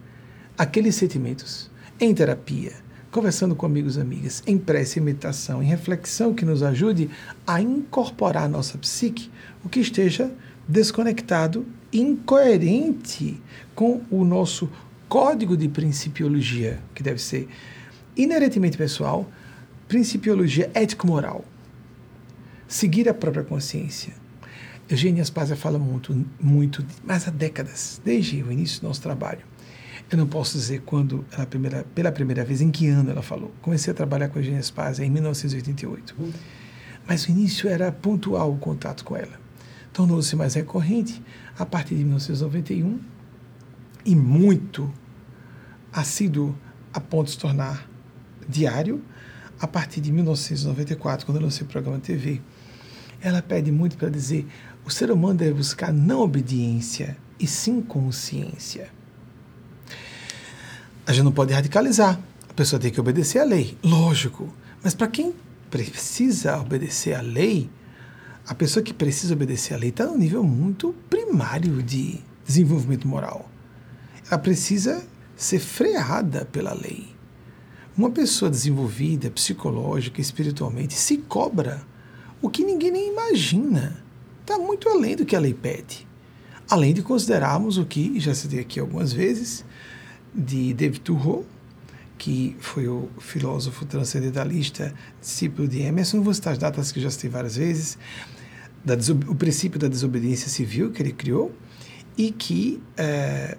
[0.58, 1.70] aqueles sentimentos
[2.00, 2.74] em terapia,
[3.12, 7.10] conversando com amigos e amigas, em prece e meditação, em reflexão que nos ajude
[7.46, 9.32] a incorporar a nossa psique
[9.64, 10.32] o que esteja
[10.68, 13.42] desconectado, incoerente
[13.74, 14.70] com o nosso
[15.08, 17.48] código de principiologia, que deve ser
[18.16, 19.30] inerentemente pessoal,
[19.88, 21.46] principiologia ético-moral.
[22.68, 24.14] Seguir a própria consciência.
[24.90, 29.42] Eugênia Spazia fala muito, muito, mas há décadas, desde o início do nosso trabalho.
[30.10, 33.54] Eu não posso dizer quando, ela primeira, pela primeira vez, em que ano ela falou.
[33.62, 36.16] Comecei a trabalhar com a Eugênia Spazia em 1988.
[37.08, 39.40] Mas o início era pontual o contato com ela.
[39.94, 41.22] Tornou-se mais recorrente
[41.58, 43.00] a partir de 1991
[44.06, 44.94] e muito
[45.92, 46.56] assíduo
[46.94, 47.90] a ponto de se tornar
[48.48, 49.02] diário
[49.60, 52.42] a partir de 1994, quando eu lancei o programa TV.
[53.22, 54.48] Ela pede muito para dizer:
[54.86, 58.90] o ser humano deve buscar não obediência, e sim consciência.
[61.06, 62.20] A gente não pode radicalizar.
[62.50, 64.54] A pessoa tem que obedecer à lei, lógico.
[64.84, 65.34] Mas para quem
[65.70, 67.70] precisa obedecer à lei,
[68.48, 73.50] a pessoa que precisa obedecer à lei está num nível muito primário de desenvolvimento moral.
[74.30, 75.04] Ela precisa
[75.36, 77.16] ser freada pela lei.
[77.98, 81.82] Uma pessoa desenvolvida psicológica, espiritualmente, se cobra
[82.48, 84.04] o que ninguém nem imagina.
[84.42, 86.08] Está muito além do que a lei pede.
[86.70, 89.66] Além de considerarmos o que já citei aqui algumas vezes,
[90.34, 91.46] de David Thoreau,
[92.18, 97.30] que foi o filósofo transcendentalista, discípulo de Emerson, vou citar as datas que já citei
[97.30, 97.98] várias vezes,
[99.28, 101.54] o princípio da desobediência civil que ele criou
[102.18, 103.58] e que é,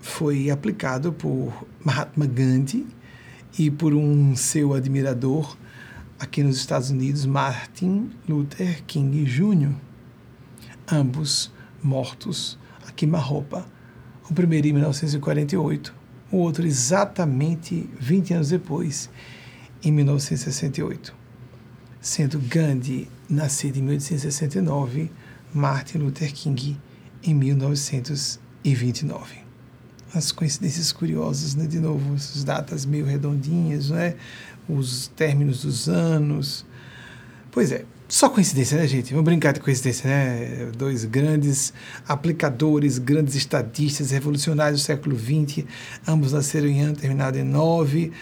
[0.00, 2.86] foi aplicado por Mahatma Gandhi
[3.58, 5.56] e por um seu admirador
[6.18, 9.72] aqui nos Estados Unidos, Martin Luther King Jr.,
[10.90, 11.52] ambos
[11.82, 13.66] mortos a queima-roupa,
[14.28, 15.94] o primeiro em 1948,
[16.32, 19.08] o outro exatamente 20 anos depois,
[19.82, 21.14] em 1968.
[22.00, 25.12] Sendo Gandhi nascido em 1869,
[25.52, 26.80] Martin Luther King
[27.22, 29.44] em 1929
[30.14, 31.66] as coincidências curiosas, né?
[31.66, 34.16] De novo, as datas meio redondinhas, né?
[34.68, 36.66] Os términos dos anos.
[37.50, 39.10] Pois é, só coincidência, né, gente?
[39.10, 40.70] Vamos brincar de coincidência, né?
[40.76, 41.72] Dois grandes
[42.06, 45.64] aplicadores, grandes estadistas, revolucionários do século XX,
[46.06, 48.12] ambos nasceram em ano terminado em 9,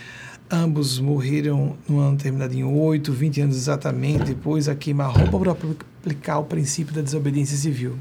[0.51, 6.39] ambos morreram no ano terminado em 8, 20 anos exatamente depois a queima-roupa para aplicar
[6.39, 7.99] o princípio da desobediência civil.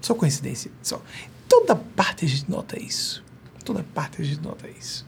[0.00, 1.00] Só coincidência, só.
[1.48, 3.22] Toda parte a gente nota isso.
[3.64, 5.06] Toda parte a gente nota isso.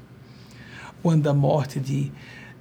[1.02, 2.12] O ano da morte de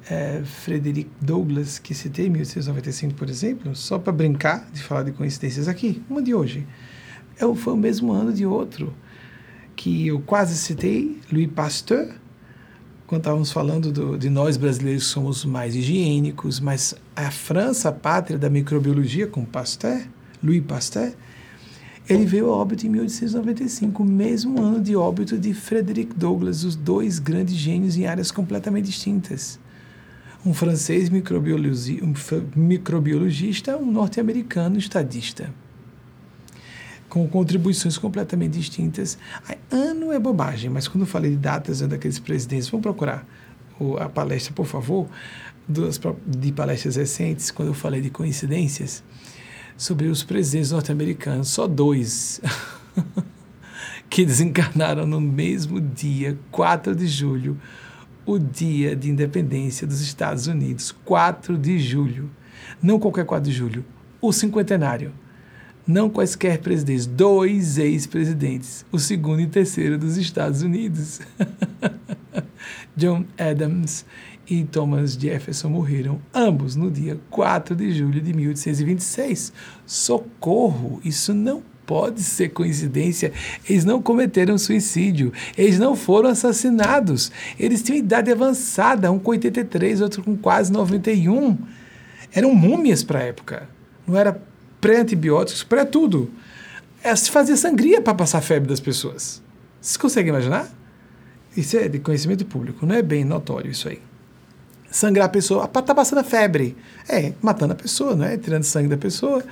[0.10, 5.12] é, Frederick Douglass, que citei em 1895, por exemplo, só para brincar de falar de
[5.12, 6.68] coincidências aqui, uma de hoje.
[7.40, 8.94] É, foi o mesmo ano de outro
[9.76, 12.10] que eu quase citei, Louis Pasteur,
[13.08, 17.92] quando estávamos falando do, de nós brasileiros que somos mais higiênicos, mas a França, a
[17.92, 20.02] pátria da microbiologia, com Pasteur,
[20.44, 21.14] Louis Pasteur,
[22.10, 26.76] ele veio a óbito em 1895, o mesmo ano de óbito de Frederick Douglass, os
[26.76, 29.60] dois grandes gênios em áreas completamente distintas.
[30.46, 32.14] Um francês microbiologi um
[32.56, 35.54] microbiologista, um norte-americano estadista.
[37.10, 39.18] Com contribuições completamente distintas.
[39.70, 43.28] Ano é bobagem, mas quando eu falei de datas daqueles presidentes, vamos procurar
[44.00, 45.08] a palestra, por favor,
[46.26, 49.04] de palestras recentes, quando eu falei de coincidências
[49.78, 52.42] sobre os presidentes norte-americanos, só dois,
[54.10, 57.58] que desencarnaram no mesmo dia, 4 de julho,
[58.30, 62.30] o dia de independência dos Estados Unidos, 4 de julho.
[62.82, 63.84] Não qualquer 4 de julho,
[64.22, 65.12] o cinquentenário.
[65.88, 71.20] Não quaisquer presidentes, dois ex-presidentes, o segundo e terceiro dos Estados Unidos.
[72.96, 74.06] John Adams
[74.48, 79.52] e Thomas Jefferson morreram ambos no dia 4 de julho de 1826.
[79.88, 81.02] Socorro!
[81.04, 83.34] Isso não pode ser coincidência.
[83.68, 87.32] Eles não cometeram suicídio, eles não foram assassinados.
[87.60, 91.58] Eles tinham idade avançada, um com 83, outro com quase 91.
[92.32, 93.68] Eram múmias para a época.
[94.08, 94.40] Não era
[94.80, 96.30] pré-antibióticos, pré-tudo.
[97.04, 99.42] É, se fazia sangria para passar a febre das pessoas.
[99.82, 100.70] Vocês conseguem imaginar?
[101.58, 104.00] Isso é de conhecimento público, não é bem notório isso aí
[104.92, 106.76] sangrar a pessoa, está passando a febre.
[107.08, 108.36] É, matando a pessoa, não é?
[108.38, 109.44] Tirando sangue da pessoa.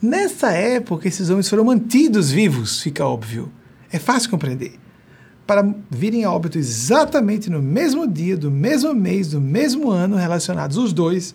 [0.00, 3.50] Nessa época, esses homens foram mantidos vivos, fica óbvio.
[3.90, 4.78] É fácil compreender.
[5.46, 10.76] Para virem a óbito exatamente no mesmo dia, do mesmo mês, do mesmo ano, relacionados
[10.76, 11.34] os dois,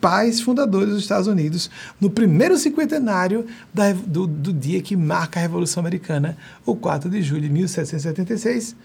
[0.00, 1.70] pais fundadores dos Estados Unidos,
[2.00, 7.22] no primeiro cinquentenário da, do, do dia que marca a Revolução Americana, o 4 de
[7.22, 8.76] julho de 1776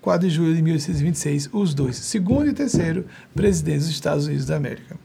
[0.00, 4.56] 4 de julho de 1826, os dois, segundo e terceiro presidentes dos Estados Unidos da
[4.56, 4.96] América.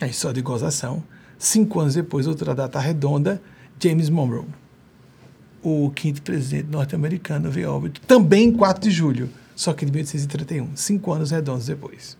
[0.00, 1.02] Aí só de gozação,
[1.38, 3.42] cinco anos depois, outra data redonda,
[3.80, 4.46] James Monroe,
[5.62, 10.76] o quinto presidente norte-americano, veio óbito, também em 4 de julho, só que de 1831,
[10.76, 12.16] cinco anos redondos depois.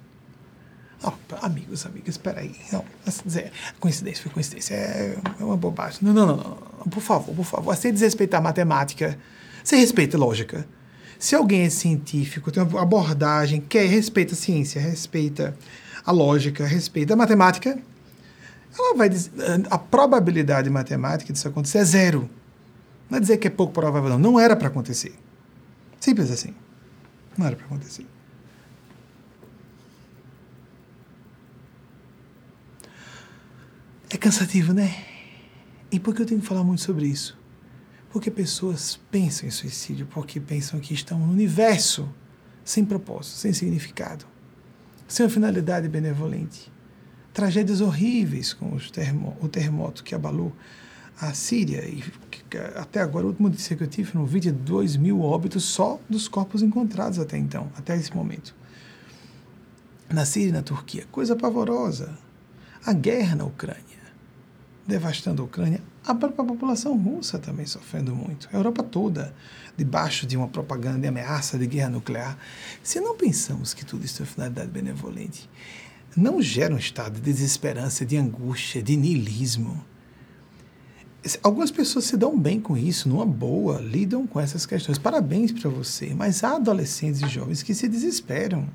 [1.02, 2.56] Oh, amigos, amigas, aí.
[2.72, 2.84] Não,
[3.24, 4.74] dizer, coincidência foi coincidência.
[4.74, 6.00] É, é uma bobagem.
[6.02, 6.56] Não, não, não, não,
[6.90, 7.76] Por favor, por favor.
[7.76, 9.16] Sem desrespeitar a matemática,
[9.62, 10.66] você respeita a lógica.
[11.18, 15.56] Se alguém é científico, tem uma abordagem, quer, respeita a ciência, respeita
[16.04, 17.78] a lógica, respeita a matemática,
[18.78, 19.32] ela vai dizer,
[19.68, 22.30] a probabilidade matemática disso acontecer é zero.
[23.10, 24.18] Não é dizer que é pouco provável, não.
[24.18, 25.14] Não era para acontecer.
[25.98, 26.54] Simples assim.
[27.36, 28.06] Não era para acontecer.
[34.10, 35.04] É cansativo, né?
[35.90, 37.36] E por que eu tenho que falar muito sobre isso?
[38.10, 42.08] Porque pessoas pensam em suicídio porque pensam que estão no universo
[42.64, 44.26] sem propósito, sem significado,
[45.06, 46.70] sem uma finalidade benevolente.
[47.32, 50.52] Tragédias horríveis, como termo, o terremoto que abalou
[51.20, 52.02] a Síria, e
[52.76, 56.62] até agora, o último notícia que eu tive foram 22 mil óbitos só dos corpos
[56.62, 58.54] encontrados até então, até esse momento.
[60.08, 62.16] Na Síria e na Turquia, coisa pavorosa.
[62.84, 63.82] A guerra na Ucrânia,
[64.86, 69.34] devastando a Ucrânia, a própria população russa também sofrendo muito, a Europa toda,
[69.76, 72.38] debaixo de uma propaganda de ameaça de guerra nuclear.
[72.82, 75.48] Se não pensamos que tudo isso é finalidade benevolente,
[76.16, 79.84] não gera um estado de desesperança, de angústia, de niilismo.
[81.42, 84.96] Algumas pessoas se dão bem com isso, numa boa, lidam com essas questões.
[84.96, 88.66] Parabéns para você, mas há adolescentes e jovens que se desesperam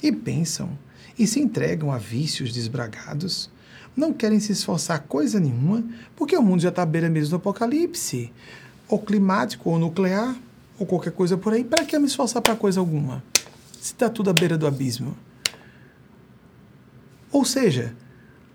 [0.00, 0.78] e pensam
[1.18, 3.50] e se entregam a vícios desbragados
[3.96, 5.84] não querem se esforçar coisa nenhuma,
[6.16, 8.32] porque o mundo já está à beira mesmo do apocalipse,
[8.88, 10.34] ou climático, ou nuclear,
[10.78, 11.64] ou qualquer coisa por aí.
[11.64, 13.22] Para que eu me esforçar para coisa alguma?
[13.80, 15.16] Se está tudo à beira do abismo.
[17.30, 17.94] Ou seja,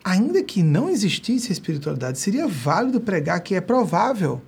[0.04, 4.42] ainda que não existisse a espiritualidade, seria válido pregar que é provável.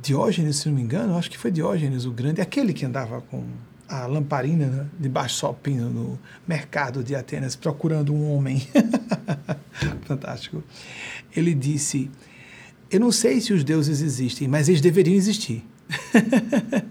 [0.00, 3.44] Diógenes, se não me engano, acho que foi Diógenes o Grande, aquele que andava com
[3.90, 5.34] a lamparina né, de baixo
[5.90, 8.66] no mercado de Atenas procurando um homem.
[10.06, 10.62] Fantástico.
[11.34, 12.08] Ele disse:
[12.88, 15.66] Eu não sei se os deuses existem, mas eles deveriam existir.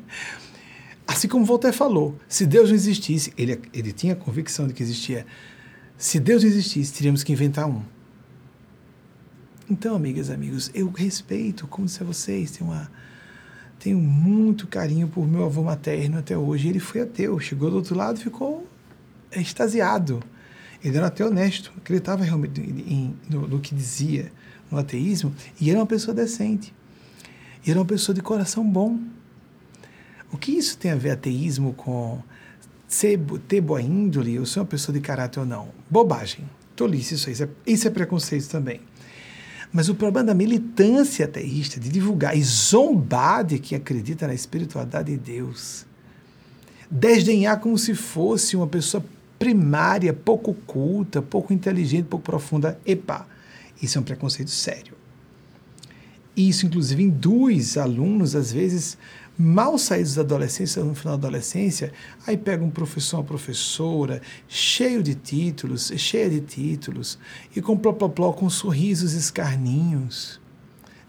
[1.07, 4.83] assim como Voltaire falou, se Deus não existisse, ele, ele tinha a convicção de que
[4.83, 5.25] existia.
[5.97, 7.81] Se Deus existisse, teríamos que inventar um.
[9.69, 12.91] Então, amigas, amigos, eu respeito, como disse vocês, tem uma
[13.79, 16.67] tenho muito carinho por meu avô materno até hoje.
[16.67, 18.67] Ele foi ateu, chegou do outro lado ficou
[19.31, 20.21] extasiado.
[20.83, 24.31] Ele era um ateu honesto, acreditava realmente em, no, no, que dizia
[24.69, 26.73] no ateísmo e era uma pessoa decente.
[27.65, 28.99] E era uma pessoa de coração bom.
[30.31, 32.21] O que isso tem a ver ateísmo com
[32.87, 35.69] ser, ter boa índole ou ser uma pessoa de caráter ou não?
[35.89, 36.49] Bobagem.
[36.75, 37.33] Tolice isso aí.
[37.33, 38.81] Isso é, isso é preconceito também.
[39.71, 45.11] Mas o problema da militância ateísta, de divulgar e zombar de quem acredita na espiritualidade
[45.11, 45.85] de Deus,
[46.89, 49.03] desdenhar como se fosse uma pessoa
[49.37, 53.27] primária, pouco culta, pouco inteligente, pouco profunda, epa,
[53.81, 54.93] isso é um preconceito sério.
[56.35, 58.97] Isso, inclusive, induz alunos, às vezes,
[59.41, 61.93] mal saídos da adolescência, no final da adolescência,
[62.27, 67.17] aí pega um professor, uma professora, cheio de títulos, cheia de títulos,
[67.55, 70.41] e com pló, com sorrisos escarninhos,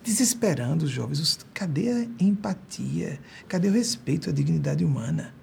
[0.05, 1.41] desesperando os jovens.
[1.53, 3.19] Cadê a empatia?
[3.49, 5.35] Cadê o respeito à dignidade humana?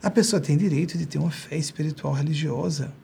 [0.00, 2.94] A pessoa tem direito de ter uma fé espiritual religiosa.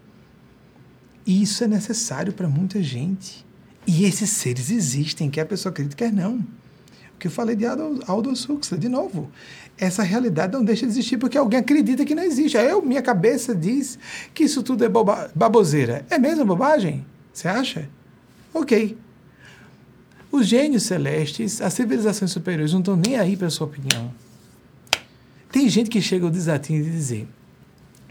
[1.27, 3.45] E isso é necessário para muita gente.
[3.85, 6.47] E esses seres existem, quer a pessoa acredite, quer não
[7.19, 9.31] que eu falei de Aldous Huxley, de novo.
[9.79, 12.57] Essa realidade não deixa de existir porque alguém acredita que não existe.
[12.57, 13.99] Eu, minha cabeça diz
[14.33, 16.05] que isso tudo é boba baboseira.
[16.09, 17.05] É mesmo bobagem?
[17.33, 17.89] Você acha?
[18.55, 18.97] Ok.
[20.33, 24.13] Os gênios celestes, as civilizações superiores não estão nem aí para a sua opinião.
[25.53, 27.29] Tem gente que chega ao desatino de dizer: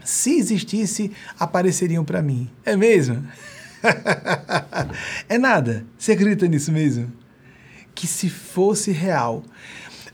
[0.04, 2.48] se existisse, apareceriam para mim.
[2.64, 3.26] É mesmo?
[5.28, 5.84] é nada.
[5.98, 7.12] Você acredita nisso mesmo?
[7.96, 9.42] Que se fosse real,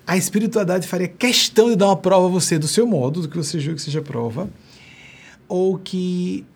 [0.06, 3.36] a espiritualidade faria questão de dar uma prova a você do seu modo, do que
[3.36, 4.48] você julga que seja prova,
[5.48, 6.46] ou que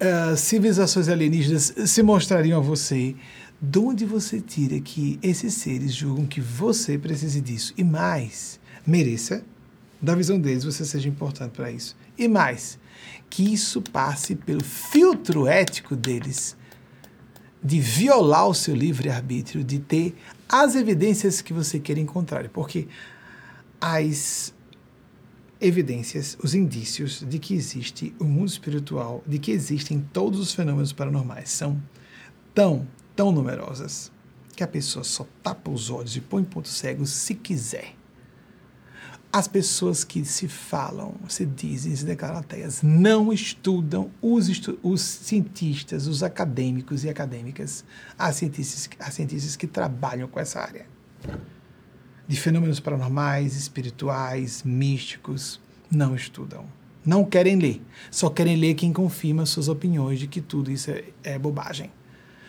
[0.00, 3.14] uh, civilizações alienígenas se mostrariam a você,
[3.60, 9.44] de onde você tira que esses seres julgam que você precise disso e mais, mereça,
[10.00, 11.96] da visão deles, você seja importante para isso.
[12.16, 12.78] E mais,
[13.28, 16.56] que isso passe pelo filtro ético deles
[17.66, 20.14] de violar o seu livre-arbítrio, de ter
[20.48, 22.48] as evidências que você quer encontrar.
[22.50, 22.86] Porque
[23.80, 24.54] as
[25.60, 30.92] evidências, os indícios de que existe o mundo espiritual, de que existem todos os fenômenos
[30.92, 31.82] paranormais, são
[32.54, 32.86] tão,
[33.16, 34.12] tão numerosas
[34.54, 37.95] que a pessoa só tapa os olhos e põe pontos cegos se quiser.
[39.32, 45.02] As pessoas que se falam, se dizem, se declaram ateias, não estudam os, estu os
[45.02, 47.84] cientistas, os acadêmicos e acadêmicas,
[48.18, 50.86] as cientistas, as cientistas que trabalham com essa área
[52.28, 56.64] de fenômenos paranormais, espirituais, místicos, não estudam.
[57.04, 57.80] Não querem ler.
[58.10, 61.90] Só querem ler quem confirma suas opiniões de que tudo isso é, é bobagem.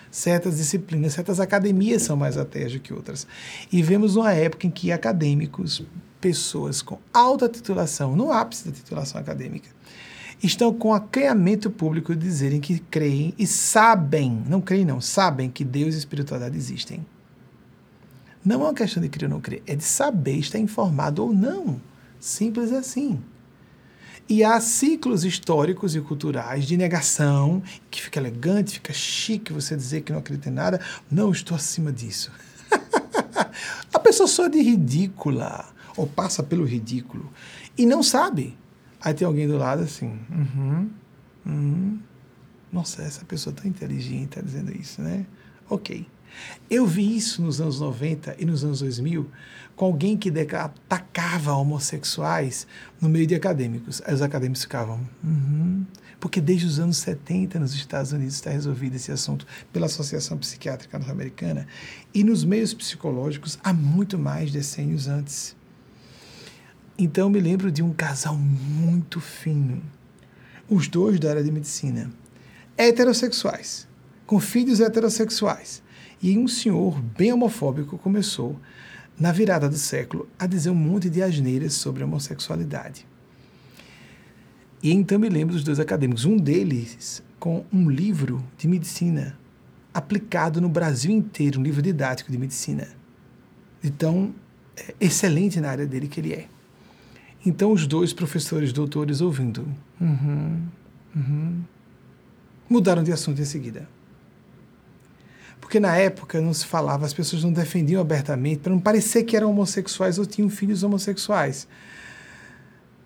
[0.09, 3.27] Certas disciplinas, certas academias são mais ateias do que outras.
[3.71, 5.83] E vemos uma época em que acadêmicos,
[6.19, 9.69] pessoas com alta titulação, no ápice da titulação acadêmica,
[10.41, 15.63] estão com acreamento público de dizerem que creem e sabem, não creem não, sabem que
[15.63, 17.05] Deus e espiritualidade existem.
[18.45, 21.33] Não é uma questão de crer ou não crer, é de saber estar informado ou
[21.33, 21.81] não.
[22.19, 23.19] Simples assim.
[24.29, 30.01] E há ciclos históricos e culturais de negação, que fica elegante, fica chique você dizer
[30.01, 30.81] que não acredita em nada.
[31.09, 32.29] Não, estou acima disso.
[33.93, 35.65] a pessoa só de ridícula,
[35.97, 37.29] ou passa pelo ridículo,
[37.77, 38.57] e não sabe.
[39.01, 40.89] Aí tem alguém do lado assim, uhum,
[41.45, 41.99] uhum.
[42.71, 45.25] nossa, essa pessoa tão inteligente está dizendo isso, né?
[45.69, 46.07] Ok.
[46.69, 49.29] Eu vi isso nos anos 90 e nos anos 2000
[49.75, 52.65] com alguém que atacava homossexuais
[52.99, 54.01] no meio de acadêmicos.
[54.05, 55.85] Aí os acadêmicos ficavam, uhum.
[56.19, 60.97] porque desde os anos 70 nos Estados Unidos está resolvido esse assunto pela Associação Psiquiátrica
[60.97, 61.67] Norte-Americana
[62.13, 65.55] e nos meios psicológicos há muito mais decênios antes.
[66.99, 69.83] Então me lembro de um casal muito fino,
[70.67, 72.11] os dois da área de medicina,
[72.75, 73.87] heterossexuais,
[74.25, 75.83] com filhos heterossexuais
[76.21, 78.59] e um senhor bem homofóbico começou,
[79.19, 83.05] na virada do século, a dizer um monte de asneiras sobre a homossexualidade.
[84.81, 89.37] E então me lembro dos dois acadêmicos, um deles com um livro de medicina
[89.93, 92.87] aplicado no Brasil inteiro, um livro didático de medicina.
[93.83, 94.33] Então,
[94.75, 96.47] é excelente na área dele que ele é.
[97.47, 99.65] Então, os dois professores doutores ouvindo,
[100.01, 100.67] uhum,
[101.15, 101.61] uhum,
[102.69, 103.87] mudaram de assunto em seguida.
[105.61, 109.37] Porque na época não se falava, as pessoas não defendiam abertamente, para não parecer que
[109.37, 111.69] eram homossexuais ou tinham filhos homossexuais.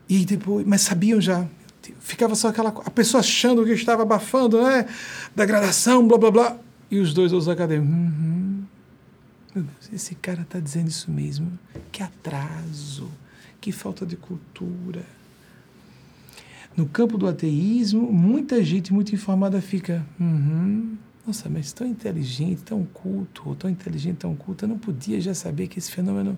[0.10, 1.46] E depois, mas sabiam já.
[2.00, 4.88] Ficava só aquela a pessoa achando que estava abafando, né?
[5.36, 6.58] Degradação, blá blá blá.
[6.90, 7.94] E os dois outros acadêmicos.
[7.94, 8.64] Uhum.
[9.54, 11.60] Meu Deus, esse cara está dizendo isso mesmo.
[11.92, 13.08] Que atraso,
[13.62, 15.06] que falta de cultura.
[16.76, 20.06] No campo do ateísmo, muita gente muito informada fica.
[20.20, 20.98] Uhum,
[21.28, 25.68] nossa, mas tão inteligente, tão culto, tão inteligente, tão culto, eu não podia já saber
[25.68, 26.38] que esse fenômeno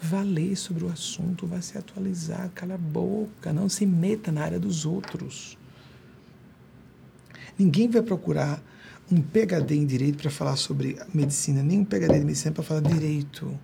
[0.00, 4.42] vai ler sobre o assunto, vai se atualizar, cala a boca, não se meta na
[4.42, 5.58] área dos outros.
[7.58, 8.62] Ninguém vai procurar
[9.10, 12.80] um PhD em direito para falar sobre medicina, nem um PhD em medicina para falar
[12.80, 13.58] direito.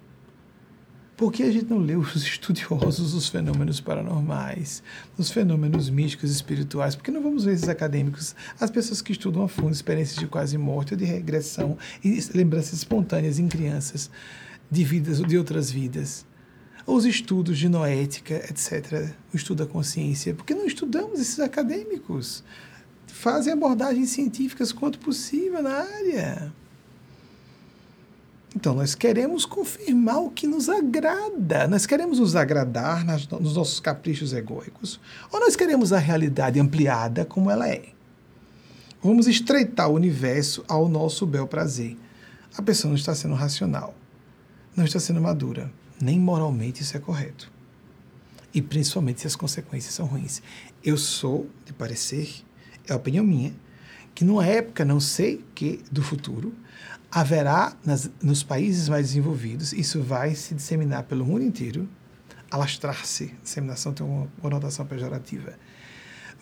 [1.19, 4.85] Por que a gente não lê os estudiosos dos fenômenos paranormais,
[5.17, 6.95] dos fenômenos místicos espirituais?
[6.95, 10.29] Por que não vamos ver esses acadêmicos, as pessoas que estudam a fundo experiências de
[10.29, 14.09] quase morte ou de regressão e lembranças espontâneas em crianças
[14.71, 16.25] de vidas ou de outras vidas?
[16.87, 20.35] Os estudos de noética, etc., o estudo da consciência.
[20.35, 22.45] Por que não estudamos esses acadêmicos?
[23.09, 26.53] Fazem abordagens científicas quanto possível na área.
[28.59, 31.69] Então, nós queremos confirmar o que nos agrada.
[31.69, 34.99] Nós queremos nos agradar nas, nos nossos caprichos egóicos.
[35.31, 37.91] Ou nós queremos a realidade ampliada como ela é.
[39.01, 41.97] Vamos estreitar o universo ao nosso bel prazer.
[42.57, 43.95] A pessoa não está sendo racional,
[44.75, 45.71] não está sendo madura.
[46.03, 47.53] Nem moralmente isso é correto.
[48.53, 50.43] E principalmente se as consequências são ruins.
[50.83, 52.29] Eu sou de parecer,
[52.89, 53.55] é a opinião minha,
[54.17, 56.53] que numa época, não sei que, do futuro,
[57.11, 61.89] haverá nas, nos países mais desenvolvidos, isso vai se disseminar pelo mundo inteiro,
[62.51, 65.55] alastrar-se, disseminação tem uma conotação pejorativa,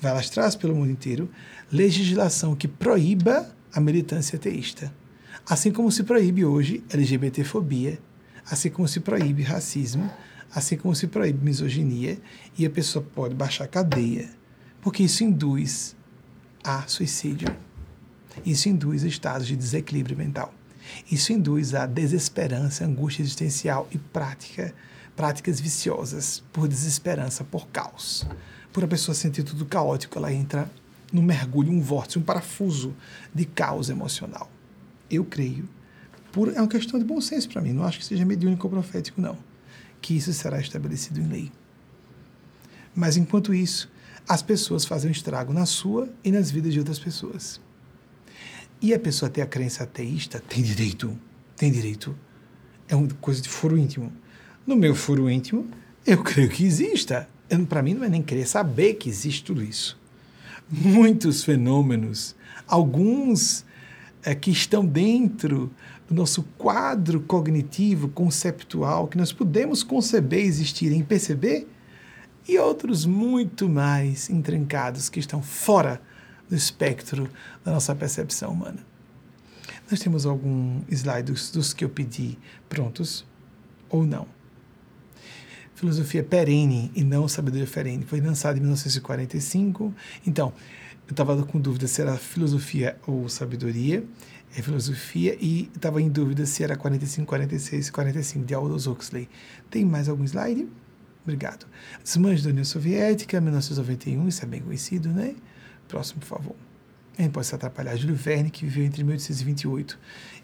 [0.01, 1.30] vai alastrar-se pelo mundo inteiro
[1.72, 4.93] legislação que proíba a militância ateísta.
[5.48, 7.98] Assim como se proíbe hoje LGBTfobia,
[8.48, 10.10] assim como se proíbe racismo,
[10.55, 12.18] assim como se proíbe misoginia,
[12.59, 14.30] e a pessoa pode baixar cadeia,
[14.80, 15.97] porque isso induz
[16.64, 17.48] a suicídio.
[18.45, 20.53] Isso induz estados de desequilíbrio mental.
[21.11, 24.75] Isso induz a desesperança, angústia existencial e prática,
[25.17, 28.27] práticas viciosas por desesperança, por caos.
[28.73, 30.71] Por a pessoa sentir tudo caótico, ela entra
[31.13, 32.95] num mergulho, um vórtice, um parafuso
[33.35, 34.51] de caos emocional.
[35.11, 35.69] Eu creio,
[36.33, 38.71] por, é uma questão de bom senso para mim, não acho que seja mediúnico ou
[38.71, 39.39] profético, não,
[40.01, 41.53] que isso será estabelecido em lei.
[42.95, 43.91] Mas enquanto isso,
[44.29, 47.61] as pessoas fazem um estrago na sua e nas vidas de outras pessoas.
[48.81, 51.19] E a pessoa ter a crença ateísta tem direito,
[51.57, 52.16] tem direito.
[52.89, 54.12] É uma coisa de foro íntimo.
[54.66, 55.66] No meu foro íntimo,
[56.07, 57.28] eu creio que exista.
[57.69, 59.98] Para mim não é nem querer saber que existe tudo isso.
[60.69, 62.35] Muitos fenômenos,
[62.66, 63.65] alguns
[64.23, 65.73] é, que estão dentro
[66.09, 71.69] do nosso quadro cognitivo, conceptual, que nós podemos conceber existirem e perceber,
[72.48, 76.01] e outros muito mais intrincados que estão fora
[76.48, 77.28] do espectro
[77.64, 78.78] da nossa percepção humana.
[79.90, 83.24] Nós temos algum slide dos, dos que eu pedi prontos
[83.89, 84.27] ou não.
[85.74, 88.05] Filosofia perene e não sabedoria perene.
[88.05, 89.94] Foi lançado em 1945.
[90.27, 90.52] Então,
[91.06, 94.02] eu estava com dúvida se era filosofia ou sabedoria.
[94.56, 99.28] É filosofia e estava em dúvida se era 45, 46, 45 de Aldous Huxley.
[99.70, 100.66] Tem mais algum slide?
[101.23, 101.66] Obrigado.
[102.02, 105.35] Desmanche da União Soviética, 1991, isso é bem conhecido, né?
[105.89, 106.57] Próximo, por favor.
[107.17, 107.97] Quem pode se atrapalhar?
[107.97, 109.99] Júlio Verne, que viveu entre 1828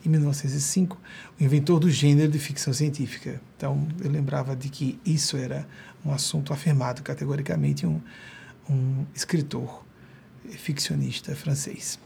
[0.05, 0.98] e 1905,
[1.39, 3.40] o inventor do gênero de ficção científica.
[3.56, 5.69] Então, eu lembrava de que isso era
[6.05, 8.01] um assunto afirmado categoricamente um,
[8.70, 9.85] um escritor
[10.48, 11.98] ficcionista francês.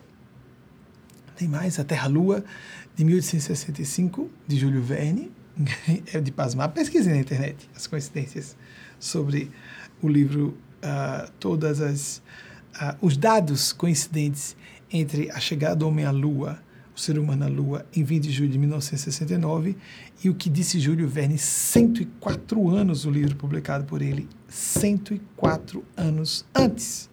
[1.36, 2.44] Tem mais, A Terra-Lua,
[2.96, 5.30] de 1865, de Júlio Verne.
[6.12, 6.70] é de pasmar.
[6.72, 8.56] Pesquise na internet as coincidências
[8.98, 9.50] sobre
[10.02, 12.22] o livro, uh, todas as
[13.00, 14.56] os dados coincidentes
[14.90, 16.58] entre a chegada do homem à Lua,
[16.94, 19.76] o ser humano à Lua, em 20 de julho de 1969,
[20.24, 26.44] e o que disse Júlio Verne, 104 anos, o livro publicado por ele, 104 anos
[26.54, 27.10] antes.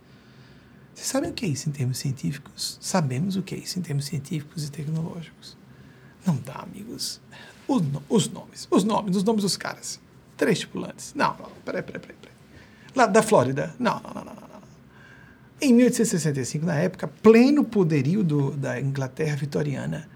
[0.94, 2.78] Vocês sabem o que é isso em termos científicos?
[2.80, 5.58] Sabemos o que é isso em termos científicos e tecnológicos.
[6.26, 7.20] Não dá, amigos.
[7.68, 10.00] Os, os nomes, os nomes, os nomes dos caras.
[10.38, 11.14] Três tripulantes.
[11.16, 12.18] Não, não, peraí, peraí, peraí.
[12.96, 13.76] Lá da Flórida.
[13.80, 14.34] Não, não, não, não.
[14.34, 14.53] não.
[15.64, 20.10] Em 1865, na época, pleno poderio do, da Inglaterra vitoriana,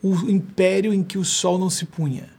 [0.00, 2.30] o império em que o sol não se punha.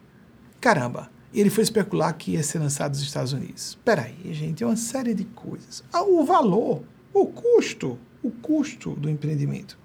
[0.62, 3.72] Caramba, ele foi especular que ia ser lançado nos Estados Unidos.
[3.72, 5.84] Espera aí, gente, é uma série de coisas.
[5.92, 6.84] Ah, o valor,
[7.14, 9.78] o custo, o custo do empreendimento.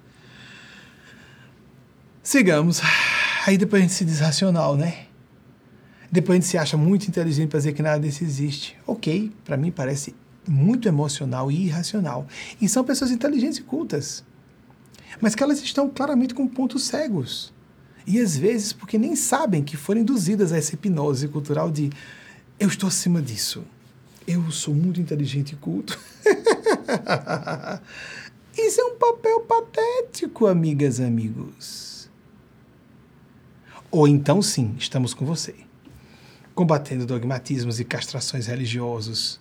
[2.22, 2.80] Sigamos.
[3.44, 5.06] Aí depois a gente se diz racional, né?
[6.12, 8.78] Depois a gente se acha muito inteligente para dizer que nada disso existe.
[8.86, 10.14] Ok, para mim parece
[10.46, 12.26] muito emocional e irracional.
[12.60, 14.24] E são pessoas inteligentes e cultas,
[15.20, 17.52] mas que elas estão claramente com pontos cegos.
[18.06, 21.90] E às vezes porque nem sabem que foram induzidas a essa hipnose cultural de
[22.58, 23.64] eu estou acima disso.
[24.26, 25.98] Eu sou muito inteligente e culto.
[28.56, 32.10] Isso é um papel patético, amigas e amigos.
[33.90, 35.54] Ou então, sim, estamos com você,
[36.54, 39.40] combatendo dogmatismos e castrações religiosos,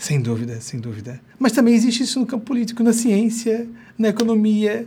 [0.00, 1.20] sem dúvida, sem dúvida.
[1.38, 3.68] Mas também existe isso no campo político, na ciência,
[3.98, 4.86] na economia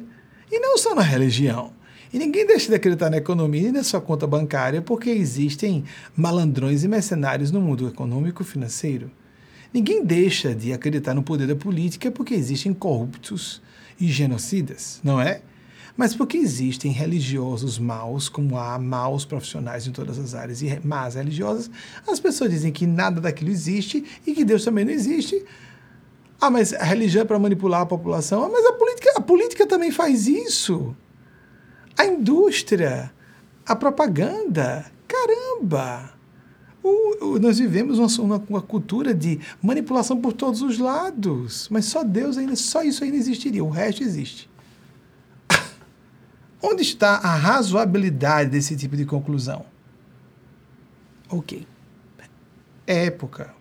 [0.52, 1.72] e não só na religião.
[2.12, 5.84] E ninguém deixa de acreditar na economia e na sua conta bancária porque existem
[6.16, 9.12] malandrões e mercenários no mundo econômico e financeiro.
[9.72, 13.62] Ninguém deixa de acreditar no poder da política porque existem corruptos
[14.02, 15.42] e genocidas, não é?
[15.96, 21.16] Mas porque existem religiosos maus, como há maus profissionais em todas as áreas e más
[21.16, 21.70] religiosas,
[22.08, 25.46] as pessoas dizem que nada daquilo existe e que Deus também não existe.
[26.42, 28.44] Ah, mas a religião é para manipular a população.
[28.44, 30.96] Ah, mas a política, a política também faz isso.
[31.98, 33.14] A indústria,
[33.66, 34.86] a propaganda.
[35.08, 36.12] Caramba!
[36.84, 41.86] O, o, nós vivemos uma, uma, uma, cultura de manipulação por todos os lados, mas
[41.86, 44.50] só Deus ainda, só isso ainda existiria, o resto existe.
[46.66, 49.66] Onde está a razoabilidade desse tipo de conclusão?
[51.30, 51.68] Ok.
[52.88, 53.54] É época.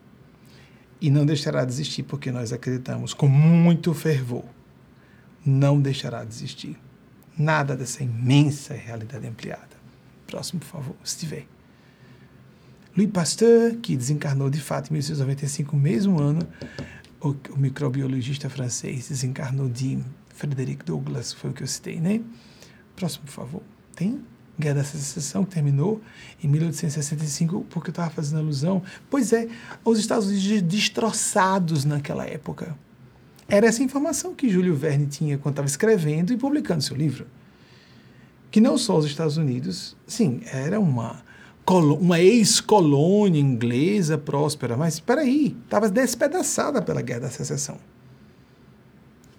[1.01, 4.45] E não deixará de existir porque nós acreditamos com muito fervor.
[5.45, 6.79] Não deixará de existir.
[7.37, 9.77] Nada dessa imensa realidade ampliada.
[10.29, 11.49] Próximo, por favor, se tiver.
[12.97, 16.47] Louis Pasteur, que desencarnou de fato em 1895, mesmo ano,
[17.21, 19.99] o, o microbiologista francês desencarnou de
[20.29, 22.21] Frederick Douglass, foi o que eu citei, né?
[22.97, 23.63] Próximo, por favor.
[23.95, 24.21] Tem
[24.59, 26.01] Guerra da Secessão, que terminou
[26.43, 28.83] em 1865, porque eu estava fazendo alusão.
[29.11, 29.49] Pois é,
[29.85, 32.77] os Estados Unidos destroçados naquela época.
[33.49, 37.27] Era essa informação que Júlio Verne tinha quando estava escrevendo e publicando seu livro.
[38.51, 41.23] Que não só os Estados Unidos, sim, era uma,
[41.67, 47.79] uma ex-colônia inglesa próspera, mas espera aí, estava despedaçada pela Guerra da Secessão.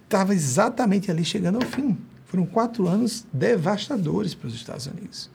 [0.04, 1.96] Estava exatamente ali chegando ao fim.
[2.24, 5.30] Foram quatro anos devastadores para os Estados Unidos.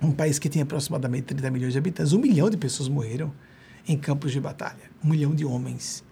[0.00, 3.32] Um país que tinha aproximadamente 30 milhões de habitantes, um milhão de pessoas morreram
[3.86, 6.02] em campos de batalha, um milhão de homens,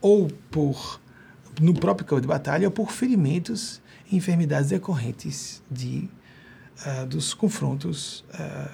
[0.00, 1.00] ou por
[1.60, 3.80] no próprio campo de batalha, ou por ferimentos
[4.10, 6.08] e enfermidades decorrentes de
[6.86, 8.70] uh, dos confrontos uh,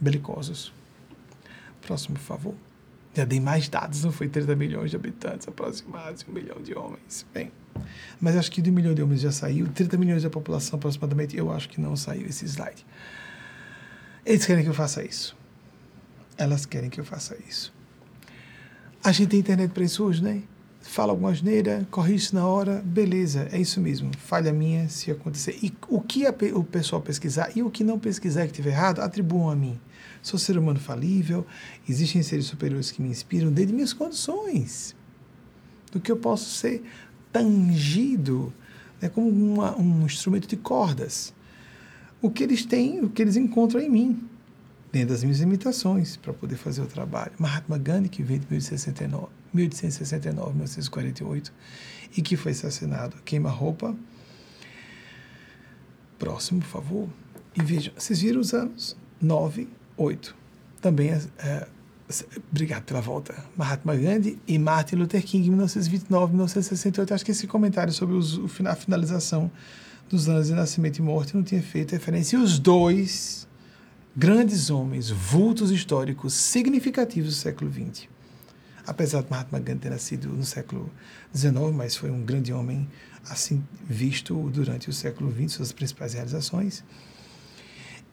[0.00, 0.72] belicosos.
[1.80, 2.54] Próximo, por favor.
[3.14, 7.26] Já dei mais dados, não foi 30 milhões de habitantes aproximados, um milhão de homens.
[7.32, 7.50] Bem,
[8.20, 11.36] mas acho que de um milhão de homens já saiu, 30 milhões da população aproximadamente,
[11.36, 12.84] eu acho que não saiu esse slide.
[14.24, 15.36] Eles querem que eu faça isso.
[16.36, 17.72] Elas querem que eu faça isso.
[19.02, 20.42] A gente tem internet para isso hoje, né?
[20.80, 24.10] Fala alguma asneira, corrige na hora, beleza, é isso mesmo.
[24.16, 25.58] Falha minha se acontecer.
[25.62, 29.00] E o que a, o pessoal pesquisar e o que não pesquisar que estiver errado,
[29.00, 29.78] atribuam a mim.
[30.22, 31.46] Sou ser humano falível,
[31.88, 34.94] existem seres superiores que me inspiram desde minhas condições.
[35.92, 36.82] Do que eu posso ser
[37.32, 38.52] tangido
[39.00, 41.32] né, como uma, um instrumento de cordas.
[42.20, 44.28] O que eles têm, o que eles encontram em mim,
[44.90, 47.32] dentro das minhas limitações, para poder fazer o trabalho.
[47.38, 51.52] Mahatma Gandhi, que veio de 1869, 1869 1948,
[52.16, 53.94] e que foi assassinado queima-roupa.
[56.18, 57.08] Próximo, por favor.
[57.54, 58.96] E vejam, vocês viram os anos?
[59.20, 60.34] 9, 8.
[60.80, 61.68] Também é, é
[62.50, 63.34] Obrigado pela volta.
[63.56, 67.14] Mahatma Gandhi e Martin Luther King, 1929, 1968.
[67.14, 69.50] Acho que esse comentário sobre os, a finalização
[70.08, 72.36] dos anos de nascimento e morte não tinha feito referência.
[72.36, 73.46] E os dois
[74.16, 78.08] grandes homens, vultos históricos significativos do século XX.
[78.86, 80.90] Apesar de Mahatma Gandhi ter nascido no século
[81.36, 82.88] XIX, mas foi um grande homem
[83.28, 86.82] assim visto durante o século XX, suas principais realizações.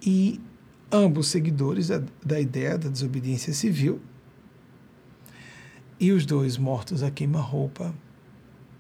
[0.02, 0.42] E
[0.92, 4.02] ambos seguidores da, da ideia da desobediência civil,
[6.00, 7.94] e os dois mortos a queima-roupa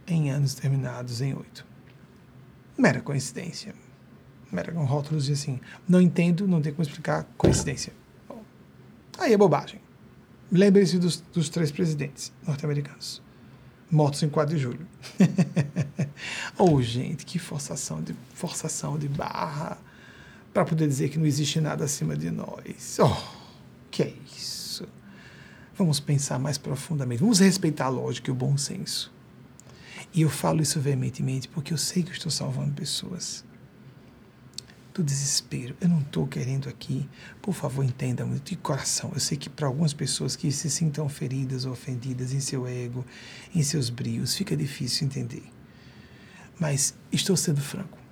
[0.08, 1.66] em anos terminados em oito.
[2.78, 3.74] Mera coincidência.
[4.52, 7.94] Mera com rótulos de assim, não entendo, não tem como explicar, coincidência.
[8.28, 8.44] Bom,
[9.18, 9.82] aí é bobagem.
[10.52, 13.22] Lembre-se dos, dos três presidentes norte-americanos,
[13.90, 14.88] mortos em 4 de julho.
[16.58, 19.78] oh, gente, que forçação de, forçação de barra
[20.56, 22.98] para poder dizer que não existe nada acima de nós.
[23.02, 23.14] Oh,
[23.92, 24.88] que é isso?
[25.78, 29.12] Vamos pensar mais profundamente, vamos respeitar a lógica e o bom senso.
[30.14, 33.44] E eu falo isso veementemente porque eu sei que estou salvando pessoas
[34.94, 35.76] do desespero.
[35.82, 37.06] Eu não estou querendo aqui,
[37.42, 39.12] por favor, entenda muito de coração.
[39.14, 43.06] Eu sei que para algumas pessoas que se sintam feridas ou ofendidas em seu ego,
[43.54, 45.44] em seus brios, fica difícil entender.
[46.58, 48.05] Mas estou sendo franco.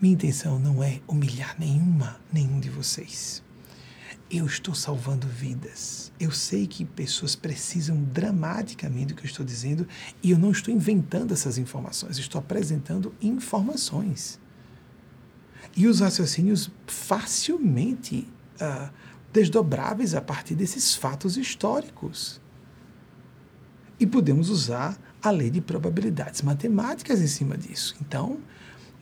[0.00, 3.42] Minha intenção não é humilhar nenhuma, nenhum de vocês.
[4.30, 6.10] Eu estou salvando vidas.
[6.18, 9.86] Eu sei que pessoas precisam dramaticamente do que eu estou dizendo
[10.22, 14.40] e eu não estou inventando essas informações, estou apresentando informações.
[15.76, 18.26] E os raciocínios facilmente
[18.60, 18.90] uh,
[19.30, 22.40] desdobráveis a partir desses fatos históricos.
[23.98, 27.94] E podemos usar a lei de probabilidades matemáticas em cima disso.
[28.00, 28.38] Então,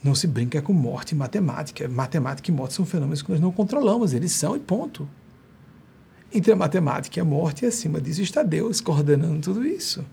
[0.03, 1.89] não se brinca com morte e matemática.
[1.89, 5.09] Matemática e morte são fenômenos que nós não controlamos, eles são e ponto.
[6.33, 10.05] Entre a matemática e a morte, acima disso está Deus coordenando tudo isso.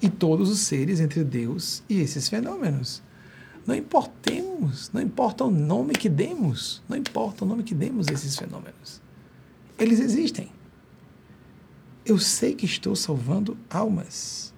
[0.00, 3.02] E todos os seres entre Deus e esses fenômenos.
[3.66, 8.12] Não importemos, não importa o nome que demos, não importa o nome que demos a
[8.12, 9.00] esses fenômenos.
[9.78, 10.50] Eles existem.
[12.04, 14.52] Eu sei que estou salvando almas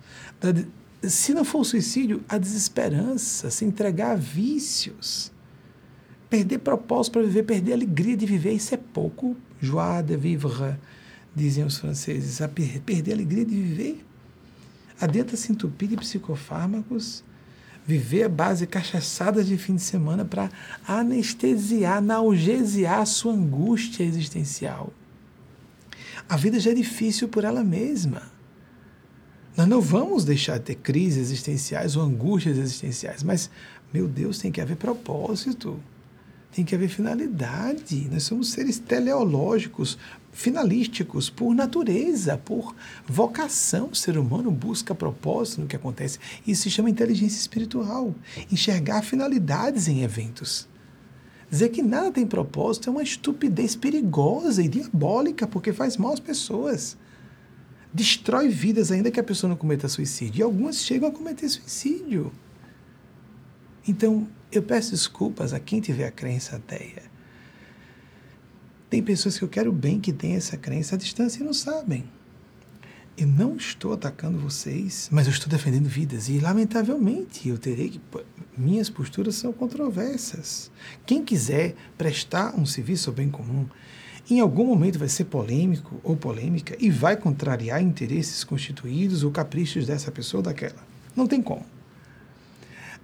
[1.10, 5.32] se não for o suicídio, a desesperança, se entregar a vícios,
[6.28, 9.36] perder propósito para viver, perder a alegria de viver, isso é pouco.
[9.60, 10.76] Joie de vivre,
[11.34, 14.04] dizem os franceses, a perder a alegria de viver.
[15.00, 17.22] A dieta se entupir de psicofármacos,
[17.86, 20.50] viver a base cachaçada de fim de semana para
[20.86, 24.92] anestesiar, analgesiar a sua angústia existencial.
[26.28, 28.35] A vida já é difícil por ela mesma.
[29.56, 33.48] Nós não vamos deixar de ter crises existenciais ou angústias existenciais, mas,
[33.92, 35.80] meu Deus, tem que haver propósito,
[36.52, 38.06] tem que haver finalidade.
[38.12, 39.96] Nós somos seres teleológicos,
[40.30, 42.74] finalísticos, por natureza, por
[43.06, 43.88] vocação.
[43.92, 46.18] O ser humano busca propósito no que acontece.
[46.46, 48.14] Isso se chama inteligência espiritual
[48.52, 50.68] enxergar finalidades em eventos.
[51.50, 56.20] Dizer que nada tem propósito é uma estupidez perigosa e diabólica, porque faz mal às
[56.20, 56.96] pessoas.
[57.92, 60.40] Destrói vidas ainda que a pessoa não cometa suicídio.
[60.40, 62.32] E algumas chegam a cometer suicídio.
[63.88, 67.02] Então, eu peço desculpas a quem tiver a crença ateia.
[68.88, 72.04] Tem pessoas que eu quero bem que têm essa crença à distância e não sabem.
[73.16, 76.28] Eu não estou atacando vocês, mas eu estou defendendo vidas.
[76.28, 78.00] E, lamentavelmente, eu terei que.
[78.56, 80.70] Minhas posturas são controversas.
[81.04, 83.66] Quem quiser prestar um serviço ao bem comum,
[84.28, 89.86] em algum momento vai ser polêmico ou polêmica e vai contrariar interesses constituídos ou caprichos
[89.86, 90.84] dessa pessoa ou daquela.
[91.14, 91.64] Não tem como.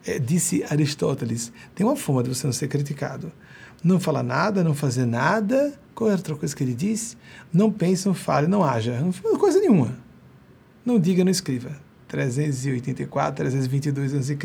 [0.04, 3.32] É, disse Aristóteles: tem uma forma de você não ser criticado.
[3.84, 5.78] Não falar nada, não fazer nada.
[5.94, 7.16] Qual é a outra coisa que ele disse?
[7.52, 9.00] Não pense, não fale, não haja.
[9.00, 9.96] Não coisa nenhuma.
[10.84, 11.76] Não diga, não escreva.
[12.08, 14.36] 384, 322 a.C.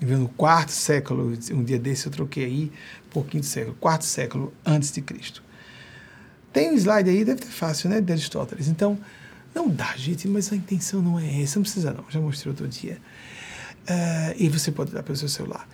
[0.00, 2.72] No quarto século, um dia desse eu troquei aí
[3.10, 5.42] por quinto século, quarto século antes de Cristo.
[6.56, 8.66] Tem um slide aí, deve ter fácil, né, de Aristóteles.
[8.66, 8.98] Então,
[9.54, 12.66] não dá, gente, mas a intenção não é essa, não precisa não, já mostrei outro
[12.66, 12.96] dia.
[13.82, 15.68] Uh, e você pode dar para o seu celular.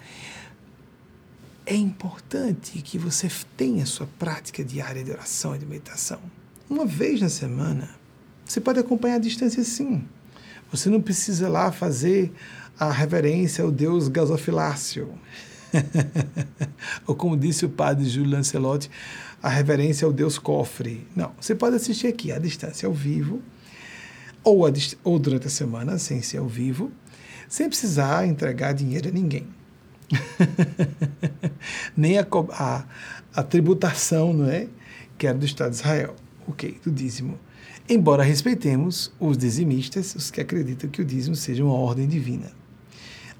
[1.64, 6.18] É importante que você tenha sua prática diária de oração e de meditação.
[6.68, 7.88] Uma vez na semana,
[8.44, 10.04] você pode acompanhar a distância sim.
[10.72, 12.32] Você não precisa lá fazer
[12.76, 15.14] a reverência ao Deus gasofilácio.
[17.06, 18.90] Ou como disse o padre Júlio Lancelotti,
[19.42, 21.06] a reverência ao Deus cofre.
[21.16, 23.42] Não, você pode assistir aqui à distância ao vivo,
[24.44, 26.92] ou, a, ou durante a semana, sem ser ao vivo,
[27.48, 29.46] sem precisar entregar dinheiro a ninguém.
[31.96, 32.84] Nem a, a,
[33.34, 34.68] a, tributação, não é?
[35.18, 36.14] Que era do Estado de Israel.
[36.46, 37.38] Ok, do dízimo.
[37.88, 42.52] Embora respeitemos os dizimistas, os que acreditam que o dízimo seja uma ordem divina.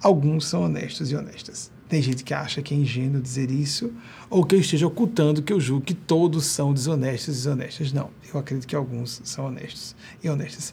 [0.02, 1.70] Alguns são honestos e honestas.
[1.92, 3.92] Tem gente que acha que é ingênuo dizer isso,
[4.30, 7.92] ou que eu esteja ocultando que eu julgo que todos são desonestos e desonestas.
[7.92, 9.94] Não, eu acredito que alguns são honestos
[10.24, 10.72] e honestas.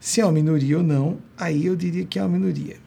[0.00, 2.78] Se é uma minoria ou não, aí eu diria que é uma minoria.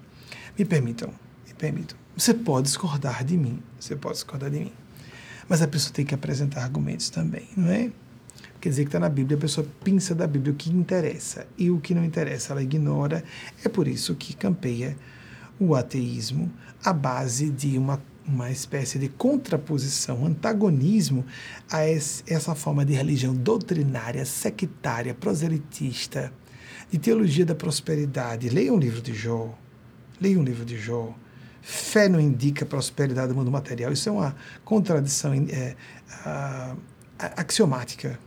[0.57, 1.07] Me permitam,
[1.47, 1.97] me permitam.
[2.17, 4.73] Você pode discordar de mim, você pode discordar de mim.
[5.47, 7.89] Mas a pessoa tem que apresentar argumentos também, não é?
[8.59, 11.71] Quer dizer que está na Bíblia, a pessoa pensa da Bíblia o que interessa e
[11.71, 13.23] o que não interessa ela ignora.
[13.63, 14.97] É por isso que campeia
[15.59, 16.51] o ateísmo
[16.83, 21.25] à base de uma, uma espécie de contraposição, antagonismo
[21.71, 26.31] a esse, essa forma de religião doutrinária, sectária, proselitista,
[26.91, 28.49] de teologia da prosperidade.
[28.49, 29.57] Leia um livro de Jó.
[30.19, 31.13] Leia um livro de Jó.
[31.61, 33.91] Fé não indica prosperidade do mundo material.
[33.91, 35.75] Isso é uma contradição é,
[37.17, 38.17] axiomática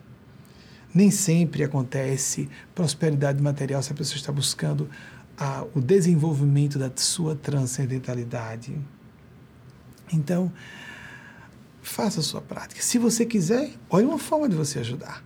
[0.95, 4.89] nem sempre acontece prosperidade material se a pessoa está buscando
[5.37, 8.77] ah, o desenvolvimento da sua transcendentalidade.
[10.13, 10.53] Então,
[11.83, 12.83] faça a sua prática.
[12.83, 15.25] Se você quiser, olha uma forma de você ajudar.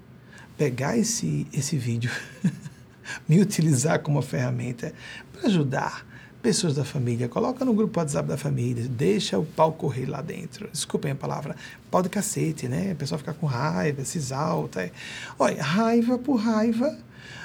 [0.56, 2.10] Pegar esse, esse vídeo,
[3.28, 4.92] me utilizar como uma ferramenta
[5.32, 6.06] para ajudar
[6.46, 10.68] pessoas da família, coloca no grupo WhatsApp da família, deixa o pau correr lá dentro.
[10.70, 11.56] Desculpem a palavra,
[11.90, 12.92] pau de cacete, né?
[12.92, 14.82] A pessoa fica com raiva, se exalta.
[14.82, 14.92] É.
[15.38, 16.96] Olha, raiva por raiva,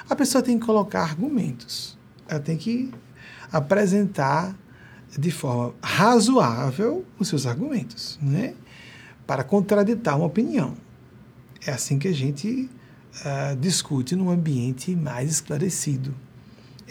[0.08, 1.98] a pessoa tem que colocar argumentos.
[2.32, 2.90] Ela tem que
[3.52, 4.56] apresentar
[5.18, 8.54] de forma razoável os seus argumentos, né?
[9.26, 10.74] Para contraditar uma opinião.
[11.66, 12.70] É assim que a gente
[13.20, 16.14] uh, discute num ambiente mais esclarecido.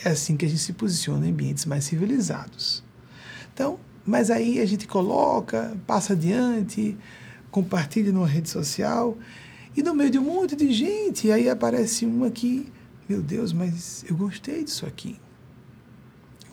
[0.05, 2.83] É assim que a gente se posiciona em ambientes mais civilizados.
[3.51, 6.95] Então, mas aí a gente coloca, passa adiante,
[7.49, 9.17] compartilha numa rede social,
[9.75, 12.71] e no meio de um monte de gente, aí aparece uma que,
[13.09, 15.19] meu Deus, mas eu gostei disso aqui.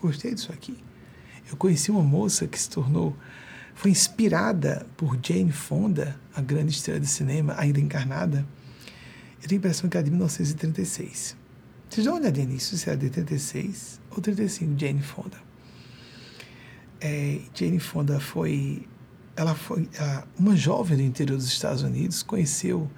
[0.01, 0.77] Gostei disso aqui.
[1.51, 3.17] Eu conheci uma moça que se tornou,
[3.75, 8.47] foi inspirada por Jane Fonda, a grande estrela de cinema, ainda encarnada.
[9.43, 11.37] Eu tenho a impressão que é de 1936.
[11.89, 15.39] Vocês dão uma olhadinha nisso, se é de 36 ou 35, Jane Fonda.
[17.01, 18.87] É, Jane Fonda foi,
[19.35, 19.89] ela foi
[20.39, 22.91] uma jovem do interior dos Estados Unidos, conheceu,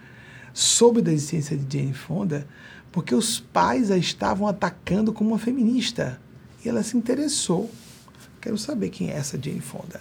[0.53, 2.49] soube da existência de Jane Fonda,
[2.91, 6.21] porque os pais a estavam atacando como uma feminista.
[6.65, 7.71] E ela se interessou.
[8.41, 10.01] Quero saber quem é essa Jane Fonda.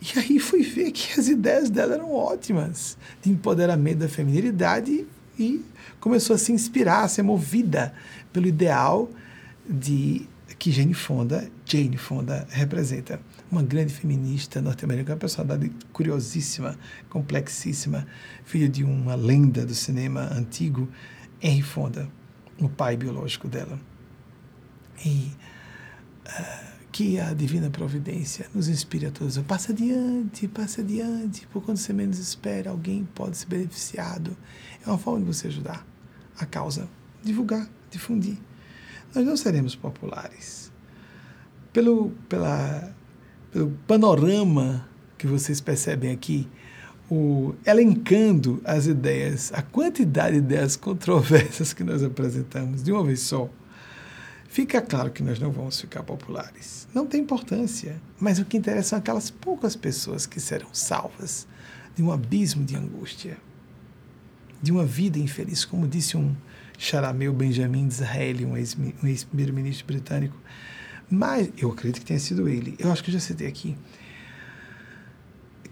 [0.00, 5.06] E aí fui ver que as ideias dela eram ótimas, de empoderamento da feminilidade
[5.38, 5.64] e
[5.98, 7.94] começou a se inspirar, a ser movida
[8.32, 9.08] pelo ideal
[9.68, 13.20] de que Jane Fonda, Jane Fonda representa.
[13.50, 16.76] Uma grande feminista norte-americana, uma personalidade curiosíssima,
[17.08, 18.06] complexíssima,
[18.44, 20.88] filha de uma lenda do cinema antigo,
[21.40, 22.08] Henry Fonda,
[22.58, 23.78] o pai biológico dela.
[25.04, 25.30] E
[26.94, 29.36] que a divina providência nos inspire a todos.
[29.38, 34.36] Passa adiante, passa adiante, por quando você menos espera, alguém pode ser beneficiado.
[34.86, 35.84] É uma forma de você ajudar
[36.38, 36.88] a causa,
[37.22, 38.38] divulgar, difundir.
[39.12, 40.70] Nós não seremos populares.
[41.72, 42.94] Pelo, pela,
[43.50, 44.88] pelo panorama
[45.18, 46.48] que vocês percebem aqui,
[47.10, 53.20] o, elencando as ideias, a quantidade de ideias controversas que nós apresentamos de uma vez
[53.20, 53.50] só,
[54.54, 56.86] fica claro que nós não vamos ficar populares.
[56.94, 61.44] Não tem importância, mas o que interessa são aquelas poucas pessoas que serão salvas
[61.96, 63.36] de um abismo de angústia,
[64.62, 66.36] de uma vida infeliz, como disse um
[66.78, 70.36] charameu Benjamin Disraeli, um ex-primeiro-ministro britânico.
[71.10, 72.76] Mas eu acredito que tenha sido ele.
[72.78, 73.76] Eu acho que eu já citei aqui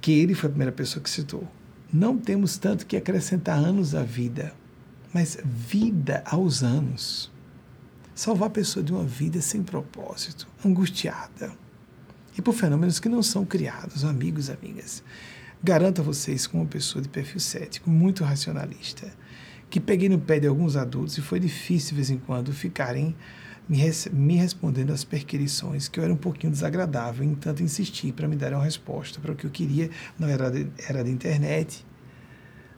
[0.00, 1.48] que ele foi a primeira pessoa que citou.
[1.92, 4.52] Não temos tanto que acrescentar anos à vida,
[5.14, 7.31] mas vida aos anos.
[8.14, 11.50] Salvar a pessoa de uma vida sem propósito, angustiada.
[12.36, 15.02] E por fenômenos que não são criados, amigos amigas.
[15.62, 19.10] Garanto a vocês, como uma pessoa de perfil cético, muito racionalista,
[19.70, 23.16] que peguei no pé de alguns adultos e foi difícil de vez em quando ficarem
[23.66, 28.12] me, res, me respondendo às perquirições, que eu era um pouquinho desagradável, em tanto insistir
[28.12, 29.88] para me dar uma resposta para o que eu queria.
[30.18, 31.84] Não era de, era de internet,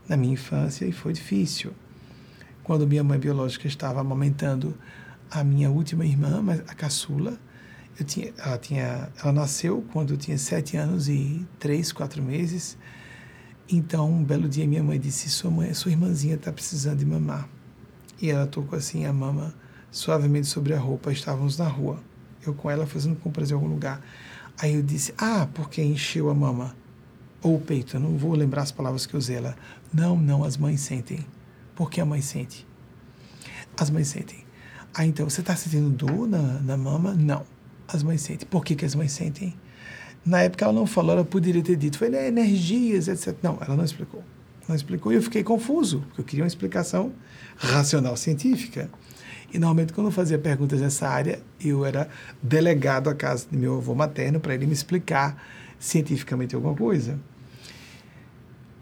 [0.09, 1.73] na minha infância, e foi difícil.
[2.62, 4.77] Quando minha mãe biológica estava amamentando
[5.30, 7.38] a minha última irmã, a caçula,
[7.98, 12.76] eu tinha, ela, tinha, ela nasceu quando eu tinha sete anos e três, quatro meses.
[13.68, 17.48] Então, um belo dia, minha mãe disse: Sua, mãe, sua irmãzinha está precisando de mamar.
[18.20, 19.55] E ela tocou assim a mama
[19.90, 21.12] suavemente sobre a roupa.
[21.12, 22.01] Estávamos na rua,
[22.44, 24.05] eu com ela fazendo compras em algum lugar.
[24.59, 26.76] Aí eu disse: Ah, porque encheu a mama
[27.42, 27.96] ou o peito.
[27.96, 29.36] Eu não vou lembrar as palavras que eu usei.
[29.36, 29.56] Ela:
[29.92, 31.24] Não, não, as mães sentem.
[31.76, 32.66] Por que a mãe sente?
[33.76, 34.43] As mães sentem.
[34.94, 37.14] Ah, então você está sentindo dor na, na mama?
[37.14, 37.44] Não.
[37.88, 38.46] As mães sentem.
[38.48, 39.54] Por que, que as mães sentem?
[40.24, 43.36] Na época ela não falou, ela poderia ter dito, foi é energias, etc.
[43.42, 44.22] Não, ela não explicou.
[44.66, 47.12] Não explicou e eu fiquei confuso, porque eu queria uma explicação
[47.56, 48.88] racional científica.
[49.52, 52.08] E normalmente, quando eu fazia perguntas nessa área, eu era
[52.42, 55.42] delegado à casa de meu avô materno para ele me explicar
[55.78, 57.20] cientificamente alguma coisa.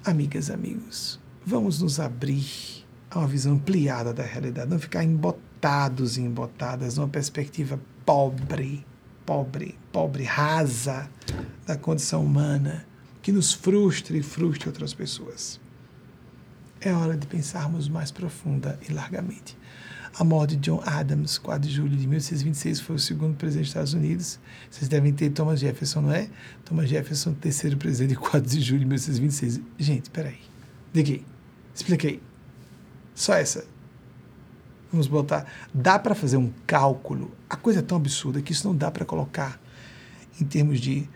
[0.04, 2.81] Amigas, amigos, vamos nos abrir
[3.14, 8.84] a uma visão ampliada da realidade, não ficar embotados e embotadas numa perspectiva pobre,
[9.26, 11.10] pobre, pobre, rasa
[11.66, 12.86] da condição humana,
[13.20, 15.60] que nos frustre e frustre outras pessoas.
[16.80, 19.56] É hora de pensarmos mais profunda e largamente.
[20.14, 23.70] A morte de John Adams, 4 de julho de 1626, foi o segundo presidente dos
[23.70, 24.40] Estados Unidos.
[24.70, 26.28] Vocês devem ter Thomas Jefferson, não é?
[26.64, 29.60] Thomas Jefferson, terceiro presidente, 4 de julho de 1626.
[29.78, 30.38] Gente, peraí.
[30.92, 31.20] Diga
[31.74, 32.20] Expliquei.
[33.14, 33.64] Só essa.
[34.90, 35.46] Vamos botar.
[35.72, 37.30] Dá para fazer um cálculo.
[37.48, 39.60] A coisa é tão absurda que isso não dá para colocar
[40.40, 41.08] em termos de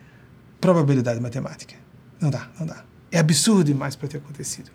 [0.61, 1.75] probabilidade matemática.
[2.21, 2.85] Não dá, não dá.
[3.11, 4.71] É absurdo demais para ter acontecido.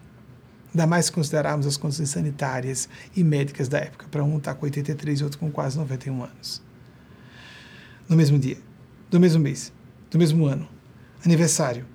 [0.74, 4.60] Ainda mais se considerarmos as condições sanitárias e médicas da época, para um estar tá
[4.60, 6.62] com 83 e outro com quase 91 anos.
[8.08, 8.58] No mesmo dia,
[9.10, 9.74] do mesmo mês,
[10.10, 10.68] do mesmo ano,
[11.26, 11.86] aniversário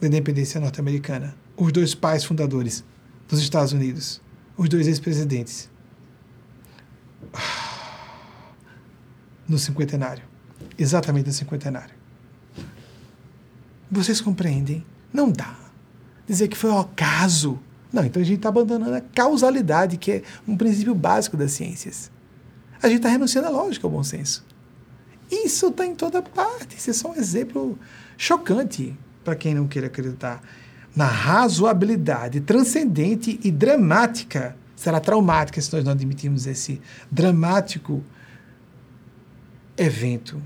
[0.00, 2.84] da independência norte-americana, os dois pais fundadores
[3.26, 4.20] dos Estados Unidos,
[4.56, 5.68] os dois ex-presidentes,
[9.48, 10.24] no cinquentenário,
[10.78, 11.94] exatamente no cinquentenário.
[13.90, 14.84] Vocês compreendem?
[15.12, 15.56] Não dá.
[16.26, 17.60] Dizer que foi ao acaso
[17.96, 22.10] não, então a gente está abandonando a causalidade, que é um princípio básico das ciências.
[22.82, 24.44] A gente está renunciando à lógica, ao bom senso.
[25.30, 26.76] Isso está em toda parte.
[26.76, 27.78] Isso é só um exemplo
[28.18, 30.42] chocante para quem não queira acreditar
[30.96, 34.56] na razoabilidade transcendente e dramática.
[34.74, 38.02] Será traumática se nós não admitirmos esse dramático
[39.76, 40.42] evento.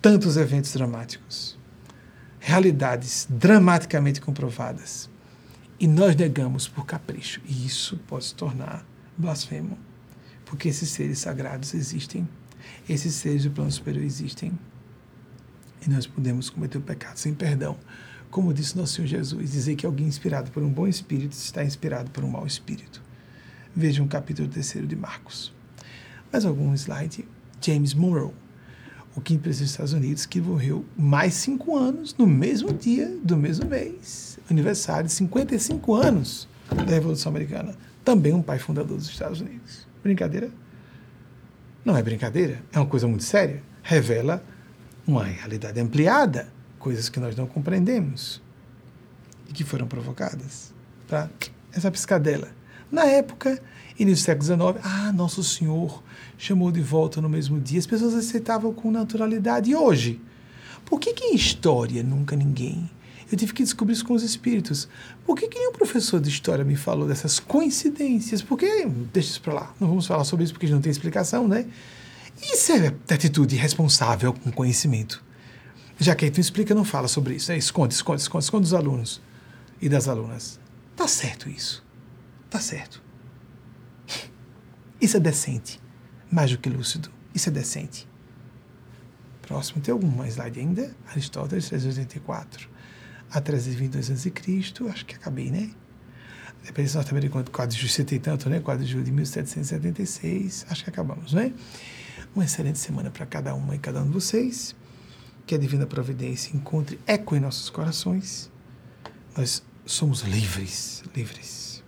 [0.00, 1.58] Tantos eventos dramáticos.
[2.38, 5.10] Realidades dramaticamente comprovadas
[5.80, 7.40] e nós negamos por capricho.
[7.46, 8.84] E isso pode se tornar
[9.16, 9.78] blasfemo,
[10.44, 12.28] porque esses seres sagrados existem,
[12.86, 14.52] esses seres do plano superior existem,
[15.84, 17.78] e nós podemos cometer o pecado sem perdão.
[18.30, 22.10] Como disse nosso Senhor Jesus, dizer que alguém inspirado por um bom espírito está inspirado
[22.10, 23.02] por um mau espírito.
[23.74, 25.52] Vejam o capítulo 3 de Marcos.
[26.32, 27.26] Mais algum slide?
[27.60, 28.32] James Monroe
[29.14, 33.36] o quinto presidente dos Estados Unidos, que morreu mais cinco anos no mesmo dia do
[33.36, 37.74] mesmo mês, aniversário de 55 anos da Revolução Americana.
[38.04, 39.86] Também um pai fundador dos Estados Unidos.
[40.02, 40.50] Brincadeira?
[41.84, 43.62] Não é brincadeira, é uma coisa muito séria.
[43.82, 44.44] Revela
[45.06, 46.48] uma realidade ampliada,
[46.80, 48.42] coisas que nós não compreendemos
[49.48, 50.72] e que foram provocadas
[51.06, 51.30] para
[51.72, 52.48] essa piscadela.
[52.90, 53.62] Na época,
[53.98, 56.02] início do século XIX, ah, Nosso Senhor
[56.36, 57.78] chamou de volta no mesmo dia.
[57.78, 59.70] As pessoas aceitavam com naturalidade.
[59.70, 60.20] E hoje?
[60.84, 62.90] Por que, que em história nunca ninguém?
[63.30, 64.88] Eu tive que descobrir isso com os espíritos.
[65.24, 68.42] Por que, que nenhum professor de história me falou dessas coincidências?
[68.42, 68.66] Porque,
[69.12, 71.66] deixa isso para lá, não vamos falar sobre isso porque não tem explicação, né?
[72.42, 75.22] Isso é atitude responsável com conhecimento.
[76.00, 77.52] Já que aí tu explica, não fala sobre isso.
[77.52, 79.20] É, esconde, esconde, esconde, esconde dos alunos
[79.80, 80.58] e das alunas.
[80.96, 81.84] Tá certo isso.
[82.48, 83.02] Tá certo.
[84.98, 85.78] Isso é decente.
[86.32, 87.10] Mais do que lúcido.
[87.34, 88.08] Isso é decente.
[89.42, 90.96] Próximo, tem algum slide ainda?
[91.06, 92.70] Aristóteles, 384
[93.30, 94.32] a 322 a.C.,
[94.90, 95.70] acho que acabei, né?
[96.62, 98.60] Independência norte-americana, quadro de julho, tanto, né?
[98.60, 101.52] Quadro de julho de 1776, acho que acabamos, né?
[102.34, 104.74] Uma excelente semana para cada uma e cada um de vocês.
[105.50, 108.48] Que a divina providência encontre eco em nossos corações.
[109.36, 111.82] Nós somos livres, livres.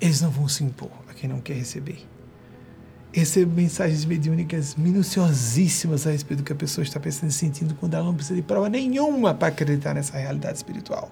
[0.00, 2.04] Eles não vão se impor a quem não quer receber
[3.12, 7.94] recebo mensagens mediúnicas minuciosíssimas a respeito do que a pessoa está pensando e sentindo quando
[7.94, 11.08] ela não precisa de prova nenhuma para acreditar nessa realidade espiritual.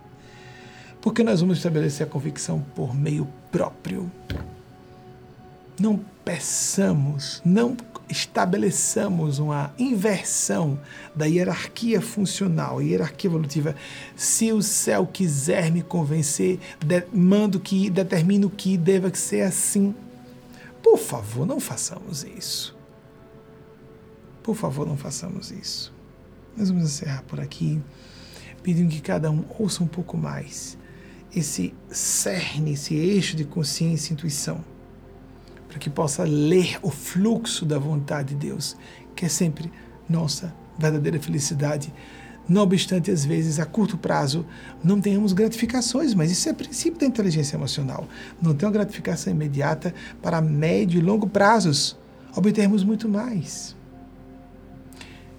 [1.00, 4.10] Porque nós vamos estabelecer a convicção por meio próprio.
[5.78, 7.76] Não peçamos, não
[8.08, 10.78] estabeleçamos uma inversão
[11.14, 13.74] da hierarquia funcional, hierarquia evolutiva.
[14.16, 16.58] Se o céu quiser me convencer,
[17.12, 19.94] mando que determino que deva ser assim
[20.82, 22.76] por favor, não façamos isso.
[24.42, 25.92] Por favor, não façamos isso.
[26.56, 27.80] Nós vamos encerrar por aqui,
[28.62, 30.78] pedindo que cada um ouça um pouco mais
[31.34, 34.64] esse cerne, esse eixo de consciência e intuição,
[35.78, 38.76] para que possa ler o fluxo da vontade de Deus,
[39.14, 39.70] que é sempre
[40.08, 41.94] nossa verdadeira felicidade.
[42.48, 44.44] Não obstante, às vezes, a curto prazo,
[44.82, 48.08] não tenhamos gratificações, mas isso é princípio da inteligência emocional.
[48.42, 51.96] Não tem uma gratificação imediata para médio e longo prazos,
[52.34, 53.76] obtermos muito mais.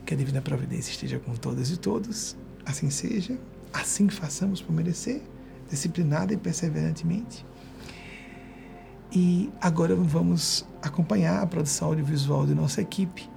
[0.05, 3.37] Que a Divina Providência esteja com todas e todos, assim seja,
[3.73, 5.21] assim façamos por merecer,
[5.69, 7.45] disciplinada e perseverantemente.
[9.11, 13.29] E agora vamos acompanhar a produção audiovisual de nossa equipe,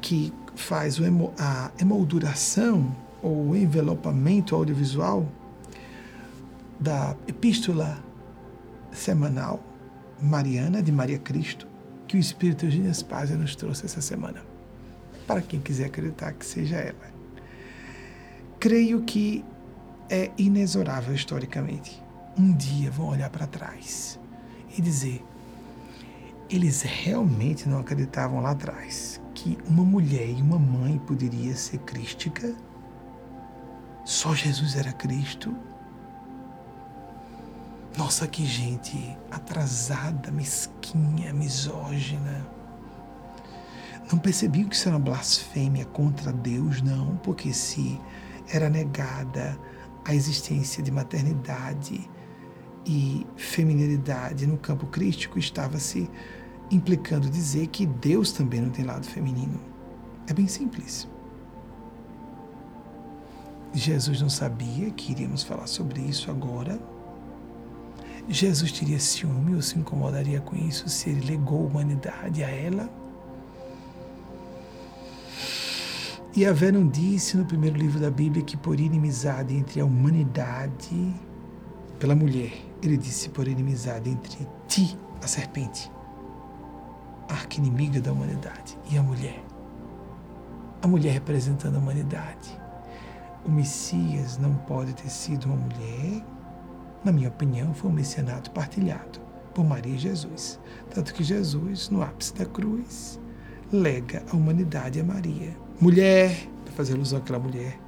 [0.00, 0.98] que faz
[1.38, 5.26] a emolduração ou o envelopamento audiovisual
[6.78, 7.98] da epístola
[8.90, 9.62] semanal
[10.20, 11.66] mariana de Maria Cristo,
[12.06, 14.42] que o Espírito Eugênio Spazia nos trouxe essa semana.
[15.26, 17.12] Para quem quiser acreditar que seja ela.
[18.58, 19.44] Creio que
[20.10, 22.02] é inexorável historicamente.
[22.36, 24.18] Um dia vão olhar para trás
[24.76, 25.24] e dizer:
[26.48, 32.54] eles realmente não acreditavam lá atrás que uma mulher e uma mãe poderia ser crística?
[34.04, 35.54] Só Jesus era Cristo?
[37.96, 42.46] Nossa, que gente atrasada, mesquinha, misógina.
[44.10, 48.00] Não percebiam que isso era uma blasfêmia contra Deus, não, porque se
[48.52, 49.58] era negada
[50.04, 52.10] a existência de maternidade
[52.84, 56.10] e feminilidade no campo crístico, estava-se
[56.70, 59.60] implicando dizer que Deus também não tem lado feminino.
[60.26, 61.08] É bem simples.
[63.74, 66.80] Jesus não sabia que iríamos falar sobre isso agora.
[68.28, 72.88] Jesus teria ciúme ou se incomodaria com isso se ele legou a humanidade a ela?
[76.34, 81.14] E a não disse no primeiro livro da Bíblia que por inimizade entre a humanidade,
[81.98, 85.90] pela mulher, ele disse por inimizade entre ti, a serpente,
[87.28, 89.42] arquinimiga da humanidade, e a mulher.
[90.82, 92.60] A mulher representando a humanidade.
[93.46, 96.24] O Messias não pode ter sido uma mulher,
[97.04, 99.20] na minha opinião, foi um messianato partilhado
[99.54, 100.58] por Maria e Jesus.
[100.90, 103.20] Tanto que Jesus, no ápice da cruz,
[103.72, 105.56] lega a humanidade a Maria.
[105.80, 107.78] Mulher, para fazer alusão àquela mulher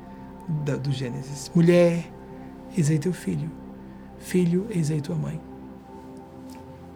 [0.83, 1.51] do Gênesis.
[1.55, 2.12] Mulher,
[2.77, 3.64] eis aí teu filho.
[4.24, 5.38] Filho, eis aí tua mãe.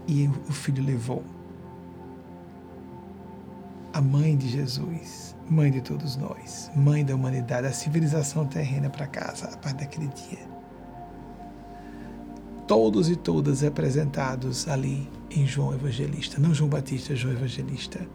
[0.07, 1.23] E o filho levou
[3.93, 9.07] a mãe de Jesus, mãe de todos nós, mãe da humanidade, a civilização terrena para
[9.07, 10.49] casa a partir daquele dia.
[12.67, 18.09] Todos e todas representados ali em João Evangelista, não João Batista, João Evangelista.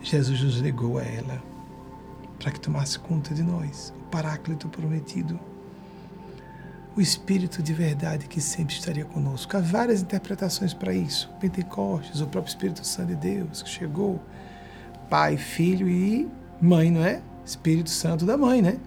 [0.00, 1.42] Jesus nos ligou a ela
[2.38, 5.38] para que tomasse conta de nós, o Paráclito prometido
[6.98, 9.56] o Espírito de verdade que sempre estaria conosco.
[9.56, 11.30] Há várias interpretações para isso.
[11.38, 14.20] Pentecostes, o próprio Espírito Santo de Deus que chegou,
[15.08, 16.28] Pai, Filho e
[16.60, 17.22] Mãe, não é?
[17.46, 18.80] Espírito Santo da Mãe, né?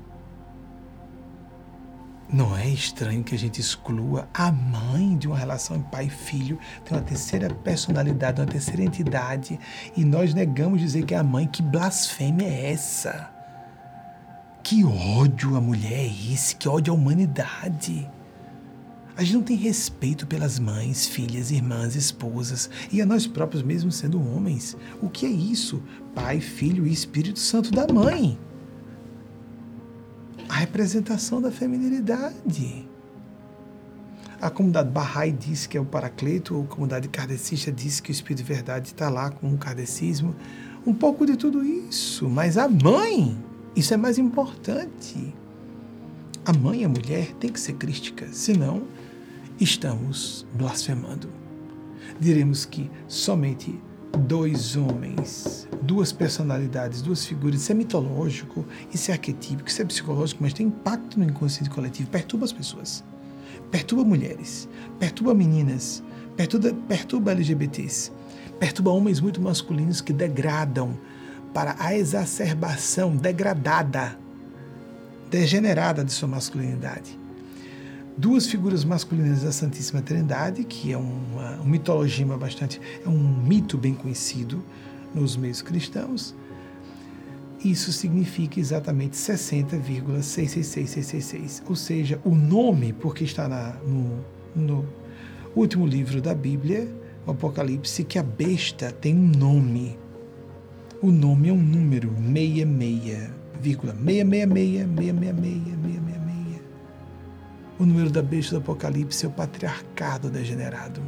[2.27, 6.97] Não é estranho que a gente exclua a mãe de uma relação pai filho, tem
[6.97, 9.57] uma terceira personalidade, uma terceira entidade,
[9.95, 11.47] e nós negamos dizer que é a mãe.
[11.47, 13.40] Que blasfêmia é essa?
[14.71, 16.55] Que ódio a mulher é esse?
[16.55, 18.09] Que ódio à humanidade?
[19.17, 23.91] A gente não tem respeito pelas mães, filhas, irmãs, esposas e a nós próprios, mesmo
[23.91, 24.77] sendo homens.
[25.01, 25.83] O que é isso?
[26.15, 28.39] Pai, Filho e Espírito Santo da mãe
[30.47, 32.87] a representação da feminilidade.
[34.41, 38.37] A comunidade Bahá'í diz que é o Paracleto, a comunidade kardecista diz que o Espírito
[38.37, 40.33] de Verdade está lá com o kardecismo.
[40.87, 43.37] Um pouco de tudo isso, mas a mãe,
[43.75, 45.33] isso é mais importante.
[46.45, 48.83] A mãe, a mulher, tem que ser crística, senão
[49.59, 51.29] estamos blasfemando.
[52.19, 53.79] Diremos que somente
[54.27, 57.61] dois homens, duas personalidades, duas figuras.
[57.61, 62.09] Isso é mitológico, isso é arquetípico, isso é psicológico, mas tem impacto no inconsciente coletivo,
[62.09, 63.03] perturba as pessoas,
[63.69, 64.67] perturba mulheres,
[64.99, 66.03] perturba meninas,
[66.35, 68.11] perturba, perturba LGBTs,
[68.59, 70.97] perturba homens muito masculinos que degradam
[71.53, 74.17] para a exacerbação degradada,
[75.29, 77.21] degenerada de sua masculinidade
[78.17, 83.79] duas figuras masculinas da Santíssima Trindade, que é uma, um mitologia bastante, é um mito
[83.79, 84.63] bem conhecido
[85.13, 86.33] nos meios cristãos.
[87.63, 94.23] Isso significa exatamente 60,666666, ou seja, o nome, porque está na, no,
[94.55, 94.85] no
[95.55, 96.87] último livro da Bíblia,
[97.25, 100.00] o Apocalipse, que a besta tem um nome.
[101.01, 103.29] O nome é um número, 66,
[103.59, 105.51] vírgula 666, 666, 666
[107.81, 111.01] o número da besta do Apocalipse é o patriarcado degenerado.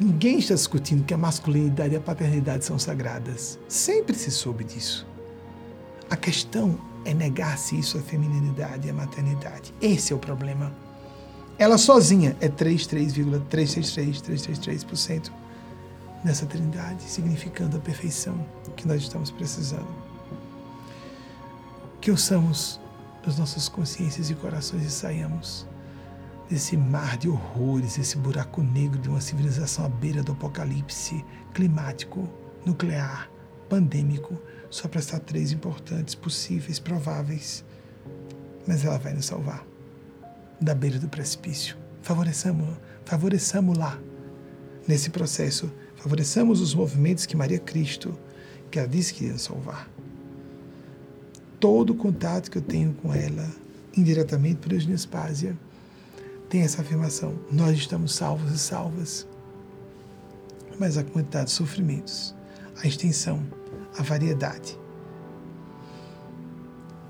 [0.00, 3.56] Ninguém está discutindo que a masculinidade e a paternidade são sagradas.
[3.68, 5.06] Sempre se soube disso.
[6.10, 9.72] A questão é negar-se isso, a feminilidade e a maternidade.
[9.80, 10.72] Esse é o problema.
[11.60, 15.30] Ela sozinha é 33,363%
[16.24, 18.46] nessa trindade, significando a perfeição
[18.76, 19.86] que nós estamos precisando.
[22.00, 22.80] Que ouçamos
[23.24, 25.66] das nossas consciências e corações e saiamos
[26.48, 32.28] desse mar de horrores, esse buraco negro de uma civilização à beira do apocalipse climático,
[32.64, 33.30] nuclear,
[33.68, 34.38] pandêmico,
[34.70, 37.64] só para estar três importantes, possíveis, prováveis.
[38.66, 39.64] Mas ela vai nos salvar
[40.60, 41.76] da beira do precipício.
[42.02, 43.98] Favoreçamos lá
[44.86, 45.70] nesse processo,
[46.04, 48.14] favoreçamos os movimentos que Maria Cristo,
[48.70, 49.88] que ela disse que ia salvar
[51.58, 53.50] todo o contato que eu tenho com ela,
[53.96, 55.56] indiretamente por Eugênia Spásia,
[56.50, 59.26] tem essa afirmação: nós estamos salvos e salvas.
[60.78, 62.34] Mas a quantidade de sofrimentos,
[62.82, 63.42] a extensão,
[63.96, 64.78] a variedade,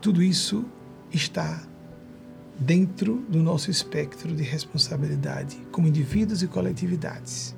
[0.00, 0.64] tudo isso
[1.12, 1.60] está
[2.56, 7.56] dentro do nosso espectro de responsabilidade como indivíduos e coletividades.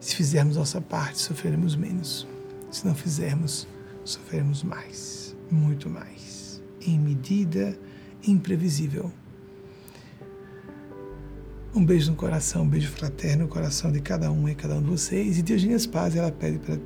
[0.00, 2.26] Se fizermos nossa parte, sofreremos menos.
[2.70, 3.66] Se não fizermos,
[4.04, 7.78] sofreremos mais muito mais, em medida
[8.26, 9.12] imprevisível.
[11.74, 14.82] Um beijo no coração, um beijo fraterno no coração de cada um e cada um
[14.82, 15.38] de vocês.
[15.38, 16.78] E Diogênia Paz, ela pede para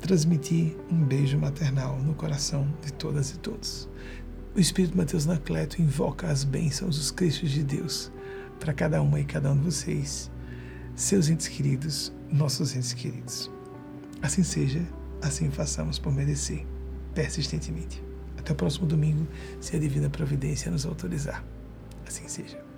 [0.00, 3.88] transmitir um beijo maternal no coração de todas e todos.
[4.54, 8.10] O Espírito Mateus Nacleto invoca as bênçãos, os Cristos de Deus
[8.58, 10.30] para cada uma e cada um de vocês,
[10.94, 13.50] seus entes queridos, nossos entes queridos.
[14.22, 14.82] Assim seja,
[15.22, 16.66] assim façamos por merecer,
[17.14, 18.02] persistentemente.
[18.38, 19.26] Até o próximo domingo,
[19.60, 21.44] se a divina providência nos autorizar.
[22.06, 22.69] Assim seja.